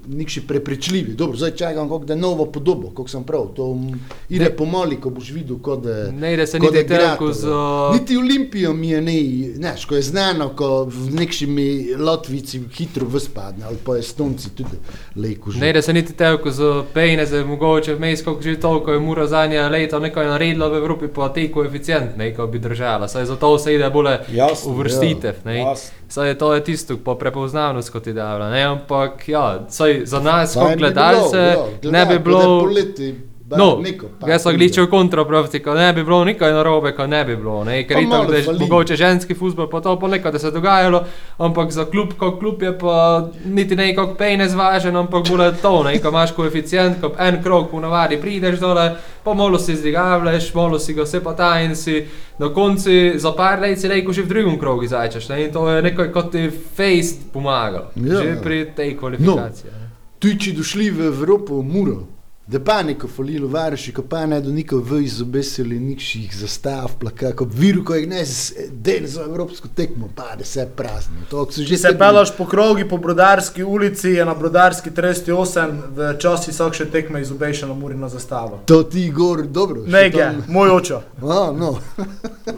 nikši 0.06 0.40
prepričljivi. 0.40 1.12
Dobro, 1.12 1.36
zdaj 1.36 1.50
čakam, 1.50 1.88
kako 1.88 2.04
da 2.04 2.12
je 2.12 2.18
novo 2.18 2.46
podobo, 2.46 2.88
kako 2.88 3.08
sem 3.08 3.24
prav, 3.24 3.46
to 3.46 3.72
m, 3.72 4.00
ide 4.28 4.44
Ne. 4.44 4.50
pomali, 4.52 4.96
ko 4.96 5.10
boš 5.10 5.30
videl, 5.30 5.58
kot 5.58 5.82
da 5.82 5.90
je. 5.90 6.12
Ne 6.12 6.46
se 6.46 6.58
da 6.58 6.64
niti 6.64 6.76
je 6.76 6.86
telko 6.86 7.26
Gratovo. 7.26 7.32
z... 7.32 7.46
Niti 7.92 8.16
Olimpijo 8.16 8.72
mi 8.72 8.90
je 8.90 9.00
ne, 9.00 9.20
znaš, 9.54 9.84
ko 9.84 9.94
je 9.94 10.02
znano, 10.02 10.48
ko 10.48 10.84
v 10.84 11.10
nekšimi 11.12 11.60
Lotvici 11.96 12.60
hitro 12.70 13.06
vspadne, 13.08 13.64
ali 13.64 13.76
pa 13.76 13.96
Estonci 13.96 14.50
tudi 14.50 14.70
lejko 15.16 15.50
že. 15.50 15.60
Ne 15.60 15.70
ide 15.70 15.82
se 15.82 15.92
niti 15.92 16.12
telko 16.12 16.50
z 16.50 16.62
pejne, 16.94 17.26
za 17.26 17.44
mogoče 17.44 17.94
vmes, 17.94 18.22
koliko 18.22 18.42
že 18.42 18.60
toliko 18.60 18.92
je 18.92 18.98
mura 19.00 19.26
zadnja 19.26 19.68
leta 19.68 19.98
nekaj 19.98 20.26
naredila 20.26 20.68
v 20.68 20.76
Evropi, 20.76 21.08
pa 21.08 21.28
te 21.28 21.50
koeficient 21.50 22.16
nekaj 22.16 22.46
bi 22.46 22.58
držala. 22.60 23.08
Saj 23.08 23.24
zato 23.24 23.58
se 23.58 23.74
ide 23.74 23.90
bolje 23.90 24.18
Jasno, 24.30 24.70
uvrstitev. 24.70 25.34
ne. 25.44 25.64
Saj 26.08 26.28
je 26.28 26.34
to 26.34 26.54
je 26.54 26.64
tisto, 26.64 26.96
pa 26.96 27.14
prepoznavnost, 27.14 27.90
kot 27.90 28.06
je 28.06 28.12
dala. 28.12 28.50
Ne, 28.50 28.62
ampak 28.64 29.28
ja, 29.28 29.66
saj 29.68 29.89
za 30.04 30.20
nas, 30.20 30.54
kot 30.54 30.70
bi 30.70 30.76
gledalce, 30.76 31.36
bilo, 31.36 31.68
ja, 31.82 31.90
ne 31.90 32.06
bi 32.06 32.18
gledaj, 32.18 32.24
ko 32.24 32.38
da 32.38 32.38
bilo. 32.38 32.60
poleti, 32.60 33.14
No, 33.58 33.78
neko, 33.82 34.06
jaz 34.28 34.42
sem 34.42 34.54
gličil 34.54 34.86
kontra 34.86 35.24
proti, 35.24 35.58
ko 35.58 35.74
ne 35.74 35.92
bi 35.92 36.04
bilo 36.04 36.24
nikaj 36.24 36.52
narobe, 36.52 36.92
ko 36.96 37.06
ne 37.06 37.24
bi 37.24 37.36
bilo. 37.36 37.64
Ne? 37.64 37.82
Ker 37.86 37.98
itak, 37.98 38.28
da 38.30 38.36
je 38.36 38.54
mogoče 38.60 38.96
ženski 38.96 39.34
futbol, 39.34 39.66
pa 39.70 39.80
to 39.80 39.96
pa 39.98 40.08
nekaj, 40.08 40.32
da 40.32 40.38
se 40.38 40.46
je 40.46 40.54
dogajalo, 40.54 41.04
ampak 41.38 41.72
za 41.72 41.84
klub, 41.84 42.12
kot 42.18 42.38
klub 42.38 42.62
je 42.62 42.78
pa 42.78 43.28
niti 43.44 43.76
nekako 43.76 44.14
pejne 44.14 44.48
zvažen, 44.48 44.96
ampak 44.96 45.28
bolj 45.28 45.56
to, 45.62 45.82
ne? 45.82 45.98
ko 45.98 46.08
imaš 46.08 46.34
koeficient, 46.36 47.00
ko 47.00 47.10
en 47.18 47.42
krok 47.42 47.72
v 47.72 47.80
navadi 47.80 48.20
prideš 48.20 48.60
dole, 48.60 48.94
pa 49.24 49.34
malo 49.34 49.58
si 49.58 49.76
zdigavljaš, 49.76 50.54
malo 50.54 50.78
si 50.78 50.94
ga 50.94 51.02
vse 51.02 51.24
pa 51.24 51.34
ta 51.34 51.60
in 51.60 51.76
si 51.76 52.04
na 52.38 52.48
koncu 52.54 53.18
za 53.18 53.32
par 53.32 53.60
let 53.60 53.80
si 53.80 53.88
rekel 53.88 54.12
že 54.12 54.22
v 54.22 54.28
drugem 54.28 54.58
krogu 54.58 54.86
zajčeš. 54.86 55.28
Ne? 55.28 55.44
In 55.44 55.52
to 55.52 55.68
je 55.68 55.82
nekaj, 55.82 56.12
kot 56.12 56.32
ti 56.32 56.50
face 56.50 57.18
pomaga, 57.32 57.90
Ja, 57.96 58.22
že 58.22 58.28
ja. 58.28 58.40
pri 58.42 58.64
tej 58.76 58.96
kvalifikaciji. 58.96 59.70
No. 59.70 59.90
Tuji, 60.20 60.38
če 60.38 60.52
došli 60.52 60.90
v 60.90 61.06
Evropo, 61.08 61.62
muro, 61.62 62.04
Da 62.50 62.60
pa 62.60 62.82
neko 62.82 63.08
folilo 63.08 63.48
variši, 63.48 63.92
ko 63.92 64.02
pa 64.02 64.26
ne 64.26 64.40
do 64.40 64.50
niko 64.50 64.78
v 64.78 65.02
izobesili 65.02 65.78
nikših 65.80 66.36
zastav, 66.36 66.90
plaka, 67.00 67.32
ko 67.32 67.46
viru, 67.46 67.84
ko 67.84 67.94
je 67.94 68.06
ne 68.06 68.24
den 68.72 69.06
za 69.06 69.22
evropsko 69.22 69.68
tekmo, 69.68 70.08
pa 70.16 70.36
da 70.38 70.44
se 70.44 70.68
prazni. 70.76 71.16
Že 71.58 71.76
se 71.76 71.88
tekme- 71.88 71.98
pelaš 71.98 72.36
po 72.36 72.44
krogi 72.46 72.88
po 72.88 72.96
Brodarski 72.96 73.62
ulici, 73.64 74.08
je 74.08 74.24
na 74.24 74.34
Brodarski 74.34 74.90
38, 74.90 75.70
v 75.90 76.18
časi 76.18 76.52
so 76.52 76.72
še 76.72 76.84
tekme 76.86 77.20
izobešeno 77.22 77.74
Murino 77.74 78.08
zastavo. 78.08 78.58
To 78.66 78.82
ti 78.82 79.10
gor, 79.10 79.42
dobro. 79.44 79.82
Ne, 79.86 80.10
tam- 80.10 80.44
moj 80.48 80.70
očo. 80.70 81.02
A, 81.22 81.52
no. 81.52 81.78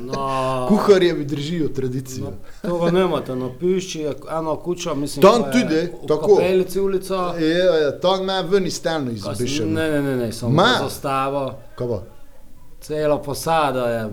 No, 0.01 0.67
Kuharjevi 0.69 1.25
držijo 1.25 1.69
tradicijo. 1.69 2.25
No, 2.25 2.33
to 2.63 2.79
ga 2.79 2.91
nemate, 2.91 3.37
no 3.37 3.51
pišči, 3.51 4.07
eno 4.31 4.57
kučo, 4.57 4.95
mislim, 4.95 5.23
Tam 5.23 5.43
je 5.43 5.53
tudi, 5.53 6.09
tako. 6.09 6.37
Kapelici 6.37 6.81
ulico. 6.81 7.15
Ja, 7.35 7.77
ja, 7.77 7.91
to 7.93 8.17
ima 8.17 8.41
ven 8.41 8.67
iz 8.67 8.75
stalno 8.75 9.11
izobešeno. 9.11 9.82
Ne, 9.83 9.91
ne, 9.93 10.03
ne, 10.03 10.17
ne, 10.19 10.33
samo 10.33 10.53
Ma. 10.53 10.79
zastavo. 10.81 11.55
Celo 12.81 13.19
posado 13.19 13.79
je, 13.81 14.09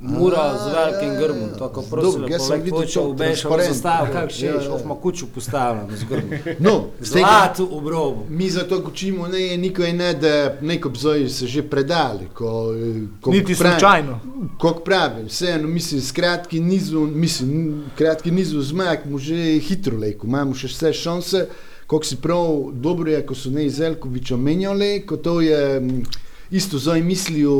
mura 0.00 0.40
A, 0.40 0.58
z 0.58 0.66
velikim 0.66 1.12
ja, 1.12 1.20
ja. 1.42 1.58
tako 1.58 1.82
prosim, 1.82 2.24
jaz 2.28 2.46
sem 2.46 2.62
videl 2.62 2.78
kučo 2.78 3.00
to 3.00 3.10
v 3.10 3.14
bešo 3.14 3.48
transparent. 3.48 3.74
zastavo, 3.74 4.06
kak 4.06 4.22
Ja, 4.22 4.28
še, 4.30 4.46
ja. 4.46 4.54
ja, 4.54 4.78
ima 4.80 4.94
kučo 4.96 5.26
postavljeno 5.26 5.96
z 5.96 6.04
grbom. 6.04 6.38
No, 6.58 6.72
Zlat 7.00 7.58
v 7.58 7.66
obrobu. 7.70 8.24
Mi 8.30 8.48
zato 8.48 8.78
učimo, 8.82 9.28
ne, 9.28 9.56
niko 9.58 9.82
je 9.82 9.92
ne, 9.92 10.14
da 10.14 10.32
neko 10.62 10.88
obzoj 10.88 11.28
se 11.28 11.46
že 11.46 11.62
predali. 11.64 12.28
Ko, 12.34 12.46
eh, 12.72 13.04
ko 13.20 13.30
Niti 13.30 13.52
pravi- 13.52 13.70
slučajno. 13.70 14.20
Kot 14.58 14.84
pravim, 14.84 15.26
vseeno, 15.26 15.68
mislim, 15.68 16.00
s 16.00 16.12
kratkim 16.12 16.64
nizom, 16.66 17.12
mislim, 17.14 17.52
kratki 17.94 18.30
nizom 18.32 18.62
zmag 18.62 18.98
mu 19.04 19.18
že 19.18 19.34
hitro 19.60 19.98
leko, 19.98 20.26
imamo 20.26 20.54
še 20.54 20.66
vse 20.68 20.92
šanse. 20.94 21.46
Kako 21.90 22.04
si 22.04 22.16
prav 22.16 22.70
dobro 22.72 23.10
je, 23.10 23.26
ko 23.26 23.34
so 23.34 23.50
ne 23.50 23.64
iz 23.66 23.80
Elkoviča 23.80 24.36
menjali, 24.36 25.02
ko 25.06 25.16
to 25.16 25.40
je 25.40 25.76
m, 25.76 26.04
isto 26.50 26.78
zdaj 26.78 27.02
mislijo, 27.02 27.54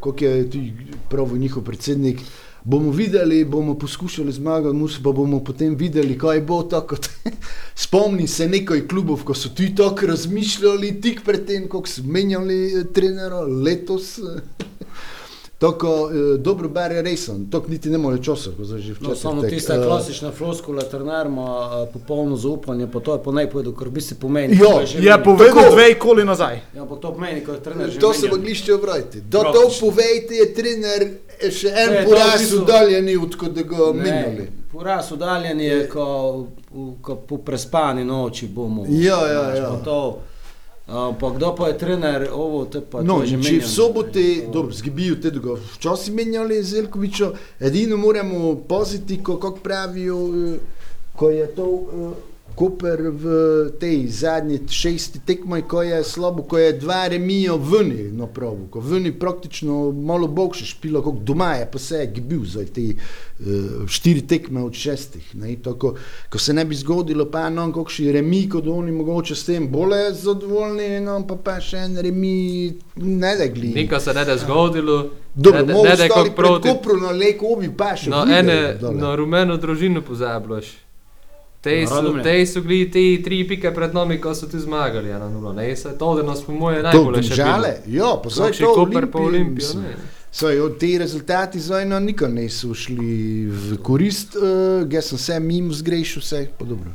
kot 0.00 0.22
je 0.22 0.50
tudi 0.50 0.72
prav 1.10 1.36
njihov 1.38 1.64
predsednik. 1.64 2.20
Bomo 2.64 2.90
videli, 2.90 3.44
bomo 3.44 3.74
poskušali 3.78 4.32
zmagati, 4.32 4.76
mus, 4.76 5.00
pa 5.02 5.12
bomo 5.12 5.40
potem 5.44 5.74
videli, 5.74 6.18
kaj 6.18 6.40
bo 6.40 6.62
tako. 6.62 6.96
Spomnim 7.84 8.28
se 8.28 8.46
nekaj 8.48 8.86
klubov, 8.88 9.24
ko 9.24 9.34
so 9.34 9.48
tudi 9.48 9.74
tako 9.74 10.06
razmišljali, 10.06 11.00
tik 11.00 11.24
pred 11.24 11.46
tem, 11.46 11.66
ko 11.68 11.82
so 11.86 12.06
menjali 12.06 12.60
eh, 12.66 12.84
trenera 12.94 13.40
letos. 13.40 14.20
Tako 15.64 15.90
eh, 16.06 16.38
dobro 16.38 16.68
bere 16.70 17.02
resen, 17.02 17.50
tako 17.50 17.68
niti 17.68 17.88
ne 17.88 17.98
more 17.98 18.18
časa, 18.18 18.50
ko 18.50 18.64
zdaj 18.64 18.80
že 18.80 18.90
No, 18.90 18.96
včasih. 18.98 19.18
samo 19.18 19.42
tek, 19.42 19.50
tista 19.50 19.74
eh, 19.74 19.82
klasična 19.82 20.30
floskula, 20.32 20.82
trener 20.84 21.26
ima 21.26 21.48
eh, 21.74 21.92
popolno 21.92 22.36
zaupanje, 22.38 22.86
pa 22.86 23.00
to 23.00 23.12
je 23.12 23.20
po 23.20 23.32
najpojedu, 23.32 23.72
kar 23.74 23.88
bi 23.90 24.00
se 24.02 24.14
pomeni. 24.16 24.56
Jo, 24.56 24.80
Je 24.82 25.00
menja. 25.00 25.18
povedal 25.20 25.70
dve 25.72 25.94
koli 25.96 26.24
nazaj. 26.24 26.60
Ja, 26.70 26.82
ampak 26.82 27.00
to 27.00 27.12
pomeni, 27.12 27.40
ko 27.40 27.52
je 27.52 27.60
trener 27.60 27.90
že 27.90 27.98
To 27.98 28.12
se 28.12 28.20
menjan. 28.20 28.36
mogli 28.36 28.54
še 28.54 28.74
obrati. 28.74 29.20
Do 29.22 29.40
to 29.46 29.62
povejte, 29.80 30.34
je 30.34 30.54
trener 30.54 31.00
eh, 31.40 31.50
še 31.50 31.68
en 31.76 31.90
Ne, 31.90 32.04
poraz 32.04 32.40
bistvu- 32.40 32.62
udaljen, 32.62 33.08
odkud 33.18 33.50
da 33.50 33.62
ga 33.64 33.92
menjali. 33.94 34.48
Poraz 34.70 35.12
udaljen 35.12 35.60
je, 35.60 35.88
ko, 35.88 36.04
ko 37.00 37.16
po 37.18 37.36
prespani 37.38 38.04
noči 38.04 38.46
bomo. 38.48 38.84
Ja, 38.88 39.20
ja, 39.26 39.44
ja. 39.56 39.70
Ampak 40.86 41.36
kdo 41.36 41.54
pa 41.56 41.68
je 41.68 41.78
trener, 41.78 42.28
ovo 42.32 42.64
te 42.64 42.80
pa 42.80 43.02
No, 43.02 43.22
že 43.24 43.34
in 43.34 43.42
če 43.42 43.58
v 43.62 43.68
sobote, 43.68 44.24
dobro, 44.52 44.72
zgibijo 44.72 45.16
te 45.16 45.30
dolgo, 45.32 45.56
včasih 45.76 46.12
menjali 46.14 46.62
Zelkoviča, 46.62 47.30
edino 47.60 47.96
moramo 47.96 48.54
paziti, 48.68 49.22
ko 49.22 49.38
kako 49.40 49.62
pravijo, 49.64 50.18
eh, 50.28 50.58
ko 51.16 51.30
je 51.30 51.46
to 51.56 51.64
eh, 51.64 52.33
Koper 52.54 53.00
v 53.10 53.24
tej 53.80 54.06
zadnji 54.08 54.60
šesti 54.70 55.20
tekmoj, 55.26 55.62
ko 55.68 55.82
je 55.82 56.04
slabo, 56.04 56.42
ko 56.42 56.58
je 56.58 56.72
dva 56.78 57.08
remija 57.08 57.54
vni 57.54 58.12
na 58.12 58.26
pravu, 58.26 58.68
ko 58.70 58.80
vni 58.80 59.12
praktično 59.18 59.92
malo 59.92 60.28
boljše 60.28 60.64
špilo, 60.64 61.02
kot 61.02 61.14
doma 61.26 61.54
je 61.54 61.66
pa 61.72 61.78
se 61.78 61.96
je 61.96 62.06
gibil 62.06 62.44
za 62.44 62.64
te 62.64 62.84
uh, 62.94 63.46
štiri 63.88 64.22
tekme 64.26 64.62
od 64.62 64.72
šestih. 64.74 65.34
Ne, 65.34 65.56
tako, 65.62 65.94
ko 66.30 66.38
se 66.38 66.54
ne 66.54 66.64
bi 66.64 66.74
zgodilo, 66.74 67.26
pa 67.30 67.50
no, 67.50 67.72
kakšni 67.72 68.12
remi, 68.12 68.48
kot 68.48 68.66
oni 68.66 68.92
mogoče 68.92 69.34
s 69.34 69.44
tem 69.44 69.68
bolje 69.68 70.12
zadovoljni, 70.12 71.00
no 71.00 71.18
pa 71.26 71.36
pa 71.36 71.58
še 71.60 71.82
en 71.88 71.98
remi 71.98 72.72
ne 72.96 73.36
da 73.36 73.46
gledi. 73.46 73.74
Nikar 73.82 74.00
se 74.00 74.14
ne 74.14 74.24
da 74.24 74.36
zgodilo, 74.38 75.10
Dobro, 75.34 75.66
ne, 75.66 75.74
ne 75.74 75.96
da 75.96 75.96
stali 75.96 76.08
kako 76.08 76.36
proti. 76.36 76.68
Kopru 76.68 77.00
na 77.00 77.10
leku, 77.10 77.46
obi 77.56 77.70
pa 77.76 77.96
še 77.96 78.10
No, 78.10 78.22
videli 78.24 78.38
ene, 78.38 78.74
dole. 78.80 78.94
na 78.94 79.14
rumeno 79.18 79.56
družino 79.56 80.02
pozabljaš. 80.02 80.83
Te 81.64 81.86
so, 81.86 81.94
Radomlje. 81.94 82.22
te 82.22 82.46
so 82.46 82.60
bili 82.60 82.90
ti 82.90 83.22
tri 83.24 83.38
pike 83.48 83.70
pred 83.74 83.94
nami, 83.94 84.18
ko 84.20 84.34
so 84.34 84.46
ti 84.46 84.58
zmagali. 84.60 85.08
Ne, 85.56 85.76
se 85.76 85.98
to, 85.98 86.14
da 86.14 86.22
nas 86.22 86.42
po 86.44 86.52
moje 86.52 86.82
To 86.82 86.88
najbolje 86.88 87.22
še 87.22 87.40
ja, 87.40 88.10
pa 88.22 88.30
zdaj 88.30 88.52
Zdaj 88.52 88.66
to 88.66 88.74
Koper 88.74 89.06
pa 89.10 89.18
Olimpiji, 89.18 89.66
od 90.60 90.76
te 90.78 90.98
rezultati 90.98 91.60
zdaj 91.60 91.86
no, 91.88 92.00
nikoli 92.00 92.42
niso 92.42 92.74
šli 92.74 93.46
v 93.46 93.78
korist, 93.82 94.36
uh, 94.36 94.84
jaz 94.92 95.08
sem 95.14 95.18
se 95.18 95.40
mimo 95.40 95.72
zgrešil, 95.72 96.22
vse 96.22 96.48
pa 96.58 96.68
dobro. 96.68 96.92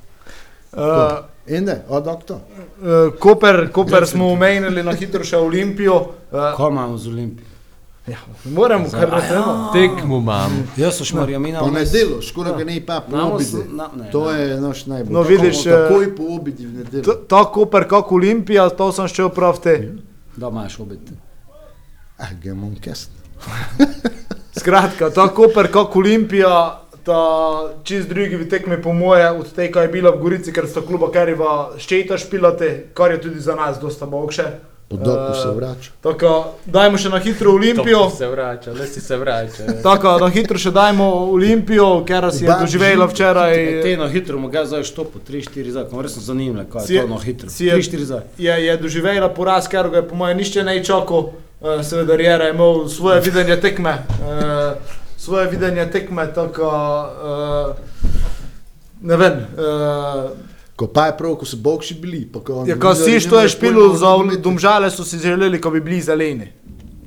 Uh, 0.71 1.17
In 1.49 1.65
ne, 1.65 1.81
od 1.89 2.03
doktor. 2.05 2.37
uh, 2.37 3.19
Koper, 3.19 3.71
Koper 3.71 4.05
smo 4.07 4.27
omenili 4.31 4.83
na 4.83 4.93
hitro 4.93 5.23
še 5.25 5.37
Olimpijo. 5.37 5.95
Uh, 6.29 6.51
Ko 6.53 6.69
imamo 6.69 6.97
z 6.97 7.09
Olimpijo? 7.09 7.48
Ja, 8.09 8.17
moramo 8.45 8.89
kar 8.89 9.09
razumeti. 9.09 9.73
Tekmo 9.75 10.17
imam. 10.17 10.67
Jaz 10.77 10.93
so 10.93 11.05
šmarja 11.05 11.39
mina. 11.39 11.59
Pa 11.59 11.69
ne 11.69 11.85
delo, 11.85 12.21
škoda 12.21 12.51
ga 12.51 12.63
ne 12.63 12.81
pa 12.81 13.01
po 13.01 13.11
Namo 13.13 13.31
obidi. 13.31 13.49
s- 13.51 13.69
na- 13.69 13.89
ne, 13.95 14.11
To 14.11 14.25
na- 14.25 14.31
je 14.31 14.61
naš 14.61 14.85
najbolj. 14.85 15.13
No, 15.13 15.19
Tako 15.19 15.29
vidiš, 15.31 15.57
bomo 15.57 15.75
eh, 15.75 15.79
Takoj 15.81 16.15
po 16.15 16.23
obidi 16.31 16.65
v 16.65 16.71
Ta- 16.73 16.77
nedeljo. 16.79 17.13
Ta 17.25 17.43
Koper, 17.45 17.83
kako 17.85 18.15
Olimpija, 18.15 18.69
to 18.71 18.91
sem 18.91 19.07
še 19.07 19.29
prav 19.31 19.59
te. 19.59 19.93
Da 20.35 20.47
imaš 20.47 20.79
obet. 20.79 20.99
Ah, 22.17 22.33
ga 22.35 22.49
imam 22.49 22.75
kest. 22.77 23.09
Skratka, 24.53 25.09
ta 25.09 25.27
Koper, 25.29 25.67
kako 25.67 25.99
Olimpija, 25.99 26.53
ta 27.03 27.19
čist 27.83 28.09
drugi 28.09 28.49
tekme 28.49 28.81
po 28.81 28.93
moje 28.93 29.29
od 29.31 29.53
tega, 29.53 29.73
kar 29.73 29.83
je 29.83 29.89
bila 29.89 30.11
v 30.11 30.19
Gorici, 30.19 30.51
ker 30.51 30.67
sta 30.67 30.81
kluba 30.81 31.11
Keriva 31.11 31.51
ščeta 31.77 32.17
špilate, 32.17 32.85
kar 32.93 33.11
je 33.11 33.21
tudi 33.21 33.39
za 33.39 33.55
nas 33.55 33.79
dosta 33.79 34.05
bogše. 34.05 34.43
Po 34.89 34.97
doku 34.97 35.33
se 35.35 35.47
Eh, 35.47 35.53
vrača. 35.53 35.91
Tako, 36.01 36.29
dajmo 36.65 36.97
še 36.97 37.09
na 37.09 37.19
hitro 37.19 37.51
Olimpijo. 37.51 38.09
Se 38.09 38.27
vrača, 38.27 38.71
le 38.71 38.87
si 38.87 39.01
se 39.01 39.17
vrača. 39.17 39.67
Tako, 39.83 40.17
na 40.17 40.27
hitro 40.27 40.57
še 40.57 40.71
dajmo 40.71 41.05
Olimpijo, 41.29 42.03
ker 42.03 42.25
si 42.31 42.43
je 42.43 42.55
doživela 42.55 43.05
včeraj. 43.05 43.53
Te 43.83 43.93
na 43.95 44.07
hitro, 44.07 44.41
ga 44.47 44.65
zdaj 44.65 44.83
štopo, 44.83 45.19
3-4 45.21 45.69
zdaj, 45.69 45.85
kam 45.85 46.01
resno 46.01 46.21
zanimivo, 46.23 46.65
kaj 46.65 46.81
Si 46.81 46.93
je 46.93 46.97
je- 46.97 47.03
to 47.03 47.07
na 47.07 47.19
hitro. 47.19 47.49
si 47.49 47.65
je- 47.65 47.75
3-4 47.75 48.03
zdaj. 48.03 48.21
Je, 48.39 48.55
je 48.65 48.77
doživela 48.79 49.29
poraz, 49.29 49.67
ker 49.67 49.89
ga 49.89 49.97
je 49.97 50.07
po 50.07 50.15
mojem 50.15 50.37
nišče 50.37 50.63
ne 50.63 50.83
čakal, 50.83 51.29
uh, 51.61 51.81
seveda 51.83 52.15
Rjera 52.15 52.45
je 52.45 52.51
imel 52.51 52.87
svoje 52.89 53.21
videnje 53.21 53.57
tekme. 53.57 53.93
Uh, 54.19 54.73
svoje 55.15 55.47
videnje 55.47 55.85
tekme, 55.87 56.25
tako 56.33 56.71
ne 59.01 59.17
vem. 59.17 59.45
Ko 60.79 60.87
pa 60.87 61.09
je 61.09 61.17
prav, 61.17 61.33
ko 61.35 61.45
so 61.45 61.57
bogši 61.59 61.97
bili. 61.99 62.21
Pa 62.23 62.39
ko 62.39 62.63
ja, 62.67 62.77
ko 62.79 62.93
si 62.95 63.19
to 63.29 63.41
je 63.43 63.49
špilo 63.51 63.91
za 63.99 64.15
domžale, 64.39 64.87
so 64.91 65.03
si 65.03 65.19
želeli, 65.19 65.59
ko 65.59 65.73
bi 65.75 65.81
bili 65.83 65.99
zeleni. 66.01 66.47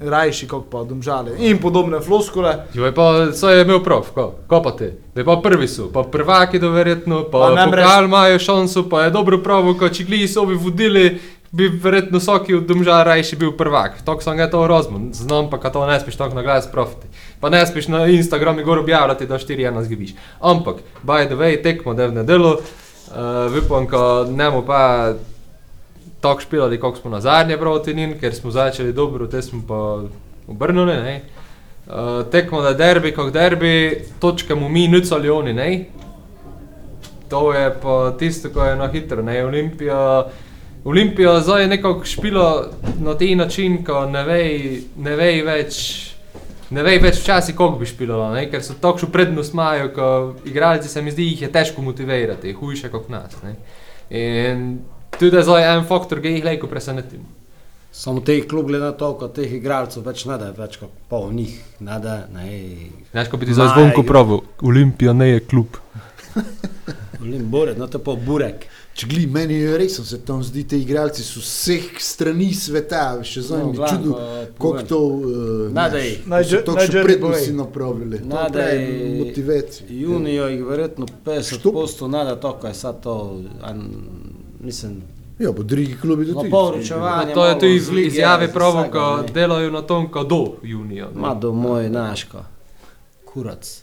Rajši 0.02 0.48
kot 0.50 0.66
pa 0.70 0.82
domžale. 0.84 1.32
In 1.38 1.56
podobne 1.62 2.00
floskule. 2.00 2.66
Jo 2.74 2.84
je 2.84 2.92
pa, 2.92 3.32
so 3.32 3.48
je 3.48 3.62
imel 3.62 3.80
prav, 3.80 4.10
ko, 4.12 4.26
ko 4.46 4.60
pa 4.62 4.74
te. 4.76 4.90
Je 5.16 5.24
pa 5.24 5.36
prvi 5.40 5.68
so, 5.68 5.88
pa 5.92 6.02
prvaki 6.02 6.58
do 6.58 6.72
verjetno, 6.74 7.22
pa, 7.32 7.54
Pa 7.54 7.64
pokal 7.70 8.04
imajo 8.04 8.38
šanso, 8.38 8.88
pa 8.90 9.06
je 9.06 9.14
dobro 9.14 9.38
pravo, 9.40 9.72
ko 9.78 9.88
če 9.88 10.04
gliji 10.04 10.28
so 10.28 10.44
bi 10.44 10.58
vodili, 10.58 11.06
bi 11.52 11.68
verjetno 11.68 12.18
vsaki 12.18 12.58
od 12.58 12.68
domžal 12.68 13.06
rajši 13.08 13.40
bil 13.40 13.56
prvak. 13.56 14.02
Tako 14.04 14.20
sem 14.20 14.36
ga 14.36 14.50
to 14.50 14.66
razumel, 14.66 15.08
znam 15.16 15.48
pa, 15.50 15.62
ka 15.62 15.72
to 15.72 15.86
ne 15.86 15.96
smeš 16.00 16.20
tako 16.20 16.36
na 16.36 16.42
glas 16.44 16.68
profiti. 16.68 17.08
Pa 17.40 17.48
ne 17.48 17.64
smeš 17.66 17.88
na 17.88 18.04
Instagramu 18.06 18.64
gor 18.64 18.84
objavljati, 18.84 19.26
da 19.26 19.38
4-1 19.38 19.82
zgibiš. 19.82 20.14
Ampak, 20.40 20.84
by 21.06 21.24
the 21.24 21.40
way, 21.40 21.62
tekmo 21.62 21.94
da 21.94 22.10
v 22.10 22.20
nedelo, 22.20 22.58
uh, 23.08 23.52
vipam, 23.54 23.86
ko 23.86 24.26
nemo 24.30 24.62
pa 24.66 25.12
tako 26.20 26.40
špilali, 26.40 26.80
kot 26.80 27.00
smo 27.00 27.10
na 27.10 27.20
zadnje 27.20 27.56
proti 27.58 27.94
njim, 27.94 28.18
ker 28.20 28.34
smo 28.34 28.50
začeli 28.50 28.92
dobro, 28.92 29.26
te 29.26 29.42
smo 29.42 29.62
pa 29.68 30.02
obrnili. 30.48 30.92
ne. 30.92 31.22
Uh, 31.86 32.30
tekmo 32.30 32.62
da 32.62 32.72
derbi, 32.72 33.12
kot 33.12 33.32
derbi, 33.32 34.04
točke 34.20 34.54
mu 34.54 34.68
mi 34.68 34.88
nucali 34.88 35.30
oni, 35.30 35.52
ne. 35.52 35.84
To 37.28 37.52
je 37.52 37.74
pa 37.82 38.14
tisto, 38.18 38.50
ko 38.50 38.64
je 38.64 38.76
na 38.76 38.88
hitro, 38.88 39.22
ne. 39.22 39.44
Olimpija, 39.44 40.26
Olimpija 40.84 41.40
zdaj 41.40 41.62
je 41.62 41.68
nekako 41.68 42.04
špilo 42.04 42.64
na 43.00 43.14
tej 43.14 43.34
način, 43.34 43.84
ko 43.84 44.06
ne 44.06 44.24
ve, 44.24 44.60
ne 44.96 45.16
ve 45.16 45.42
več. 45.42 46.11
Ne 46.72 46.82
ve 46.86 46.96
več 47.02 47.20
včasih, 47.20 47.56
kako 47.56 47.76
bi 47.80 47.88
špilalo, 47.88 48.30
ne? 48.32 48.46
ker 48.50 48.62
so 48.64 48.74
tako 48.80 49.10
prednost 49.12 49.52
imajo, 49.52 49.90
ko 49.92 50.08
igralci 50.48 50.88
se 50.88 51.02
mi 51.02 51.12
zdi, 51.12 51.28
jih 51.34 51.42
je 51.46 51.52
težko 51.52 51.84
motivirati, 51.84 52.48
je 52.48 52.56
hujše 52.56 52.88
kot 52.92 53.10
nas. 53.12 53.36
Ne? 53.44 53.56
In 54.08 54.66
tudi 55.18 55.42
zdaj 55.44 55.68
en 55.74 55.86
faktor, 55.88 56.22
ki 56.24 56.36
jih 56.38 56.46
lahko 56.46 56.70
presenetimo. 56.70 57.28
Samo 57.92 58.22
teh 58.24 58.46
klub 58.48 58.70
glede 58.70 58.86
na 58.86 58.94
to, 58.96 59.10
kot 59.20 59.34
teh 59.36 59.52
igralcev 59.52 60.06
več 60.06 60.24
ne 60.24 60.38
da, 60.40 60.48
več 60.56 60.78
kot 60.80 60.94
pol 61.10 61.28
njih, 61.36 61.58
ne 61.84 61.98
da. 62.00 62.22
Znaš, 63.10 63.28
ko 63.28 63.40
bi 63.40 63.50
ti 63.50 63.56
zdaj 63.58 63.74
zvonko 63.74 64.06
pravil, 64.08 64.40
Olimpija 64.64 65.12
ne 65.12 65.28
je 65.34 65.42
klub. 65.44 65.76
Olim 67.22 67.44
burek, 67.52 67.76
no 67.78 67.86
to 67.86 68.00
pa 68.02 68.16
burek. 68.16 68.64
Če 68.92 69.06
gli, 69.06 69.26
meni 69.26 69.54
je 69.54 69.76
res, 69.78 69.94
se 70.02 70.18
tam 70.20 70.42
zdi, 70.42 70.64
te 70.64 70.76
igralci 70.76 71.22
so 71.22 71.40
vseh 71.40 71.82
strani 71.98 72.50
sveta, 72.52 73.22
še 73.22 73.40
zdaj 73.42 73.58
No, 73.58 73.64
mi 73.64 73.70
je 73.70 73.76
Blanko, 73.76 73.96
čudo, 73.96 74.16
kako 74.52 74.82
to, 74.84 74.98
uh, 74.98 75.72
že- 76.42 76.60
še 76.88 77.02
prednosti 77.02 77.22
povej. 77.46 77.56
napravili. 77.56 78.20
Nadej, 78.20 78.82
motivacija. 79.18 79.86
Junijo 79.90 80.46
jih 80.46 80.64
verjetno 80.64 81.06
50 81.24 81.58
Što? 81.58 81.72
posto 81.72 82.08
nada 82.08 82.36
to, 82.36 82.52
kaj 82.54 82.74
sad 82.74 83.00
to, 83.00 83.16
an, 83.62 83.88
mislim, 84.60 85.02
Ja, 85.38 85.50
bo 85.50 85.62
drugi 85.64 85.96
klubi 85.96 86.24
do 86.26 86.34
No, 86.34 86.42
tega. 86.42 86.50
poročevanje. 86.52 87.34
To 87.34 87.46
je 87.46 87.58
tudi 87.58 87.80
z 87.80 87.90
lige, 87.90 88.06
izjave 88.08 88.46
vsega, 88.46 88.90
ko 88.90 89.04
delajo 89.26 89.70
na 89.70 89.82
tom, 89.82 90.08
ko 90.08 90.24
do 90.24 90.38
junija. 90.62 91.06
ne. 91.06 91.16
Ma 91.16 91.34
do 91.34 91.52
moj 91.52 91.88
naško, 91.90 92.44
kurac. 93.24 93.82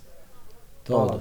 To, 0.83 1.19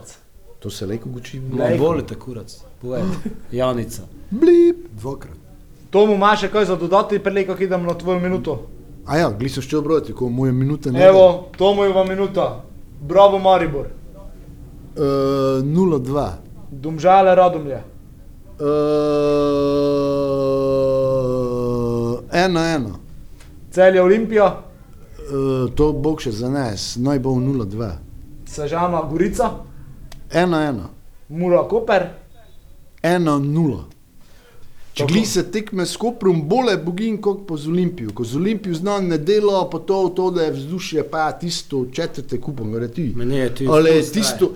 To 0.58 0.70
se 0.70 0.86
leko 0.86 1.08
guči. 1.08 1.40
no, 1.40 1.64
volite 1.78 2.14
kurac, 2.14 2.64
povejte, 2.80 3.30
Janica. 3.52 4.02
Blip, 4.30 4.76
dvakrat. 5.00 5.36
Tomu 5.90 6.14
ima 6.14 6.36
še 6.36 6.48
kaj 6.52 6.64
za 6.64 6.76
dodati, 6.76 7.18
preleko 7.18 7.56
idem 7.62 7.86
na 7.86 7.94
tvojo 7.94 8.20
minuto. 8.20 8.66
A 9.06 9.16
ja, 9.16 9.30
gli 9.38 9.48
so 9.48 9.62
še 9.64 9.76
obroti, 9.78 10.12
ko 10.12 10.28
moje 10.28 10.52
minute 10.52 10.92
ne. 10.92 11.00
Evo, 11.06 11.48
Tomu 11.56 11.84
je 11.84 12.04
minuta. 12.08 12.64
Bravo 13.00 13.38
Maribor. 13.38 13.86
Uh, 14.98 15.62
0-2. 15.64 16.32
Domžale 16.70 17.34
Radomlje. 17.34 17.82
Uh, 18.58 18.66
1-1. 22.34 22.92
Celje 23.70 24.02
Olimpija, 24.02 24.68
Uh, 25.28 25.68
to 25.76 25.92
bo 25.92 26.14
še 26.16 26.30
za 26.32 26.48
nas, 26.48 26.96
naj 26.96 27.18
bo 27.20 27.34
0-2. 27.36 27.88
Sežana 28.48 29.02
Gorica, 29.04 29.50
1-1. 30.32 30.80
Mura 31.28 31.62
Koper. 31.68 32.08
1-0. 33.02 33.78
Če 34.98 35.04
Tako. 35.04 35.14
gli 35.14 35.26
se 35.26 35.42
tekme 35.54 35.84
s 35.86 35.96
Koprom, 35.96 36.40
bolje 36.50 36.74
bogin 36.82 37.20
kot 37.22 37.44
pa 37.46 37.56
z 37.56 37.68
Olimpijo. 37.70 38.10
Ko 38.18 38.24
z 38.26 38.36
Olimpijo 38.40 38.74
zna 38.74 38.96
ne 39.00 39.18
delo, 39.18 39.60
pa 39.70 39.78
to, 39.78 39.98
to 40.16 40.30
da 40.34 40.48
je 40.48 40.56
vzdušje, 40.56 41.04
pa 41.10 41.28
tisto 41.38 41.84
četrte 41.94 42.40
kupom, 42.42 42.72
gre 42.74 42.88
ti. 42.90 43.12
Meni 43.16 43.36
je 43.36 43.54
tu 43.54 43.68
Ali 43.72 43.92
tisto, 44.02 44.50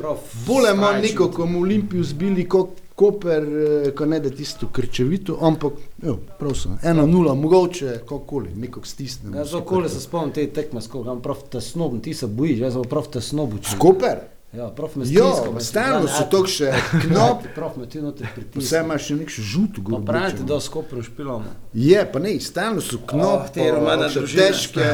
bolje 0.47 0.73
ima 0.75 0.93
neko, 0.99 1.29
ko 1.31 1.47
mu 1.47 1.61
Olimpijo 1.63 2.03
zbili 2.03 2.49
kot 2.49 2.81
Koper, 2.95 3.43
eh, 3.43 3.91
ko 3.97 4.07
ne 4.07 4.19
da 4.21 4.31
tisto 4.31 4.67
krčevito, 4.73 5.39
ampak, 5.41 5.79
jo, 6.03 6.19
prav 6.39 6.53
sem, 6.59 6.75
1-0, 6.83 7.35
mogoče, 7.35 7.95
kakoli, 8.09 8.51
nekog 8.55 8.87
stisnemo. 8.87 9.37
Jaz 9.37 9.55
okoli 9.55 9.89
se 9.89 10.01
spomnim 10.01 10.35
te 10.35 10.45
tekme, 10.47 10.83
skoga, 10.83 11.11
imam 11.11 11.23
prav 11.23 11.41
tesno, 11.51 11.89
ti 12.03 12.15
se 12.15 12.27
bojiš, 12.27 12.59
jaz 12.67 12.77
sem 12.77 12.85
prav 12.91 13.09
tesno 13.15 13.47
bučil. 13.47 13.79
Koper? 13.79 14.27
Ja, 14.53 14.67
prav 14.69 14.91
me 14.95 15.05
Jo, 15.07 15.31
stalno 15.59 16.01
stiska. 16.03 16.17
so 16.19 16.31
to 16.31 16.47
še 16.47 16.73
knop, 17.05 17.47
Prav 17.57 17.77
me 17.77 17.87
ti 17.87 18.01
noter 18.01 18.27
vse 18.27 18.35
pritiska. 18.35 18.81
imaš 18.81 19.03
še 19.03 19.15
nek 19.15 19.29
še 19.29 19.43
žuto 19.45 19.81
Pa 19.81 19.91
gor. 19.91 20.03
pravite, 20.05 20.43
da 20.45 20.61
skopro 20.61 21.03
špilamo. 21.03 21.55
Je, 21.75 22.03
pa 22.05 22.19
ne, 22.19 22.35
stalno 22.39 22.81
so 22.81 22.99
knop, 23.01 23.41
Oh, 23.41 23.49
te 23.49 23.65
še 24.09 24.21
družine. 24.21 24.43
težke, 24.43 24.87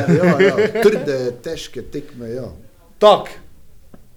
trde, 0.81 1.19
težke 1.43 1.83
tekme, 1.85 2.31
ja. 2.31 2.47
Tak. 2.99 3.35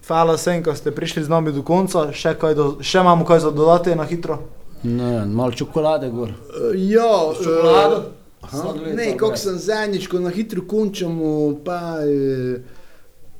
Hvala 0.04 0.36
vsem, 0.36 0.60
ko 0.60 0.74
ste 0.74 0.92
prišli 0.92 1.24
z 1.24 1.30
nami 1.30 1.50
do 1.50 1.64
konca. 1.64 2.12
Še, 2.12 2.36
kaj 2.36 2.54
do, 2.54 2.66
še 2.80 3.00
imamo 3.00 3.24
kaj 3.24 3.40
za 3.40 3.52
dodati 3.52 3.96
na 3.96 4.04
hitro. 4.04 4.42
Ne, 4.84 5.26
malo 5.26 5.52
čokolade 5.52 6.10
gor. 6.10 6.30
Uh, 6.50 6.74
ja, 6.76 7.08
Čokolado? 7.34 8.12
Sladoled 8.44 8.94
Ne, 8.94 9.14
kako 9.16 9.38
sem 9.38 9.56
zadnjič, 9.56 10.08
ko 10.08 10.20
na 10.20 10.30
hitro 10.30 10.62
končamo, 10.64 11.32
pa 11.64 12.02
eh, 12.04 12.60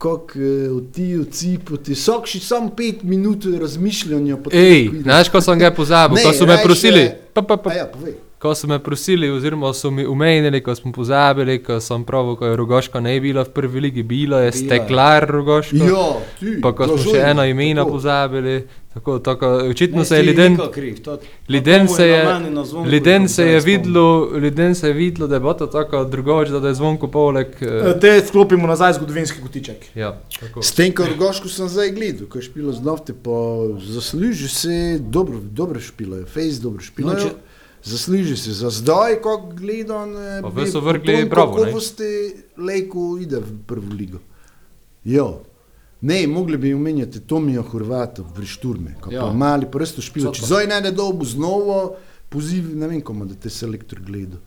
kako 0.02 0.32
eh, 0.36 0.92
ti 0.92 1.18
ocipu, 1.18 1.78
ti 1.78 1.96
sokši 1.96 2.40
samo 2.42 2.70
pet 2.70 3.04
minut 3.04 3.46
razmišljanja. 3.56 4.38
Ej, 4.52 4.90
znaš, 5.02 5.30
ko 5.30 5.42
sem 5.42 5.60
ga 5.60 5.72
pozabil, 5.72 6.16
Ne, 6.16 6.24
ko 6.24 6.34
so 6.34 6.46
me 6.46 6.58
prosili. 6.64 7.10
Pa, 7.34 7.42
pa, 7.42 7.58
pa, 7.58 7.70
A 7.70 7.74
ja, 7.76 7.86
povej. 7.86 8.14
ko 8.40 8.56
so 8.56 8.68
me 8.68 8.80
prosili, 8.80 9.30
oziroma 9.30 9.70
so 9.74 9.92
mi 9.92 10.06
umenili, 10.06 10.60
ko 10.60 10.76
smo 10.76 10.92
pozabili, 10.92 11.64
ko 11.64 11.80
sem 11.80 12.04
prav, 12.04 12.36
ko 12.36 12.46
je 12.46 12.56
Rogoška 12.56 13.00
ne 13.00 13.20
bila 13.20 13.44
v 13.44 13.50
prvi 13.50 13.80
ligi, 13.80 14.04
bilo 14.04 14.40
je 14.40 14.52
Bila 14.52 14.58
je. 14.58 14.66
steklar 14.82 15.30
Rogoška. 15.30 15.78
Ja, 15.78 16.08
ti. 16.40 16.58
Pa 16.62 16.74
ko 16.74 16.88
smo 16.88 16.98
še 16.98 17.22
eno 17.22 17.46
tako. 17.78 17.92
pozabili, 17.92 18.56
tako, 18.94 19.20
tako 19.20 19.48
očitno 19.48 20.00
Ne, 20.00 20.06
se 20.06 20.16
je 20.16 20.24
Liden 20.24 20.58
to 21.88 21.94
se 21.96 22.08
je, 22.08 22.40
Liden 22.86 23.30
se 23.30 23.46
je 23.46 23.60
videlo, 23.60 24.30
Liden 24.34 24.76
se 24.76 24.88
je 24.88 24.94
videlo, 24.94 25.28
da 25.28 25.40
bo 25.40 25.54
to 25.54 25.68
tako 25.68 26.04
drugače, 26.04 26.52
da 26.52 26.68
je 26.68 26.74
zvonko 26.74 27.08
poleg. 27.08 27.48
E, 27.62 27.66
eh, 27.66 28.00
Te 28.00 28.24
sklopimo 28.28 28.68
nazaj 28.68 28.94
zgodovinski 28.94 29.42
kotiček. 29.42 29.96
Ja, 29.96 30.22
tako. 30.40 30.62
S 30.62 30.72
tem, 30.72 30.96
ko 30.96 31.06
Rogoško 31.06 31.48
sem 31.48 31.70
zdaj 31.70 31.92
gledal, 31.92 32.28
ko 32.28 32.38
je 32.38 32.42
špilo 32.42 32.74
z 32.74 32.82
nafte, 32.82 33.14
pa 33.14 33.32
zasluži 33.80 34.48
se 34.48 35.00
dobro, 35.00 35.40
dobro 35.40 35.80
špilo 35.80 36.18
je, 36.18 36.26
face 36.26 36.60
dobro 36.62 36.82
špilo 36.84 37.14
No, 37.14 37.18
je. 37.20 37.24
če- 37.24 37.36
Zasluži 37.84 38.38
se 38.38 38.52
za 38.54 38.70
zdaj, 38.70 39.16
ko 39.22 39.50
gledam, 39.58 40.14
Pa 40.42 40.62
vi 40.62 40.68
so 40.68 40.80
vrgli 40.80 41.16
ne? 41.16 41.30
Kako 41.30 41.66
boste 41.72 42.04
lejko 42.58 43.18
ide 43.22 43.40
v 43.40 43.58
prvo 43.68 43.94
ligo? 43.94 44.20
Jo. 45.04 45.42
Ne, 46.02 46.28
mogli 46.28 46.58
bi 46.58 46.74
omenjati 46.74 47.20
Tomija 47.22 47.62
Horvata 47.64 48.24
v 48.28 48.46
Šturme, 48.46 48.96
ko 49.02 49.12
Ja. 49.12 49.22
pa 49.22 49.34
mali 49.34 49.66
prsto 49.68 50.02
pa? 50.02 50.46
zdaj 50.46 50.68
ne 50.68 50.82
da 50.82 50.92
dolgo 50.92 51.26
znovo, 51.26 51.96
poziv, 52.30 52.76
ne 52.76 52.88
vem 52.88 53.02
komu, 53.02 53.26
da 53.26 53.36
te 53.36 53.50
selektor 53.50 54.00
gleda. 54.02 54.38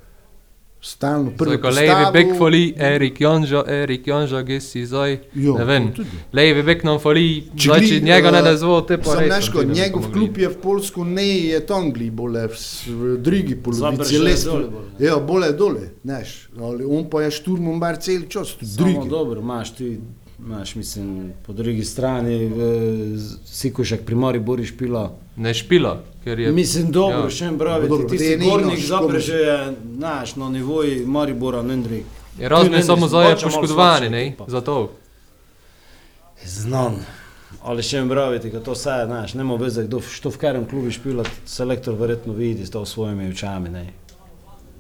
Stalno 0.82 1.30
prvo 1.30 1.52
Tako, 1.52 1.68
levi 1.70 2.04
bek 2.12 2.38
foli, 2.38 2.74
Erik 2.78 3.20
Jonžo, 3.20 3.64
Erik 3.66 4.06
Jonžo, 4.06 4.42
gesi 4.42 4.82
zdaj. 4.84 5.14
Jo, 5.34 5.54
Ne 5.54 5.64
vem, 5.64 5.86
levi 6.32 6.62
bek 6.62 6.84
nam 6.84 6.98
foli, 6.98 7.22
če 7.56 7.70
njega 8.02 8.30
ne 8.30 8.38
eh, 8.38 8.42
da 8.42 8.56
zvo, 8.56 8.80
te 8.80 8.98
pa 8.98 9.04
Sam 9.10 9.28
neško, 9.28 9.62
ne 9.62 9.74
njegov 9.74 10.10
klub 10.12 10.36
je 10.36 10.48
v 10.48 10.58
Polsku, 10.58 11.04
ne 11.06 11.24
je 11.24 11.60
to 11.62 11.74
Angliji, 11.74 12.10
bolje 12.12 12.48
v 12.86 13.16
drugi 13.18 13.56
polovici 13.56 13.80
Zabrže 13.80 14.14
je 14.14 14.20
lestve. 14.20 14.52
dole 14.52 14.68
bolj, 14.68 14.84
Ja, 15.00 15.16
bolje 15.18 15.52
dole, 15.54 15.80
neš. 16.04 16.34
Ali 16.60 16.84
on 16.86 17.08
pa 17.08 17.22
je 17.22 17.30
šturmom 17.32 17.80
bar 17.80 17.96
cel 17.96 18.22
čas, 18.24 18.52
tudi 18.52 18.66
Samo 18.68 18.90
drugi. 18.90 19.08
dobro, 19.10 19.40
imaš 19.40 19.74
ti, 19.74 20.00
imaš, 20.38 20.74
mislim, 20.74 21.08
po 21.42 21.52
drugi 21.52 21.84
strani, 21.84 22.34
eh, 22.36 22.50
z- 23.16 23.36
Sikošek 23.46 24.04
pri 24.04 24.14
Mori 24.16 24.38
boriš 24.40 24.76
pila. 24.76 25.12
Ne 25.36 25.54
špilo, 25.54 25.92
ker 26.24 26.38
je. 26.38 26.52
Mislim, 26.52 26.90
dobro, 26.90 27.18
Ja. 27.18 27.30
še 27.30 27.44
en 27.44 27.58
pravi, 27.58 27.88
Dobro, 27.88 28.08
ti 28.08 28.18
si 28.18 28.36
gornik 28.40 28.70
naš, 28.70 28.86
Zabrže 28.86 29.34
je, 29.34 29.58
znaš, 29.94 30.36
na 30.36 30.48
nivoju 30.50 31.06
Maribora, 31.06 31.62
Nendri. 31.62 32.04
Je 32.38 32.48
razne 32.48 32.82
samo 32.82 33.08
zdaj 33.08 33.24
Mogoče 33.24 33.46
malo 33.46 33.52
poškodovani, 33.52 34.10
ne? 34.10 34.22
ekipa. 34.22 34.44
Zato. 34.48 34.90
Znam. 36.44 36.96
Ali 37.62 37.82
še 37.82 37.98
en 37.98 38.08
pravi, 38.08 38.38
da 38.44 38.60
to 38.60 38.72
vse, 38.72 39.02
znaš, 39.06 39.34
nema 39.34 39.54
veze, 39.56 39.82
kdo 39.84 40.00
što 40.02 40.30
v 40.30 40.36
katerem 40.36 40.66
klubu 40.66 40.90
špila, 40.90 41.24
selektor 41.46 41.94
verjetno 41.94 42.32
vidi 42.32 42.66
to 42.66 42.82
v 42.82 42.86
svojimi 42.86 43.28
očami, 43.30 43.68
ne. 43.70 43.86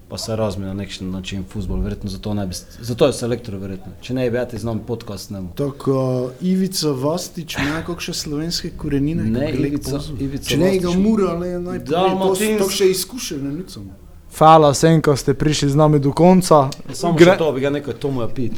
Pa 0.08 0.18
se 0.18 0.36
razmi 0.36 0.66
na 0.66 0.74
nek 0.74 0.88
način 1.00 1.44
futbol, 1.52 1.80
verjetno 1.80 2.10
zato 2.10 2.34
ne 2.34 2.46
bi, 2.46 2.54
zato 2.80 3.06
je 3.06 3.12
selektor 3.12 3.54
verjetno. 3.56 3.92
Če 4.00 4.14
ne 4.14 4.30
bi 4.30 4.36
jati 4.36 4.58
z 4.58 4.64
nami 4.64 4.80
podcast, 4.86 5.30
ne 5.30 5.40
bo. 5.40 5.48
Tako 5.56 6.30
Ivica 6.40 6.90
Vostič 6.90 7.56
ima 7.58 7.82
kakšne 7.86 8.14
slovenske 8.14 8.70
korenine? 8.76 9.24
Ne, 9.24 9.52
Ivica-. 9.52 10.00
Ivica 10.20 10.48
Če 10.48 10.56
ne 10.56 10.78
ga 10.78 10.90
mura, 10.90 11.30
ali 11.32 11.48
naj 11.48 11.78
pove, 11.78 11.84
to, 11.84 11.92
Dalmatinsk- 11.92 12.58
to 12.58 12.70
še 12.70 12.90
izkušene 12.90 13.52
nicom. 13.52 13.90
Hvala 14.38 14.70
vsem, 14.70 15.02
ko 15.02 15.16
ste 15.16 15.34
prišli 15.34 15.70
z 15.70 15.76
nami 15.76 15.98
do 15.98 16.12
konca. 16.12 16.68
Samo 16.92 17.18
Gre- 17.18 17.38
to 17.38 17.52
bi 17.52 17.60
ga 17.60 17.70
nekaj 17.70 17.94
tomu 17.94 18.28
pit. 18.34 18.52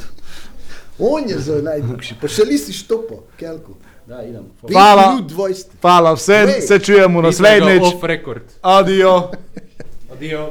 On 0.99 1.29
je 1.29 1.39
za 1.39 1.63
najdlhši, 1.63 2.15
pa 2.21 2.29
še 2.29 2.45
lisi 2.45 2.73
štopo, 2.73 3.23
kelko. 3.37 3.77
Da, 4.09 4.23
idem. 4.23 4.45
Hvala. 4.73 5.15
minut, 5.15 5.33
20. 5.33 5.67
Hvala 5.83 6.15
vsem, 6.15 6.49
se 6.61 6.79
čujemo 6.79 7.23
naslednjič. 7.23 7.83
Adijo. 8.63 9.31
Adijo. 10.13 10.51